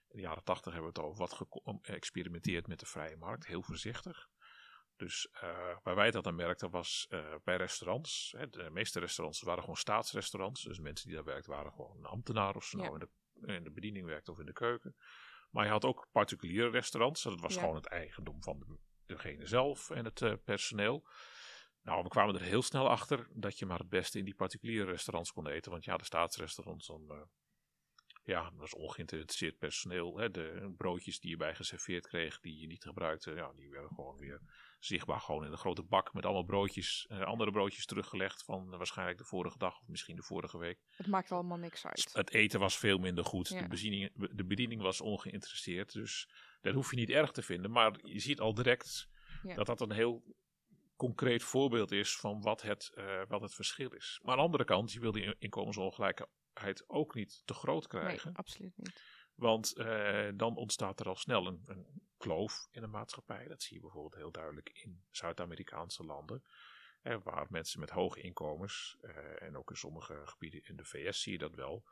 in 0.07 0.17
de 0.17 0.21
jaren 0.21 0.43
tachtig 0.43 0.73
hebben 0.73 0.93
we 0.93 0.99
het 0.99 1.07
over, 1.09 1.19
wat 1.19 1.47
geëxperimenteerd 1.81 2.67
met 2.67 2.79
de 2.79 2.85
vrije 2.85 3.17
markt, 3.17 3.45
heel 3.47 3.61
voorzichtig. 3.63 4.29
Dus 5.01 5.27
eh, 5.31 5.77
waar 5.83 5.95
wij 5.95 6.11
dat 6.11 6.27
aan 6.27 6.35
merkten 6.35 6.69
was 6.69 7.05
eh, 7.09 7.35
bij 7.43 7.55
restaurants. 7.57 8.33
Hè, 8.37 8.49
de 8.49 8.69
meeste 8.69 8.99
restaurants 8.99 9.41
waren 9.41 9.61
gewoon 9.61 9.77
staatsrestaurants. 9.77 10.63
Dus 10.63 10.79
mensen 10.79 11.07
die 11.07 11.15
daar 11.15 11.25
werkten 11.25 11.51
waren 11.51 11.71
gewoon 11.71 11.97
een 11.97 12.05
ambtenaar 12.05 12.55
of 12.55 12.63
ze 12.63 12.77
Ja. 12.77 12.83
nou 12.83 12.99
in 12.99 13.07
de, 13.43 13.53
in 13.53 13.63
de 13.63 13.71
bediening 13.71 14.05
werkte 14.05 14.31
of 14.31 14.39
in 14.39 14.45
de 14.45 14.53
keuken. 14.53 14.95
Maar 15.49 15.65
je 15.65 15.71
had 15.71 15.85
ook 15.85 16.07
particuliere 16.11 16.69
restaurants. 16.69 17.23
Dat 17.23 17.39
was 17.39 17.53
Ja. 17.53 17.59
gewoon 17.59 17.75
het 17.75 17.85
eigendom 17.85 18.43
van 18.43 18.59
de, 18.59 18.77
degene 19.05 19.45
zelf 19.47 19.89
en 19.89 20.05
het 20.05 20.21
eh, 20.21 20.33
personeel. 20.43 21.07
Nou, 21.81 22.03
we 22.03 22.09
kwamen 22.09 22.35
er 22.35 22.41
heel 22.41 22.61
snel 22.61 22.89
achter 22.89 23.27
dat 23.33 23.59
je 23.59 23.65
maar 23.65 23.79
het 23.79 23.89
beste 23.89 24.17
in 24.17 24.25
die 24.25 24.35
particuliere 24.35 24.91
restaurants 24.91 25.31
kon 25.31 25.47
eten. 25.47 25.71
Want 25.71 25.83
ja, 25.83 25.97
de 25.97 26.03
staatsrestaurants, 26.05 26.87
dan, 26.87 27.29
ja, 28.23 28.43
dat 28.43 28.59
was 28.59 28.73
ongeïnteresseerd 28.73 29.57
personeel. 29.57 30.17
Hè. 30.17 30.31
De 30.31 30.73
broodjes 30.77 31.19
die 31.19 31.29
je 31.29 31.37
bij 31.37 31.55
geserveerd 31.55 32.07
kreeg, 32.07 32.39
die 32.39 32.59
je 32.59 32.67
niet 32.67 32.83
gebruikte, 32.83 33.31
ja, 33.31 33.53
die 33.53 33.69
werden 33.69 33.89
gewoon 33.95 34.17
weer 34.17 34.41
zichtbaar 34.85 35.19
gewoon 35.19 35.45
in 35.45 35.51
een 35.51 35.57
grote 35.57 35.83
bak 35.83 36.13
met 36.13 36.25
allemaal 36.25 36.43
broodjes, 36.43 37.05
eh, 37.09 37.21
andere 37.21 37.51
broodjes 37.51 37.85
teruggelegd 37.85 38.43
van 38.43 38.71
eh, 38.71 38.77
waarschijnlijk 38.77 39.17
de 39.17 39.23
vorige 39.23 39.57
dag 39.57 39.79
of 39.79 39.87
misschien 39.87 40.15
de 40.15 40.23
vorige 40.23 40.57
week. 40.57 40.79
Het 40.95 41.07
maakt 41.07 41.31
allemaal 41.31 41.57
niks 41.57 41.85
uit. 41.85 42.09
Het 42.13 42.33
eten 42.33 42.59
was 42.59 42.77
veel 42.77 42.97
minder 42.97 43.25
goed. 43.25 43.47
Ja. 43.47 43.61
De, 43.61 43.67
bediening, 43.67 44.11
de 44.35 44.45
bediening 44.45 44.81
was 44.81 45.01
ongeïnteresseerd. 45.01 45.91
Dus 45.91 46.29
dat 46.61 46.73
hoef 46.73 46.89
je 46.89 46.95
niet 46.95 47.09
erg 47.09 47.31
te 47.31 47.41
vinden. 47.41 47.71
Maar 47.71 47.99
je 48.03 48.19
ziet 48.19 48.39
al 48.39 48.53
direct 48.53 49.09
Ja. 49.43 49.55
dat 49.55 49.65
dat 49.65 49.81
een 49.81 49.91
heel 49.91 50.35
concreet 50.95 51.43
voorbeeld 51.43 51.91
is 51.91 52.15
van 52.17 52.41
wat 52.41 52.61
het, 52.61 52.91
eh, 52.93 53.21
wat 53.27 53.41
het 53.41 53.53
verschil 53.53 53.89
is. 53.89 54.19
Maar 54.23 54.31
aan 54.31 54.37
de 54.37 54.45
andere 54.45 54.63
kant, 54.65 54.91
je 54.91 54.99
wil 54.99 55.11
die 55.11 55.35
inkomensongelijkheid 55.39 56.83
ook 56.87 57.15
niet 57.15 57.41
te 57.45 57.53
groot 57.53 57.91
Nee, 57.91 58.01
krijgen. 58.01 58.33
absoluut 58.33 58.73
niet. 58.77 59.01
Want 59.35 59.75
dan 60.35 60.55
ontstaat 60.55 60.99
er 60.99 61.07
al 61.07 61.15
snel 61.15 61.47
een, 61.47 61.61
een 61.65 62.09
kloof 62.21 62.67
in 62.71 62.81
de 62.81 62.87
maatschappij. 62.87 63.47
Dat 63.47 63.61
zie 63.61 63.75
je 63.75 63.81
bijvoorbeeld 63.81 64.15
heel 64.15 64.31
duidelijk 64.31 64.69
in 64.73 65.01
Zuid-Amerikaanse 65.11 66.03
landen. 66.03 66.43
eh, 67.01 67.17
waar 67.23 67.47
mensen 67.49 67.79
met 67.79 67.89
hoge 67.89 68.21
inkomens, 68.21 68.97
eh, 69.01 69.41
en 69.41 69.57
ook 69.57 69.69
in 69.69 69.75
sommige 69.75 70.21
gebieden 70.25 70.63
in 70.63 70.75
de 70.75 70.83
VS 70.85 71.21
zie 71.21 71.31
je 71.31 71.37
dat 71.37 71.55
wel. 71.55 71.83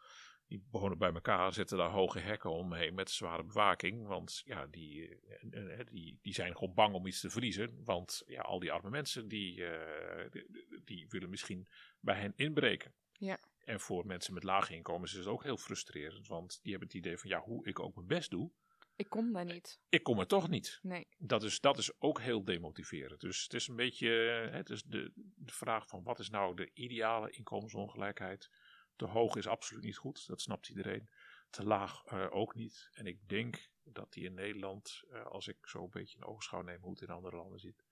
Die 0.48 0.64
wonen 0.72 0.98
bij 0.98 1.14
elkaar, 1.14 1.54
zetten 1.54 1.78
daar 1.78 1.90
hoge 1.90 2.20
hekken 2.20 2.50
omheen 2.52 2.94
met 2.94 3.10
zware 3.10 3.44
bewaking. 3.44 4.08
Want 4.08 4.42
ja, 4.46 4.66
die, 4.68 5.20
eh, 5.52 5.80
eh, 5.80 5.88
die, 5.92 6.20
die 6.22 6.34
zijn 6.34 6.58
gewoon 6.58 6.74
bang 6.74 6.94
om 6.96 7.08
iets 7.08 7.20
te 7.20 7.30
verliezen. 7.30 7.84
Want 7.84 8.24
ja, 8.26 8.42
al 8.42 8.60
die 8.60 8.72
arme 8.72 8.90
mensen 8.90 9.28
die, 9.28 9.66
eh, 9.66 10.32
die, 10.32 10.46
die- 10.52 10.82
die 10.86 11.06
willen 11.10 11.30
misschien 11.30 11.68
bij 12.00 12.16
hen 12.20 12.34
inbreken. 12.36 12.94
Ja. 13.14 13.40
En 13.66 13.80
voor 13.80 14.06
mensen 14.06 14.34
met 14.34 14.44
lage 14.44 14.74
inkomens 14.74 15.12
is 15.12 15.18
het 15.18 15.28
ook 15.28 15.44
heel 15.44 15.58
frustrerend. 15.58 16.28
Want 16.28 16.60
die 16.62 16.72
hebben 16.72 16.88
het 16.90 16.98
idee 16.98 17.18
van 17.18 17.30
ja, 17.30 17.40
hoe 17.40 17.68
ik 17.68 17.80
ook 17.80 17.96
mijn 17.96 18.08
best 18.08 18.30
doe, 18.30 18.52
Ik 19.00 19.10
kom 19.10 19.34
daar 19.34 19.46
niet. 19.46 19.80
ik 19.90 20.04
kom 20.04 20.20
er 20.20 20.28
toch 20.28 20.50
niet. 20.50 20.80
Nee. 20.82 21.08
Dat 21.18 21.44
is, 21.44 21.60
dat 21.60 21.78
is 21.78 22.02
ook 22.02 22.20
heel 22.22 22.44
demotiverend. 22.44 23.22
Dus 23.22 23.44
het 23.44 23.54
is 23.54 23.68
een 23.68 23.76
beetje 23.76 24.30
eh, 24.30 24.54
het 24.54 24.70
is 24.70 24.84
de, 24.84 25.12
de 25.36 25.54
vraag 25.54 25.88
van 25.88 26.04
wat 26.04 26.20
is 26.20 26.30
nou 26.30 26.56
de 26.56 26.72
ideale 26.74 27.30
inkomensongelijkheid. 27.30 28.50
Te 28.96 29.06
hoog 29.06 29.36
is 29.36 29.48
absoluut 29.48 29.84
niet 29.84 29.98
goed, 29.98 30.28
dat 30.28 30.42
snapt 30.42 30.70
iedereen. 30.70 31.10
Te 31.50 31.64
laag 31.64 32.04
eh, 32.06 32.28
ook 32.30 32.56
niet. 32.56 32.90
En 32.92 33.06
ik 33.06 33.30
denk 33.30 33.70
dat 33.84 34.14
die 34.14 34.24
in 34.24 34.34
Nederland, 34.34 35.04
eh, 35.10 35.26
als 35.26 35.48
ik 35.48 35.68
zo 35.68 35.84
een 35.84 35.90
beetje 35.90 36.18
in 36.18 36.26
oogschouw 36.26 36.62
neem 36.62 36.82
hoe 36.82 36.92
het 36.92 37.02
in 37.02 37.10
andere 37.10 37.36
landen 37.36 37.60
zit, 37.60 37.86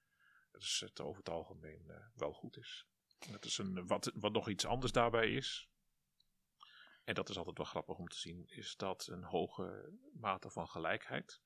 dat 0.52 0.62
is 0.62 0.80
het 0.86 1.02
over 1.02 1.18
het 1.18 1.30
algemeen 1.30 1.92
wel 2.16 2.34
goed 2.34 2.58
is. 2.58 2.86
Dat 3.32 3.46
is 3.46 3.58
een, 3.58 3.88
wat, 3.88 4.12
wat 4.14 4.32
nog 4.32 4.50
iets 4.50 4.66
anders 4.66 4.92
daarbij 4.92 5.34
is, 5.34 5.70
en 7.08 7.14
dat 7.14 7.30
is 7.30 7.38
altijd 7.38 7.58
wel 7.58 7.66
grappig 7.66 7.98
om 7.98 8.08
te 8.08 8.18
zien, 8.18 8.46
is 8.48 8.76
dat 8.76 9.08
een 9.08 9.24
hoge 9.24 9.94
mate 10.14 10.50
van 10.50 10.68
gelijkheid 10.68 11.42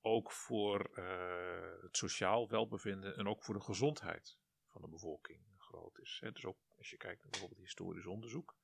ook 0.00 0.32
voor 0.32 0.84
eh, 0.94 1.82
het 1.82 1.96
sociaal 1.96 2.48
welbevinden 2.48 3.16
en 3.16 3.26
ook 3.28 3.44
voor 3.44 3.54
de 3.54 3.60
gezondheid 3.60 4.38
van 4.66 4.80
de 4.80 4.88
bevolking 4.88 5.44
groot 5.58 5.98
is. 5.98 6.18
Hè. 6.20 6.32
Dus 6.32 6.44
ook 6.44 6.58
als 6.78 6.90
je 6.90 6.96
kijkt 6.96 7.20
naar 7.22 7.30
bijvoorbeeld 7.30 7.60
historisch 7.60 8.06
onderzoek, 8.06 8.56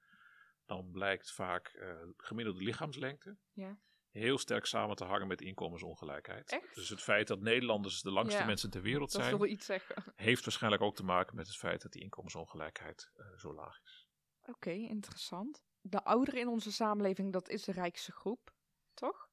dan 0.65 0.91
blijkt 0.91 1.33
vaak 1.33 1.69
eh, 1.69 2.03
gemiddelde 2.17 2.63
lichaamslengte 2.63 3.37
Ja. 3.53 3.79
heel 4.11 4.39
sterk 4.39 4.65
samen 4.65 4.97
te 4.97 5.05
hangen 5.05 5.27
met 5.27 5.41
inkomensongelijkheid. 5.41 6.51
Echt? 6.53 6.75
Dus 6.75 6.89
het 6.89 7.03
feit 7.03 7.27
dat 7.27 7.41
Nederlanders 7.41 8.01
de 8.01 8.13
langste 8.13 8.41
Ja. 8.41 8.47
mensen 8.47 8.71
ter 8.71 8.83
wereld 8.83 9.11
zijn, 9.11 9.51
iets 9.51 9.67
zeggen. 9.67 10.13
heeft 10.17 10.45
waarschijnlijk 10.45 10.83
ook 10.83 10.97
te 10.97 11.05
maken 11.05 11.37
met 11.37 11.47
het 11.47 11.57
feit 11.57 11.83
dat 11.83 11.93
die 11.93 12.03
inkomensongelijkheid 12.03 13.11
eh, 13.15 13.27
zo 13.37 13.55
laag 13.55 13.81
is. 13.83 14.09
Oké, 14.47 14.71
interessant. 14.71 15.65
De 15.91 16.05
ouderen 16.05 16.41
in 16.41 16.49
onze 16.49 16.73
samenleving, 16.73 17.33
dat 17.33 17.49
is 17.49 17.65
de 17.65 17.73
rijkste 17.73 18.13
groep, 18.13 18.53
toch? 18.95 19.29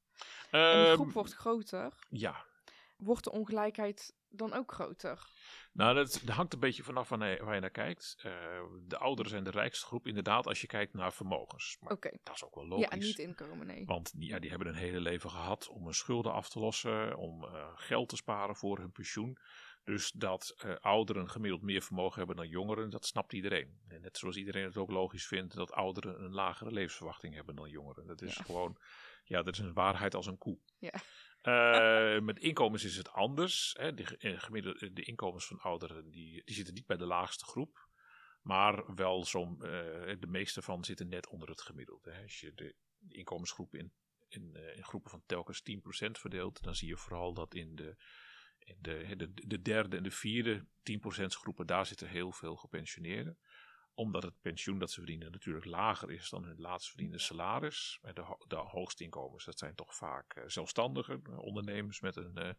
En 0.49 0.77
die 0.77 0.85
Ehm, 0.85 0.93
groep 0.93 1.11
wordt 1.11 1.33
groter. 1.33 1.93
ja, 2.09 2.45
Wordt 2.97 3.23
de 3.23 3.31
ongelijkheid 3.31 4.13
dan 4.29 4.53
ook 4.53 4.71
groter? 4.71 5.27
Nou, 5.71 5.95
dat, 5.95 6.19
dat 6.23 6.35
hangt 6.35 6.53
een 6.53 6.59
beetje 6.59 6.83
vanaf 6.83 7.09
waar 7.09 7.29
je, 7.29 7.43
waar 7.43 7.55
je 7.55 7.61
naar 7.61 7.69
kijkt. 7.69 8.15
Eh, 8.17 8.31
de 8.87 8.97
ouderen 8.97 9.31
zijn 9.31 9.43
de 9.43 9.49
rijkste 9.49 9.85
groep, 9.85 10.07
inderdaad, 10.07 10.47
als 10.47 10.61
je 10.61 10.67
kijkt 10.67 10.93
naar 10.93 11.13
vermogens. 11.13 11.77
Maar 11.79 11.91
Oké. 11.91 12.11
dat 12.23 12.35
is 12.35 12.43
ook 12.43 12.55
wel 12.55 12.67
logisch. 12.67 12.87
Ja, 12.89 12.95
niet 12.95 13.17
inkomen, 13.19 13.67
nee. 13.67 13.85
Want 13.85 14.19
die, 14.19 14.29
ja, 14.29 14.39
die 14.39 14.49
hebben 14.49 14.67
een 14.67 14.75
hele 14.75 14.99
leven 14.99 15.29
gehad 15.29 15.67
om 15.67 15.83
hun 15.83 15.93
schulden 15.93 16.33
af 16.33 16.49
te 16.49 16.59
lossen, 16.59 17.17
om 17.17 17.43
eh, 17.43 17.67
geld 17.75 18.09
te 18.09 18.15
sparen 18.15 18.55
voor 18.55 18.77
hun 18.77 18.91
pensioen. 18.91 19.37
Dus 19.83 20.11
dat 20.11 20.53
eh, 20.57 20.75
ouderen 20.75 21.29
gemiddeld 21.29 21.61
meer 21.61 21.81
vermogen 21.81 22.17
hebben 22.17 22.35
dan 22.35 22.47
jongeren, 22.47 22.89
dat 22.89 23.05
snapt 23.05 23.33
iedereen. 23.33 23.81
En 23.87 24.01
net 24.01 24.17
zoals 24.17 24.35
iedereen 24.35 24.63
het 24.63 24.77
ook 24.77 24.91
logisch 24.91 25.27
vindt 25.27 25.55
dat 25.55 25.71
ouderen 25.71 26.23
een 26.23 26.33
lagere 26.33 26.71
levensverwachting 26.71 27.35
hebben 27.35 27.55
dan 27.55 27.69
jongeren. 27.69 28.07
Dat 28.07 28.21
is 28.21 28.35
Ja. 28.35 28.43
gewoon, 28.43 28.77
ja, 29.23 29.43
dat 29.43 29.53
is 29.53 29.59
een 29.59 29.73
waarheid 29.73 30.15
als 30.15 30.25
een 30.25 30.37
koe. 30.37 30.59
Ja. 30.79 30.93
Eh, 31.41 32.21
met 32.21 32.39
inkomens 32.39 32.83
is 32.83 32.95
het 32.95 33.11
anders. 33.11 33.75
Hè. 33.79 33.93
De, 33.93 34.17
eh, 34.17 34.39
gemiddelde, 34.39 34.93
de 34.93 35.03
inkomens 35.03 35.45
van 35.45 35.59
ouderen 35.59 36.11
die, 36.11 36.41
die 36.45 36.55
zitten 36.55 36.73
niet 36.73 36.85
bij 36.85 36.97
de 36.97 37.05
laagste 37.05 37.45
groep. 37.45 37.89
Maar 38.41 38.95
wel 38.95 39.25
zo'n, 39.25 39.57
de 40.19 40.27
meeste 40.27 40.61
van 40.61 40.83
zitten 40.83 41.07
net 41.07 41.27
onder 41.27 41.49
het 41.49 41.61
gemiddelde. 41.61 42.11
Hè. 42.11 42.21
Als 42.21 42.39
je 42.39 42.53
de, 42.53 42.75
inkomensgroepen 43.07 43.79
in, 43.79 43.93
in, 44.27 44.55
in 44.75 44.83
groepen 44.83 45.09
van 45.11 45.23
telkens 45.25 45.61
10% 45.71 46.11
verdeelt, 46.11 46.63
dan 46.63 46.75
zie 46.75 46.87
je 46.87 46.97
vooral 46.97 47.33
dat 47.33 47.53
in 47.53 47.75
de, 47.75 47.95
de, 48.79 49.15
de, 49.15 49.33
de 49.47 49.61
derde 49.61 49.97
en 49.97 50.03
de 50.03 50.11
vierde 50.11 50.65
10% 50.91 51.25
groepen, 51.25 51.67
daar 51.67 51.85
zitten 51.85 52.07
heel 52.07 52.31
veel 52.31 52.55
gepensioneerden. 52.55 53.37
Omdat 53.95 54.23
het 54.23 54.41
pensioen 54.41 54.79
dat 54.79 54.91
ze 54.91 54.99
verdienen 54.99 55.31
natuurlijk 55.31 55.65
lager 55.65 56.11
is 56.11 56.29
dan 56.29 56.43
hun 56.43 56.59
laatst 56.59 56.89
verdiende 56.89 57.19
salaris. 57.19 57.99
De, 58.01 58.37
de 58.47 58.55
hoogste 58.55 59.03
inkomens, 59.03 59.45
dat 59.45 59.57
zijn 59.57 59.75
toch 59.75 59.95
vaak 59.95 60.35
uh, 60.35 60.43
zelfstandigen, 60.47 61.37
ondernemers 61.37 61.99
met 61.99 62.15
een 62.15 62.39
uh, 62.39 62.49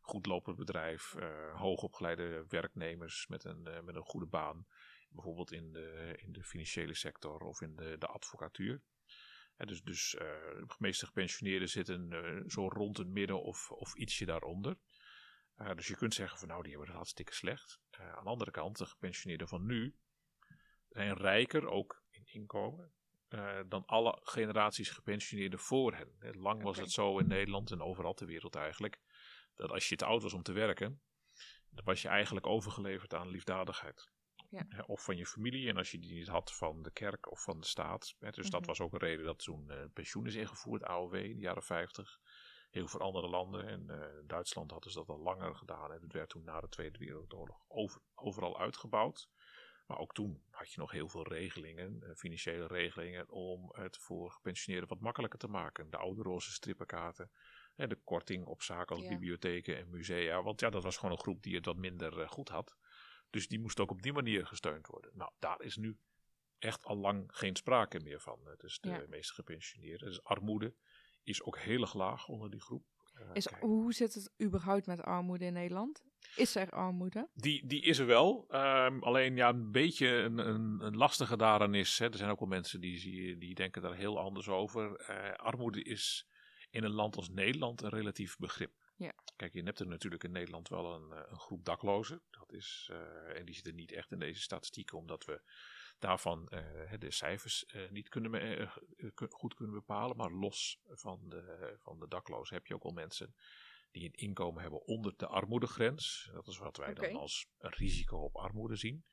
goed 0.00 0.26
lopend 0.26 0.56
bedrijf, 0.56 1.14
uh, 1.18 1.60
hoogopgeleide 1.60 2.44
werknemers 2.48 3.26
met 3.26 3.44
een, 3.44 3.62
met 3.84 3.94
een 3.94 4.04
goede 4.04 4.26
baan. 4.26 4.66
Bijvoorbeeld 5.08 5.52
in 5.52 5.72
de, 5.72 6.14
in 6.16 6.32
de 6.32 6.44
financiële 6.44 6.94
sector 6.94 7.40
of 7.40 7.60
in 7.60 7.76
de, 7.76 7.96
de 7.98 8.06
advocatuur. 8.06 8.82
Dus 9.56 9.82
dus 9.82 10.10
de 10.10 10.74
meeste 10.78 11.06
gepensioneerden 11.06 11.68
zitten 11.68 12.10
zo 12.46 12.68
rond 12.68 12.96
het 12.96 13.08
midden 13.08 13.42
of, 13.42 13.70
of 13.70 13.94
ietsje 13.94 14.24
daaronder. 14.24 14.76
Uh, 15.58 15.74
dus 15.74 15.86
je 15.86 15.96
kunt 15.96 16.14
zeggen 16.14 16.38
van 16.38 16.48
nou, 16.48 16.60
die 16.60 16.70
hebben 16.70 16.88
het 16.88 16.96
hartstikke 16.96 17.34
slecht. 17.34 17.80
Uh, 18.00 18.12
aan 18.12 18.24
de 18.24 18.30
andere 18.30 18.50
kant, 18.50 18.78
de 18.78 18.86
gepensioneerden 18.86 19.48
van 19.48 19.66
nu 19.66 19.96
zijn 20.88 21.16
rijker, 21.16 21.68
ook 21.68 22.02
in 22.10 22.26
inkomen, 22.26 22.92
uh, 23.28 23.60
dan 23.66 23.86
alle 23.86 24.20
generaties 24.22 24.90
gepensioneerden 24.90 25.58
voor 25.58 25.94
hen. 25.94 26.36
Lang 26.36 26.62
was 26.62 26.78
het 26.78 26.90
zo 26.90 27.18
in 27.18 27.26
Nederland 27.26 27.70
en 27.70 27.82
overal 27.82 28.14
ter 28.14 28.26
wereld 28.26 28.54
eigenlijk, 28.54 29.00
dat 29.54 29.70
als 29.70 29.88
je 29.88 29.96
te 29.96 30.04
oud 30.04 30.22
was 30.22 30.32
om 30.32 30.42
te 30.42 30.52
werken, 30.52 31.00
dan 31.70 31.84
was 31.84 32.02
je 32.02 32.08
eigenlijk 32.08 32.46
overgeleverd 32.46 33.14
aan 33.14 33.28
liefdadigheid. 33.28 34.12
Ja. 34.48 34.84
Of 34.86 35.04
van 35.04 35.16
je 35.16 35.26
familie, 35.26 35.68
en 35.68 35.76
als 35.76 35.90
je 35.90 35.98
die 35.98 36.14
niet 36.14 36.28
had 36.28 36.54
van 36.56 36.82
de 36.82 36.90
kerk 36.90 37.30
of 37.30 37.42
van 37.42 37.60
de 37.60 37.66
staat. 37.66 38.00
Dus 38.18 38.36
mm 38.36 38.42
-hmm. 38.42 38.50
dat 38.50 38.66
was 38.66 38.80
ook 38.80 38.92
een 38.92 38.98
reden 38.98 39.24
dat 39.24 39.38
toen 39.38 39.90
pensioen 39.92 40.26
is 40.26 40.34
ingevoerd, 40.34 40.82
AOW, 40.82 41.14
in 41.14 41.36
de 41.36 41.42
jaren 41.42 41.62
50 41.62 42.20
heel 42.74 42.88
veel 42.88 43.00
andere 43.00 43.28
landen. 43.28 43.66
En 43.66 43.86
uh, 43.90 44.18
in 44.20 44.26
Duitsland 44.26 44.70
hadden 44.70 44.90
ze 44.90 44.98
dat 44.98 45.08
al 45.08 45.22
langer 45.22 45.54
gedaan. 45.54 45.92
En 45.92 46.02
het 46.02 46.12
werd 46.12 46.28
toen 46.28 46.44
na 46.44 46.60
de 46.60 46.68
Tweede 46.68 46.98
Wereldoorlog 46.98 47.64
over, 47.68 48.00
overal 48.14 48.58
uitgebouwd. 48.58 49.28
Maar 49.86 49.98
ook 49.98 50.14
toen 50.14 50.42
had 50.50 50.72
je 50.72 50.80
nog 50.80 50.90
heel 50.90 51.08
veel 51.08 51.28
regelingen, 51.28 52.00
uh, 52.02 52.14
financiële 52.14 52.66
regelingen, 52.66 53.30
om 53.30 53.70
het 53.72 53.96
voor 53.96 54.30
gepensioneerden 54.30 54.88
wat 54.88 55.00
makkelijker 55.00 55.38
te 55.38 55.48
maken. 55.48 55.90
De 55.90 55.96
oude 55.96 56.22
roze 56.22 56.52
strippenkaarten, 56.52 57.30
en 57.76 57.88
de 57.88 58.00
korting 58.04 58.46
op 58.46 58.62
zaken 58.62 58.96
als 58.96 59.04
ja. 59.04 59.10
bibliotheken 59.10 59.76
en 59.76 59.90
musea. 59.90 60.42
Want 60.42 60.60
ja, 60.60 60.70
dat 60.70 60.82
was 60.82 60.96
gewoon 60.96 61.14
een 61.14 61.22
groep 61.22 61.42
die 61.42 61.54
het 61.54 61.64
wat 61.64 61.76
minder 61.76 62.20
uh, 62.20 62.28
goed 62.28 62.48
had. 62.48 62.76
Dus 63.30 63.48
die 63.48 63.60
moest 63.60 63.80
ook 63.80 63.90
op 63.90 64.02
die 64.02 64.12
manier 64.12 64.46
gesteund 64.46 64.86
worden. 64.86 65.10
Nou, 65.14 65.30
daar 65.38 65.60
is 65.60 65.76
nu 65.76 65.98
echt 66.58 66.84
al 66.84 66.96
lang 66.96 67.24
geen 67.32 67.56
sprake 67.56 68.00
meer 68.00 68.20
van. 68.20 68.54
Dus 68.56 68.80
de 68.80 68.88
ja. 68.88 69.04
meeste 69.08 69.34
gepensioneerden. 69.34 70.08
Dus 70.08 70.24
armoede 70.24 70.74
is 71.24 71.42
ook 71.42 71.58
heel 71.58 71.80
erg 71.80 71.94
laag 71.94 72.28
onder 72.28 72.50
die 72.50 72.60
groep. 72.60 72.84
Uh, 73.14 73.30
is, 73.32 73.46
hoe 73.60 73.92
zit 73.92 74.14
het 74.14 74.32
überhaupt 74.42 74.86
met 74.86 75.02
armoede 75.02 75.44
in 75.44 75.52
Nederland? 75.52 76.02
Is 76.36 76.54
er 76.54 76.70
armoede? 76.70 77.28
Die, 77.34 77.66
die 77.66 77.82
is 77.82 77.98
er 77.98 78.06
wel. 78.06 78.46
Um, 78.50 79.02
alleen 79.02 79.36
ja, 79.36 79.48
een 79.48 79.70
beetje 79.70 80.08
een, 80.08 80.38
een, 80.38 80.80
een 80.80 80.96
lastige 80.96 81.36
daaraan 81.36 81.74
is. 81.74 81.98
Hè, 81.98 82.06
er 82.06 82.16
zijn 82.16 82.30
ook 82.30 82.38
wel 82.38 82.48
mensen 82.48 82.80
die, 82.80 83.36
die 83.38 83.54
denken 83.54 83.82
daar 83.82 83.94
heel 83.94 84.18
anders 84.18 84.48
over. 84.48 85.10
Uh, 85.10 85.32
armoede 85.32 85.82
is 85.82 86.28
in 86.70 86.84
een 86.84 86.90
land 86.90 87.16
als 87.16 87.28
Nederland 87.28 87.82
een 87.82 87.88
relatief 87.88 88.36
begrip. 88.36 88.72
Ja. 88.96 89.12
Kijk, 89.36 89.52
je 89.52 89.62
hebt 89.62 89.80
er 89.80 89.86
natuurlijk 89.86 90.24
in 90.24 90.32
Nederland 90.32 90.68
wel 90.68 90.94
een, 90.94 91.10
een 91.30 91.38
groep 91.38 91.64
daklozen. 91.64 92.22
Dat 92.30 92.52
is, 92.52 92.90
uh, 92.92 93.38
en 93.38 93.44
die 93.44 93.54
zitten 93.54 93.74
niet 93.74 93.92
echt 93.92 94.12
in 94.12 94.18
deze 94.18 94.40
statistieken, 94.40 94.98
omdat 94.98 95.24
we 95.24 95.42
daarvan 96.04 96.48
uh, 96.50 96.98
de 96.98 97.10
cijfers 97.10 97.64
uh, 97.74 97.90
niet 97.90 98.08
kunnen, 98.08 98.60
uh, 98.60 99.10
goed 99.30 99.54
kunnen 99.54 99.74
bepalen. 99.74 100.16
Maar 100.16 100.30
los 100.30 100.80
van 100.84 101.28
de, 101.28 101.76
van 101.82 101.98
de 101.98 102.08
daklozen 102.08 102.56
heb 102.56 102.66
je 102.66 102.74
ook 102.74 102.82
wel 102.82 102.92
mensen 102.92 103.34
die 103.90 104.04
een 104.04 104.12
inkomen 104.12 104.62
hebben 104.62 104.86
onder 104.86 105.14
de 105.16 105.26
armoedegrens. 105.26 106.30
Dat 106.32 106.46
is 106.46 106.58
wat 106.58 106.76
wij 106.76 106.90
okay. 106.90 107.10
dan 107.10 107.20
als 107.20 107.46
een 107.58 107.70
risico 107.70 108.16
op 108.18 108.36
armoede 108.36 108.76
zien. 108.76 109.04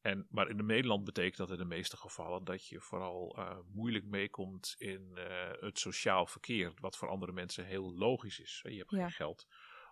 En, 0.00 0.26
maar 0.30 0.48
in 0.48 0.66
Nederland 0.66 1.04
betekent 1.04 1.36
dat 1.36 1.50
in 1.50 1.56
de 1.56 1.64
meeste 1.64 1.96
gevallen 1.96 2.44
dat 2.44 2.66
je 2.66 2.80
vooral 2.80 3.38
moeilijk 3.72 4.04
meekomt 4.04 4.74
in 4.78 5.16
het 5.60 5.78
sociaal 5.78 6.26
verkeer. 6.26 6.72
Wat 6.80 6.96
voor 6.96 7.08
andere 7.08 7.32
mensen 7.32 7.66
heel 7.66 7.94
logisch 7.94 8.40
is. 8.40 8.60
Je 8.68 8.78
hebt 8.78 8.90
ja. 8.90 8.98
geen 8.98 9.10
geld 9.10 9.46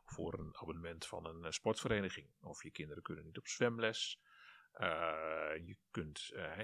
voor 0.04 0.38
een 0.38 0.56
abonnement 0.56 1.06
van 1.06 1.26
een 1.26 1.52
sportvereniging. 1.52 2.30
Of 2.40 2.62
je 2.62 2.70
kinderen 2.70 3.02
kunnen 3.02 3.24
niet 3.24 3.38
op 3.38 3.46
zwemles. 3.46 4.20
Uh, 4.80 5.66
je 5.66 5.76
kunt, 5.90 6.30
uh, 6.32 6.58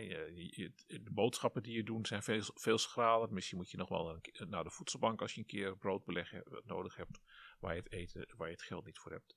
je, 0.51 0.73
de 0.87 1.11
boodschappen 1.13 1.63
die 1.63 1.77
je 1.77 1.83
doet 1.83 2.07
zijn 2.07 2.23
veel, 2.23 2.43
veel 2.55 2.79
schraler. 2.79 3.33
Misschien 3.33 3.59
moet 3.59 3.71
je 3.71 3.77
nog 3.77 3.89
wel 3.89 4.11
een, 4.11 4.49
naar 4.49 4.65
de 4.65 4.71
voedselbank 4.71 5.21
als 5.21 5.35
je 5.35 5.41
een 5.41 5.47
keer 5.47 5.77
broodbeleg 5.77 6.33
nodig 6.65 6.97
hebt, 6.97 7.21
waar 7.59 7.75
je 7.75 7.81
het 7.81 7.93
eten, 7.93 8.35
waar 8.37 8.49
je 8.49 8.55
het 8.55 8.63
geld 8.63 8.85
niet 8.85 8.99
voor 8.99 9.13
hebt. 9.13 9.37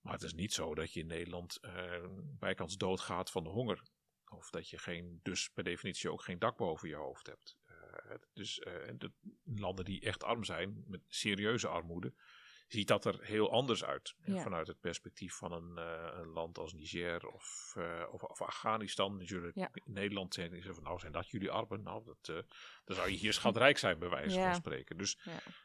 Maar 0.00 0.12
het 0.12 0.22
is 0.22 0.34
niet 0.34 0.52
zo 0.52 0.74
dat 0.74 0.92
je 0.92 1.00
in 1.00 1.06
Nederland 1.06 1.58
uh, 1.62 2.06
bijkans 2.38 2.76
doodgaat 2.76 3.30
van 3.30 3.44
de 3.44 3.50
honger. 3.50 3.82
Of 4.28 4.50
dat 4.50 4.68
je 4.68 4.78
geen, 4.78 5.20
dus 5.22 5.48
per 5.48 5.64
definitie 5.64 6.10
ook 6.10 6.22
geen 6.22 6.38
dak 6.38 6.56
boven 6.56 6.88
je 6.88 6.94
hoofd 6.94 7.26
hebt. 7.26 7.58
dus 8.32 8.54
de 8.96 9.12
landen 9.44 9.84
die 9.84 10.00
echt 10.00 10.24
arm 10.24 10.44
zijn, 10.44 10.84
met 10.86 11.00
serieuze 11.06 11.68
armoede, 11.68 12.14
ziet 12.72 12.88
dat 12.88 13.04
er 13.04 13.18
heel 13.22 13.50
anders 13.50 13.84
uit. 13.84 14.14
Ja. 14.24 14.42
Vanuit 14.42 14.66
het 14.66 14.80
perspectief 14.80 15.34
van 15.34 15.52
een, 15.52 15.72
uh, 15.76 16.20
een 16.20 16.28
land 16.28 16.58
als 16.58 16.72
Niger 16.72 17.26
of, 17.26 17.74
uh, 17.78 18.02
of, 18.10 18.22
of, 18.22 18.42
Afghanistan. 18.42 19.16
Natuurlijk 19.16 19.54
ja. 19.56 19.70
in 19.72 19.92
Nederland 19.92 20.34
zijn 20.34 20.62
ze 20.62 20.74
van, 20.74 20.82
nou 20.82 20.98
zijn 20.98 21.12
dat 21.12 21.30
jullie 21.30 21.50
armen? 21.50 21.82
Nou, 21.82 22.04
dat, 22.04 22.28
uh, 22.36 22.42
dan 22.84 22.96
zou 22.96 23.10
je 23.10 23.16
hier 23.16 23.32
schatrijk 23.32 23.78
zijn, 23.78 23.98
bij 23.98 24.08
wijze 24.08 24.38
ja. 24.38 24.44
van 24.44 24.54
spreken. 24.54 24.96
Dus, 24.96 25.18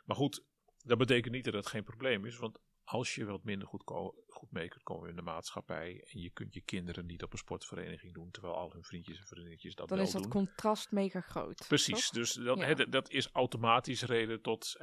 Maar 0.06 0.16
goed, 0.16 0.44
dat 0.84 0.98
betekent 0.98 1.34
niet 1.34 1.46
dat 1.46 1.54
het 1.54 1.68
geen 1.68 1.84
probleem 1.84 2.26
is. 2.26 2.38
Want 2.38 2.60
als 2.84 3.16
je 3.16 3.26
wat 3.26 3.44
minder 3.44 3.68
goed, 3.68 3.84
goed 4.28 4.52
mee 4.52 4.68
kunt 4.68 4.84
komen 4.84 5.10
in 5.10 5.16
de 5.16 5.22
maatschappij. 5.22 6.04
en 6.12 6.20
je 6.22 6.30
kunt 6.30 6.54
je 6.54 6.62
kinderen 6.62 7.06
niet 7.06 7.24
op 7.24 7.32
een 7.32 7.38
sportvereniging 7.38 8.14
doen. 8.14 8.32
terwijl 8.32 8.56
al 8.56 8.72
hun 8.72 8.84
vriendjes 8.84 9.20
en 9.20 9.28
vriendinnetjes 9.28 9.76
dat 9.76 9.88
dan 9.88 9.98
wel 9.98 10.06
doen. 10.06 10.16
Dan 10.16 10.24
is 10.24 10.28
dat 10.28 10.42
contrast 10.42 10.92
mega 10.92 11.22
groot. 11.22 11.66
Precies, 11.68 12.10
toch? 12.10 12.16
dus 12.16 12.34
dat, 12.34 12.60
he, 12.60 12.90
dat 12.90 13.10
is 13.10 13.30
automatisch 13.32 14.02
reden 14.02 14.42
tot 14.42 14.76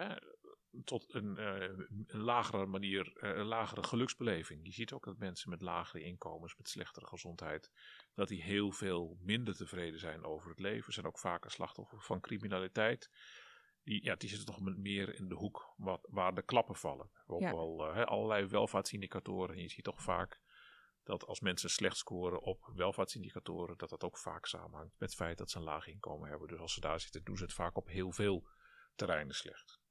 tot 0.84 1.14
een, 1.14 1.38
uh, 1.38 1.84
een 2.06 2.20
lagere 2.20 2.66
manier, 2.66 3.12
uh, 3.14 3.36
een 3.36 3.46
lagere 3.46 3.82
geluksbeleving. 3.82 4.64
Je 4.64 4.72
ziet 4.72 4.92
ook 4.92 5.04
dat 5.04 5.18
mensen 5.18 5.50
met 5.50 5.60
lagere 5.60 6.02
inkomens, 6.02 6.56
met 6.56 6.68
slechtere 6.68 7.06
gezondheid, 7.06 7.70
dat 8.14 8.28
die 8.28 8.42
heel 8.42 8.72
veel 8.72 9.18
minder 9.20 9.56
tevreden 9.56 9.98
zijn 9.98 10.24
over 10.24 10.50
het 10.50 10.58
leven. 10.58 10.84
Ze 10.84 10.92
zijn 10.92 11.06
ook 11.06 11.18
vaker 11.18 11.50
slachtoffer 11.50 12.00
van 12.00 12.20
criminaliteit. 12.20 13.10
Die, 13.82 14.04
ja, 14.04 14.14
die 14.14 14.28
zitten 14.28 14.46
toch 14.46 14.60
meer 14.60 15.14
in 15.14 15.28
de 15.28 15.34
hoek 15.34 15.74
wat, 15.76 16.06
waar 16.10 16.34
de 16.34 16.42
klappen 16.42 16.76
vallen. 16.76 17.10
Ook 17.26 17.40
ja. 17.40 17.52
wel 17.52 17.96
uh, 17.96 18.04
allerlei 18.04 18.46
welvaartsindicatoren. 18.46 19.56
En 19.56 19.62
je 19.62 19.68
ziet 19.68 19.84
toch 19.84 20.02
vaak 20.02 20.40
dat 21.02 21.26
als 21.26 21.40
mensen 21.40 21.70
slecht 21.70 21.96
scoren 21.96 22.42
op 22.42 22.70
welvaartsindicatoren, 22.74 23.78
dat 23.78 23.90
dat 23.90 24.04
ook 24.04 24.18
vaak 24.18 24.46
samenhangt 24.46 24.98
met 24.98 25.08
het 25.08 25.18
feit 25.18 25.38
dat 25.38 25.50
ze 25.50 25.58
een 25.58 25.64
laag 25.64 25.86
inkomen 25.86 26.28
hebben. 26.28 26.48
Dus 26.48 26.58
als 26.58 26.74
ze 26.74 26.80
daar 26.80 27.00
zitten, 27.00 27.24
doen 27.24 27.36
ze 27.36 27.42
het 27.42 27.52
vaak 27.52 27.76
op 27.76 27.86
heel 27.86 28.12
veel 28.12 28.48
terreinen 28.94 29.34
slecht. 29.34 29.81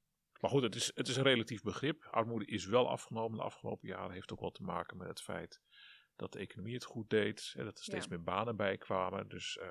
Maar 0.42 0.50
goed, 0.50 0.62
het 0.62 0.76
is, 0.76 0.92
het 0.96 1.08
is 1.08 1.16
een 1.16 1.24
relatief 1.24 1.62
begrip. 1.62 2.08
Armoede 2.12 2.46
is 2.46 2.66
wel 2.66 2.89
afgenomen 2.89 3.38
de 3.38 3.44
afgelopen 3.44 3.88
jaren. 3.88 4.12
Heeft 4.12 4.32
ook 4.32 4.39
wel 4.39 4.52
te 4.52 4.64
maken 4.64 4.98
met 4.98 5.08
het 5.08 5.22
feit 5.22 5.62
dat 6.16 6.32
de 6.32 6.39
economie 6.39 6.74
het 6.74 6.84
goed 6.84 7.10
deed. 7.10 7.54
En 7.58 7.66
dat 7.66 7.78
er 7.78 7.84
steeds 7.84 8.06
ja. 8.06 8.10
meer 8.10 8.24
banen 8.24 8.56
bij 8.56 8.78
kwamen. 8.78 9.28
Dus 9.28 9.58
uh, 9.58 9.64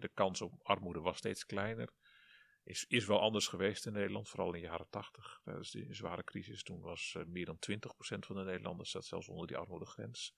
de 0.00 0.10
kans 0.14 0.40
op 0.40 0.52
armoede 0.62 1.00
was 1.00 1.16
steeds 1.16 1.46
kleiner. 1.46 1.92
Is, 2.62 2.84
is 2.88 3.06
wel 3.06 3.20
anders 3.20 3.46
geweest 3.46 3.86
in 3.86 3.92
Nederland, 3.92 4.28
vooral 4.28 4.54
in 4.54 4.60
de 4.60 4.66
jaren 4.66 4.88
80. 4.88 5.40
Tijdens 5.44 5.70
die 5.70 5.94
zware 5.94 6.24
crisis 6.24 6.62
toen 6.62 6.80
was 6.80 7.14
uh, 7.16 7.24
meer 7.24 7.44
dan 7.44 7.58
20% 7.70 7.78
van 7.98 8.36
de 8.36 8.42
Nederlanders 8.42 8.90
zat 8.90 9.04
zelfs 9.04 9.28
onder 9.28 9.46
die 9.46 9.56
armoedegrens. 9.56 10.34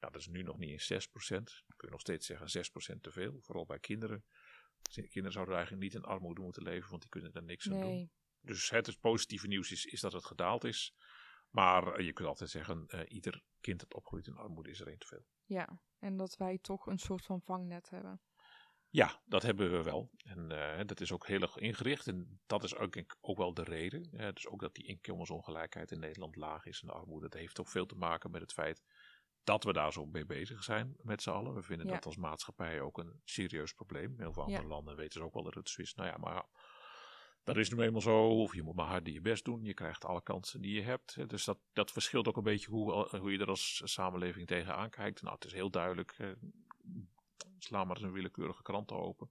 Nou, 0.00 0.12
dat 0.12 0.22
is 0.22 0.28
nu 0.28 0.42
nog 0.42 0.58
niet 0.58 0.70
eens 0.70 1.08
6%. 1.08 1.08
Dan 1.28 1.76
kun 1.76 1.88
je 1.88 1.90
nog 1.90 2.00
steeds 2.00 2.26
zeggen 2.26 2.64
6% 2.96 3.00
te 3.00 3.10
veel, 3.10 3.40
vooral 3.40 3.66
bij 3.66 3.78
kinderen. 3.78 4.24
Kinderen 4.90 5.32
zouden 5.32 5.54
eigenlijk 5.54 5.84
niet 5.84 5.94
in 5.94 6.02
armoede 6.02 6.40
moeten 6.40 6.62
leven, 6.62 6.90
want 6.90 7.00
die 7.00 7.10
kunnen 7.10 7.32
er 7.32 7.42
niks 7.42 7.64
nee. 7.64 7.82
aan 7.82 7.86
doen. 7.86 8.10
Dus 8.42 8.70
het 8.70 9.00
positieve 9.00 9.46
nieuws 9.46 9.70
is, 9.70 9.84
is 9.84 10.00
dat 10.00 10.12
het 10.12 10.24
gedaald 10.24 10.64
is. 10.64 10.94
Maar 11.50 11.98
uh, 11.98 12.06
je 12.06 12.12
kunt 12.12 12.28
altijd 12.28 12.50
zeggen, 12.50 12.84
uh, 12.88 13.00
ieder 13.08 13.42
kind 13.60 13.80
dat 13.80 13.94
opgroeit 13.94 14.26
in 14.26 14.36
armoede 14.36 14.70
is 14.70 14.80
er 14.80 14.88
één 14.88 14.98
te 14.98 15.06
veel. 15.06 15.24
Ja, 15.44 15.80
en 15.98 16.16
dat 16.16 16.36
wij 16.36 16.58
toch 16.58 16.86
een 16.86 16.98
soort 16.98 17.24
van 17.24 17.40
vangnet 17.42 17.90
hebben. 17.90 18.20
Ja, 18.88 19.22
dat 19.24 19.42
hebben 19.42 19.70
we 19.70 19.82
wel. 19.82 20.10
En 20.16 20.50
uh, 20.50 20.80
dat 20.86 21.00
is 21.00 21.12
ook 21.12 21.26
heel 21.26 21.40
erg 21.40 21.56
ingericht. 21.56 22.06
En 22.06 22.40
dat 22.46 22.64
is 22.64 22.76
ook, 22.76 23.16
ook 23.20 23.36
wel 23.36 23.54
de 23.54 23.64
reden. 23.64 24.34
dus 24.34 24.46
ook 24.46 24.60
dat 24.60 24.74
die 24.74 24.86
inkomensongelijkheid 24.86 25.90
in 25.90 26.00
Nederland 26.00 26.36
laag 26.36 26.66
is 26.66 26.80
en 26.80 26.86
de 26.88 26.94
armoede. 26.94 27.28
Dat 27.28 27.40
heeft 27.40 27.60
ook 27.60 27.68
veel 27.68 27.86
te 27.86 27.94
maken 27.94 28.30
met 28.30 28.40
het 28.40 28.52
feit 28.52 28.82
dat 29.44 29.64
we 29.64 29.72
daar 29.72 29.92
zo 29.92 30.06
mee 30.06 30.26
bezig 30.26 30.64
zijn 30.64 30.96
met 31.02 31.22
z'n 31.22 31.30
allen. 31.30 31.54
We 31.54 31.62
vinden 31.62 31.86
ja. 31.86 31.92
dat 31.92 32.06
als 32.06 32.16
maatschappij 32.16 32.80
ook 32.80 32.98
een 32.98 33.20
serieus 33.24 33.72
probleem. 33.72 34.12
In 34.12 34.20
heel 34.20 34.32
veel 34.32 34.42
andere 34.42 34.62
ja. 34.62 34.68
landen 34.68 34.96
weten 34.96 35.20
ze 35.20 35.26
ook 35.26 35.34
wel 35.34 35.42
dat 35.42 35.54
het 35.54 35.68
zo 35.68 35.80
is. 35.80 35.94
Nou 35.94 36.08
ja, 36.08 36.16
maar 36.16 36.44
dat 37.44 37.56
is 37.56 37.70
nu 37.70 37.82
eenmaal 37.82 38.00
zo, 38.00 38.26
of 38.28 38.54
je 38.54 38.62
moet 38.62 38.74
maar 38.74 38.86
hard 38.86 39.06
je 39.06 39.20
best 39.20 39.44
doen. 39.44 39.64
Je 39.64 39.74
krijgt 39.74 40.04
alle 40.04 40.22
kansen 40.22 40.60
die 40.60 40.74
je 40.74 40.82
hebt. 40.82 41.28
Dus 41.28 41.44
dat, 41.44 41.58
dat 41.72 41.90
verschilt 41.90 42.28
ook 42.28 42.36
een 42.36 42.42
beetje 42.42 42.70
hoe, 42.70 43.16
hoe 43.18 43.32
je 43.32 43.38
er 43.38 43.48
als 43.48 43.82
samenleving 43.84 44.46
tegenaan 44.46 44.90
kijkt. 44.90 45.22
Nou, 45.22 45.34
het 45.34 45.44
is 45.44 45.52
heel 45.52 45.70
duidelijk. 45.70 46.14
Eh, 46.18 46.28
sla 47.58 47.84
maar 47.84 47.96
eens 47.96 48.04
een 48.04 48.12
willekeurige 48.12 48.62
krant 48.62 48.92
open. 48.92 49.30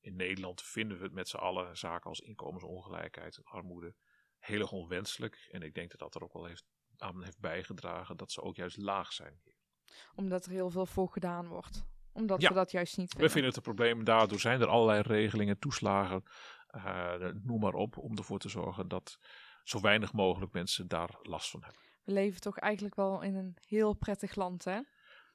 In 0.00 0.16
Nederland 0.16 0.62
vinden 0.62 0.98
we 0.98 1.04
het 1.04 1.12
met 1.12 1.28
z'n 1.28 1.36
allen 1.36 1.76
zaken 1.76 2.08
als 2.08 2.20
inkomensongelijkheid 2.20 3.36
en 3.36 3.44
armoede 3.44 3.94
heel 4.38 4.60
erg 4.60 4.72
onwenselijk. 4.72 5.48
En 5.50 5.62
ik 5.62 5.74
denk 5.74 5.90
dat 5.90 6.00
dat 6.00 6.14
er 6.14 6.22
ook 6.22 6.32
wel 6.32 6.44
heeft, 6.44 6.64
aan 6.96 7.22
heeft 7.24 7.38
bijgedragen 7.40 8.16
dat 8.16 8.32
ze 8.32 8.42
ook 8.42 8.56
juist 8.56 8.76
laag 8.76 9.12
zijn. 9.12 9.40
Omdat 10.14 10.44
er 10.44 10.50
heel 10.52 10.70
veel 10.70 10.86
voor 10.86 11.08
gedaan 11.08 11.46
wordt 11.48 11.84
Omdat 12.12 12.40
Ja. 12.40 12.48
we 12.48 12.54
dat 12.54 12.70
juist 12.70 12.96
niet 12.96 13.06
We 13.06 13.12
vinden. 13.12 13.30
vinden 13.30 13.48
het 13.48 13.58
een 13.58 13.74
probleem. 13.74 14.04
Daardoor 14.04 14.40
zijn 14.40 14.60
er 14.60 14.66
allerlei 14.66 15.00
regelingen, 15.02 15.58
toeslagen, 15.58 16.22
noem 17.42 17.60
maar 17.60 17.74
op, 17.74 17.96
om 17.96 18.16
ervoor 18.16 18.38
te 18.38 18.48
zorgen 18.48 18.88
dat 18.88 19.18
zo 19.62 19.80
weinig 19.80 20.12
mogelijk 20.12 20.52
mensen 20.52 20.88
daar 20.88 21.18
last 21.22 21.50
van 21.50 21.62
hebben. 21.62 21.80
We 22.04 22.12
leven 22.12 22.40
toch 22.40 22.58
eigenlijk 22.58 22.94
wel 22.94 23.22
in 23.22 23.34
een 23.34 23.56
heel 23.60 23.94
prettig 23.94 24.34
land, 24.34 24.64
hè? 24.64 24.80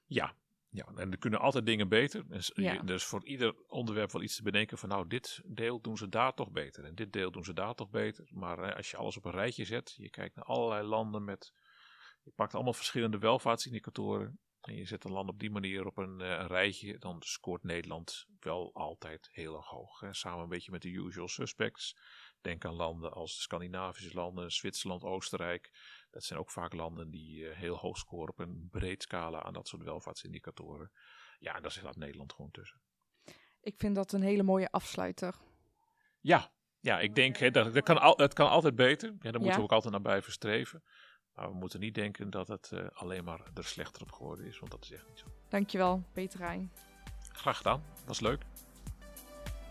Ja, 0.06 0.36
ja. 0.70 0.86
en 0.96 1.12
er 1.12 1.18
kunnen 1.18 1.40
altijd 1.40 1.66
dingen 1.66 1.90
beter. 1.90 2.28
Dus, 2.28 2.52
Ja. 2.54 2.82
dus 2.82 3.04
voor 3.04 3.26
ieder 3.26 3.56
onderwerp 3.68 4.12
wel 4.12 4.22
iets 4.22 4.36
te 4.36 4.44
bedenken 4.44 4.78
van 4.78 4.90
nou, 4.90 5.08
dit 5.08 5.42
deel 5.46 5.82
doen 5.82 5.98
ze 5.98 6.10
daar 6.10 6.34
toch 6.34 6.52
beter 6.52 6.84
en 6.84 6.96
dit 6.96 7.14
deel 7.14 7.32
doen 7.32 7.44
ze 7.44 7.54
daar 7.54 7.76
toch 7.76 7.90
beter. 7.90 8.28
Maar 8.34 8.60
eh, 8.60 8.76
als 8.76 8.92
je 8.92 8.98
alles 8.98 9.18
op 9.18 9.26
een 9.26 9.32
rijtje 9.32 9.66
zet, 9.66 9.94
je 9.98 10.10
kijkt 10.10 10.36
naar 10.36 10.46
allerlei 10.46 10.88
landen 10.88 11.24
met, 11.24 11.54
je 12.22 12.32
pakt 12.36 12.54
allemaal 12.54 12.74
verschillende 12.74 13.18
welvaartsindicatoren 13.18 14.40
en 14.68 14.76
je 14.76 14.86
zet 14.86 15.03
een 15.03 15.11
land 15.11 15.30
op 15.30 15.39
die 15.39 15.51
manier 15.51 15.86
op 15.86 15.97
een, 15.97 16.22
eh, 16.22 16.30
een 16.30 16.47
rijtje, 16.47 16.97
dan 16.97 17.22
scoort 17.22 17.63
Nederland 17.63 18.26
wel 18.39 18.74
altijd 18.74 19.30
heel 19.32 19.55
erg 19.55 19.66
hoog. 19.66 19.99
Hè. 19.99 20.13
Samen 20.13 20.43
een 20.43 20.49
beetje 20.49 20.72
met 20.72 20.82
de 20.82 20.89
usual 20.89 21.28
suspects. 21.28 21.97
Denk 22.41 22.66
aan 22.66 22.74
landen 22.74 23.13
als 23.13 23.36
de 23.36 23.41
Scandinavische 23.41 24.13
landen, 24.13 24.51
Zwitserland, 24.51 25.03
Oostenrijk. 25.03 25.72
Dat 26.11 26.24
zijn 26.24 26.39
ook 26.39 26.51
vaak 26.51 26.74
landen 26.74 27.09
die 27.09 27.49
eh, 27.49 27.57
heel 27.57 27.78
hoog 27.78 27.97
scoren 27.97 28.30
op 28.30 28.39
een 28.39 28.68
breed 28.72 29.01
scala 29.01 29.43
aan 29.43 29.53
dat 29.53 29.68
soort 29.68 29.84
welvaartsindicatoren. 29.84 30.91
Ja, 31.39 31.55
en 31.55 31.61
daar 31.61 31.72
staat 31.72 31.95
Nederland 31.95 32.34
gewoon 32.34 32.51
tussen. 32.51 32.82
Ik 33.61 33.76
vind 33.78 33.95
dat 33.95 34.11
een 34.11 34.22
hele 34.22 34.43
mooie 34.43 34.72
afsluiter. 34.72 35.36
Ja, 36.20 36.51
ja 36.80 36.99
ik 36.99 37.16
denk 37.16 37.38
hè, 37.38 37.51
dat, 37.51 37.74
dat 37.74 37.84
kan 37.84 37.97
al, 37.97 38.28
kan 38.28 38.49
altijd 38.49 38.76
beter. 38.76 39.09
Ja, 39.09 39.18
daar 39.20 39.32
moeten 39.32 39.49
Ja. 39.49 39.57
we 39.57 39.63
ook 39.63 39.72
altijd 39.72 39.91
naar 39.91 40.01
blijven 40.01 40.32
streven. 40.32 40.84
Maar 41.36 41.50
we 41.50 41.56
moeten 41.56 41.80
niet 41.80 41.96
denken 41.96 42.30
dat 42.30 42.48
het 42.48 42.72
eh, 42.74 42.86
alleen 42.94 43.24
maar 43.24 43.42
er 43.54 43.64
slechter 43.64 44.02
op 44.02 44.12
geworden 44.12 44.46
is, 44.46 44.60
want 44.60 44.72
dat 44.72 44.84
is 44.84 44.92
echt 44.92 45.08
niet 45.08 45.20
zo. 45.20 45.26
Dankjewel, 45.50 46.04
Peter 46.14 46.40
Rijn. 46.40 46.72
Graag 47.32 47.58
gedaan, 47.58 47.84
was 48.06 48.20
leuk. 48.20 48.42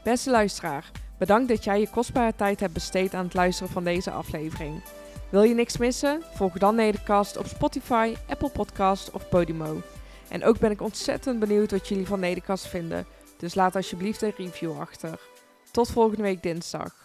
Beste 0.05 0.31
luisteraar, 0.31 0.91
bedankt 1.19 1.49
dat 1.49 1.65
jij 1.65 1.81
je 1.81 1.91
kostbare 1.91 2.35
tijd 2.35 2.61
hebt 2.61 2.73
besteed 2.73 3.15
aan 3.15 3.25
het 3.25 3.35
luisteren 3.35 3.73
van 3.73 3.85
deze 3.85 4.11
aflevering. 4.11 4.83
Wil 5.31 5.43
je 5.43 5.55
niks 5.55 5.77
missen? 5.77 6.23
Volg 6.23 6.59
dan 6.59 6.75
Nedercast 6.75 7.37
op 7.37 7.47
Spotify, 7.47 8.15
Apple 8.29 8.51
Podcast 8.51 9.11
of 9.11 9.29
Podimo. 9.29 9.83
En 10.29 10.45
ook 10.45 10.59
ben 10.59 10.71
ik 10.71 10.81
ontzettend 10.81 11.39
benieuwd 11.39 11.71
wat 11.71 11.89
jullie 11.89 12.07
van 12.07 12.21
Nedercast 12.21 12.67
vinden. 12.67 13.07
Dus 13.39 13.55
laat 13.55 13.77
alsjeblieft 13.77 14.23
een 14.23 14.33
review 14.37 14.81
achter. 14.81 15.21
Tot 15.71 15.91
volgende 15.91 16.23
week 16.23 16.43
dinsdag. 16.43 17.04